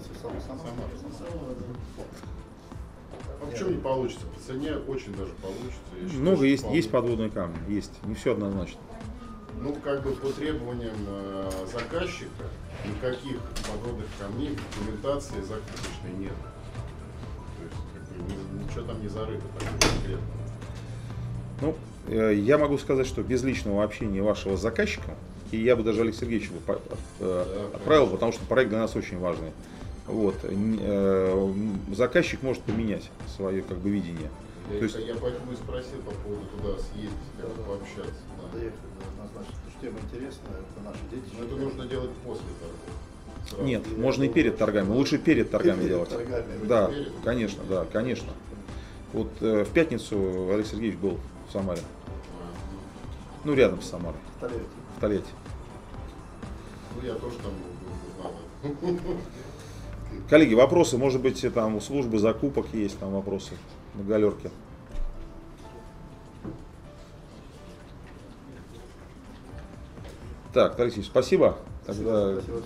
А 3.46 3.50
почему 3.50 3.70
не 3.70 3.76
получится? 3.80 4.26
По 4.34 4.40
цене 4.40 4.72
очень 4.88 5.12
даже 5.14 5.32
получится. 5.42 5.78
Я 6.00 6.08
считаю, 6.08 6.22
Много 6.22 6.44
есть, 6.44 6.64
есть 6.72 6.90
подводные 6.90 7.30
камни, 7.30 7.56
есть, 7.68 7.92
не 8.04 8.14
все 8.14 8.32
однозначно. 8.32 8.80
Ну, 9.60 9.74
как 9.82 10.02
бы 10.02 10.12
по 10.12 10.28
требованиям 10.32 10.94
э, 11.06 11.50
заказчика 11.72 12.44
никаких 12.84 13.38
подводных 13.70 14.06
камней 14.20 14.50
в 14.50 14.78
документации 14.78 15.40
закупочной 15.40 16.12
нет. 16.18 16.32
То 17.56 17.64
есть, 17.64 17.76
как 17.94 18.02
бы, 18.16 18.32
ни- 18.32 18.64
ничего 18.64 18.82
там 18.84 19.00
не 19.00 19.08
зарыто 19.08 19.42
так 19.58 19.68
конкретно. 19.90 20.26
Ну, 21.62 21.74
э, 22.08 22.34
я 22.34 22.58
могу 22.58 22.76
сказать, 22.78 23.06
что 23.06 23.22
без 23.22 23.42
личного 23.44 23.82
общения 23.82 24.20
вашего 24.22 24.56
с 24.56 24.60
заказчиком, 24.60 25.14
и 25.52 25.56
я 25.58 25.74
бы 25.76 25.82
даже 25.84 26.02
Олег 26.02 26.14
Сергеевича 26.14 26.52
бы 26.52 26.58
по- 26.60 26.80
э, 27.20 27.70
отправил, 27.76 28.08
потому 28.08 28.32
что 28.32 28.44
проект 28.44 28.70
для 28.70 28.80
нас 28.80 28.94
очень 28.96 29.18
важный. 29.18 29.52
Вот. 30.06 30.36
Э, 30.44 30.48
м, 30.52 31.80
Заказчик 31.94 32.42
может 32.42 32.62
поменять 32.62 33.10
свое 33.36 33.62
как 33.62 33.78
бы 33.78 33.90
видение. 33.90 34.30
Я, 34.72 34.78
То 34.78 34.84
есть- 34.84 34.98
я 34.98 35.14
поэтому 35.14 35.52
и 35.52 35.56
спросил 35.56 35.98
по 36.04 36.10
поводу 36.10 36.44
туда 36.56 36.74
съездить, 36.92 37.12
как 37.40 37.48
бы 37.50 37.62
пообщаться. 37.62 38.20
да. 38.36 38.42
Надо 38.46 38.58
ехать, 38.64 38.78
да, 38.98 39.22
однозначно. 39.24 39.54
Потому 39.54 39.70
что 39.70 39.80
тема 39.80 39.98
интересная, 40.00 40.56
это 40.60 40.84
наши 40.84 41.00
дети. 41.10 41.34
Но 41.38 41.44
это 41.44 41.56
нужно 41.56 41.86
делать 41.86 42.10
после 42.24 42.44
того. 42.60 42.72
Сразу. 43.48 43.62
Нет, 43.64 43.96
можно 43.96 44.24
и 44.24 44.28
перед 44.28 44.58
торгами. 44.58 44.88
Лучше 44.90 45.18
перед 45.18 45.50
торгами 45.52 45.76
Перед 45.78 45.88
делать. 45.88 46.08
торгами. 46.08 46.44
Да, 46.66 46.86
Перед? 46.88 47.12
конечно, 47.24 47.62
да, 47.68 47.84
конечно. 47.92 48.32
Вот 49.12 49.28
э, 49.40 49.64
в 49.64 49.70
пятницу 49.70 50.50
Олег 50.52 50.66
Сергеевич 50.66 50.98
был 50.98 51.18
в 51.48 51.52
Самаре. 51.52 51.80
Ну, 53.44 53.54
рядом 53.54 53.80
с 53.80 53.86
Самарой, 53.88 54.18
Столетие. 54.38 54.64
в 54.96 55.00
Тольятти. 55.00 55.30
Ну, 56.96 57.06
я 57.06 57.14
тоже 57.14 57.36
там 57.36 57.52
был, 57.52 58.24
надо. 58.24 59.16
Коллеги, 60.28 60.54
вопросы, 60.54 60.98
может 60.98 61.20
быть, 61.20 61.44
там 61.54 61.76
у 61.76 61.80
службы 61.80 62.18
закупок 62.18 62.66
есть 62.72 62.98
там 62.98 63.12
вопросы 63.12 63.52
на 63.94 64.04
галерке. 64.04 64.50
Так, 70.52 70.78
Алексей, 70.80 71.02
спасибо. 71.02 71.58
Тогда, 71.86 72.40
Спасибо. 72.40 72.62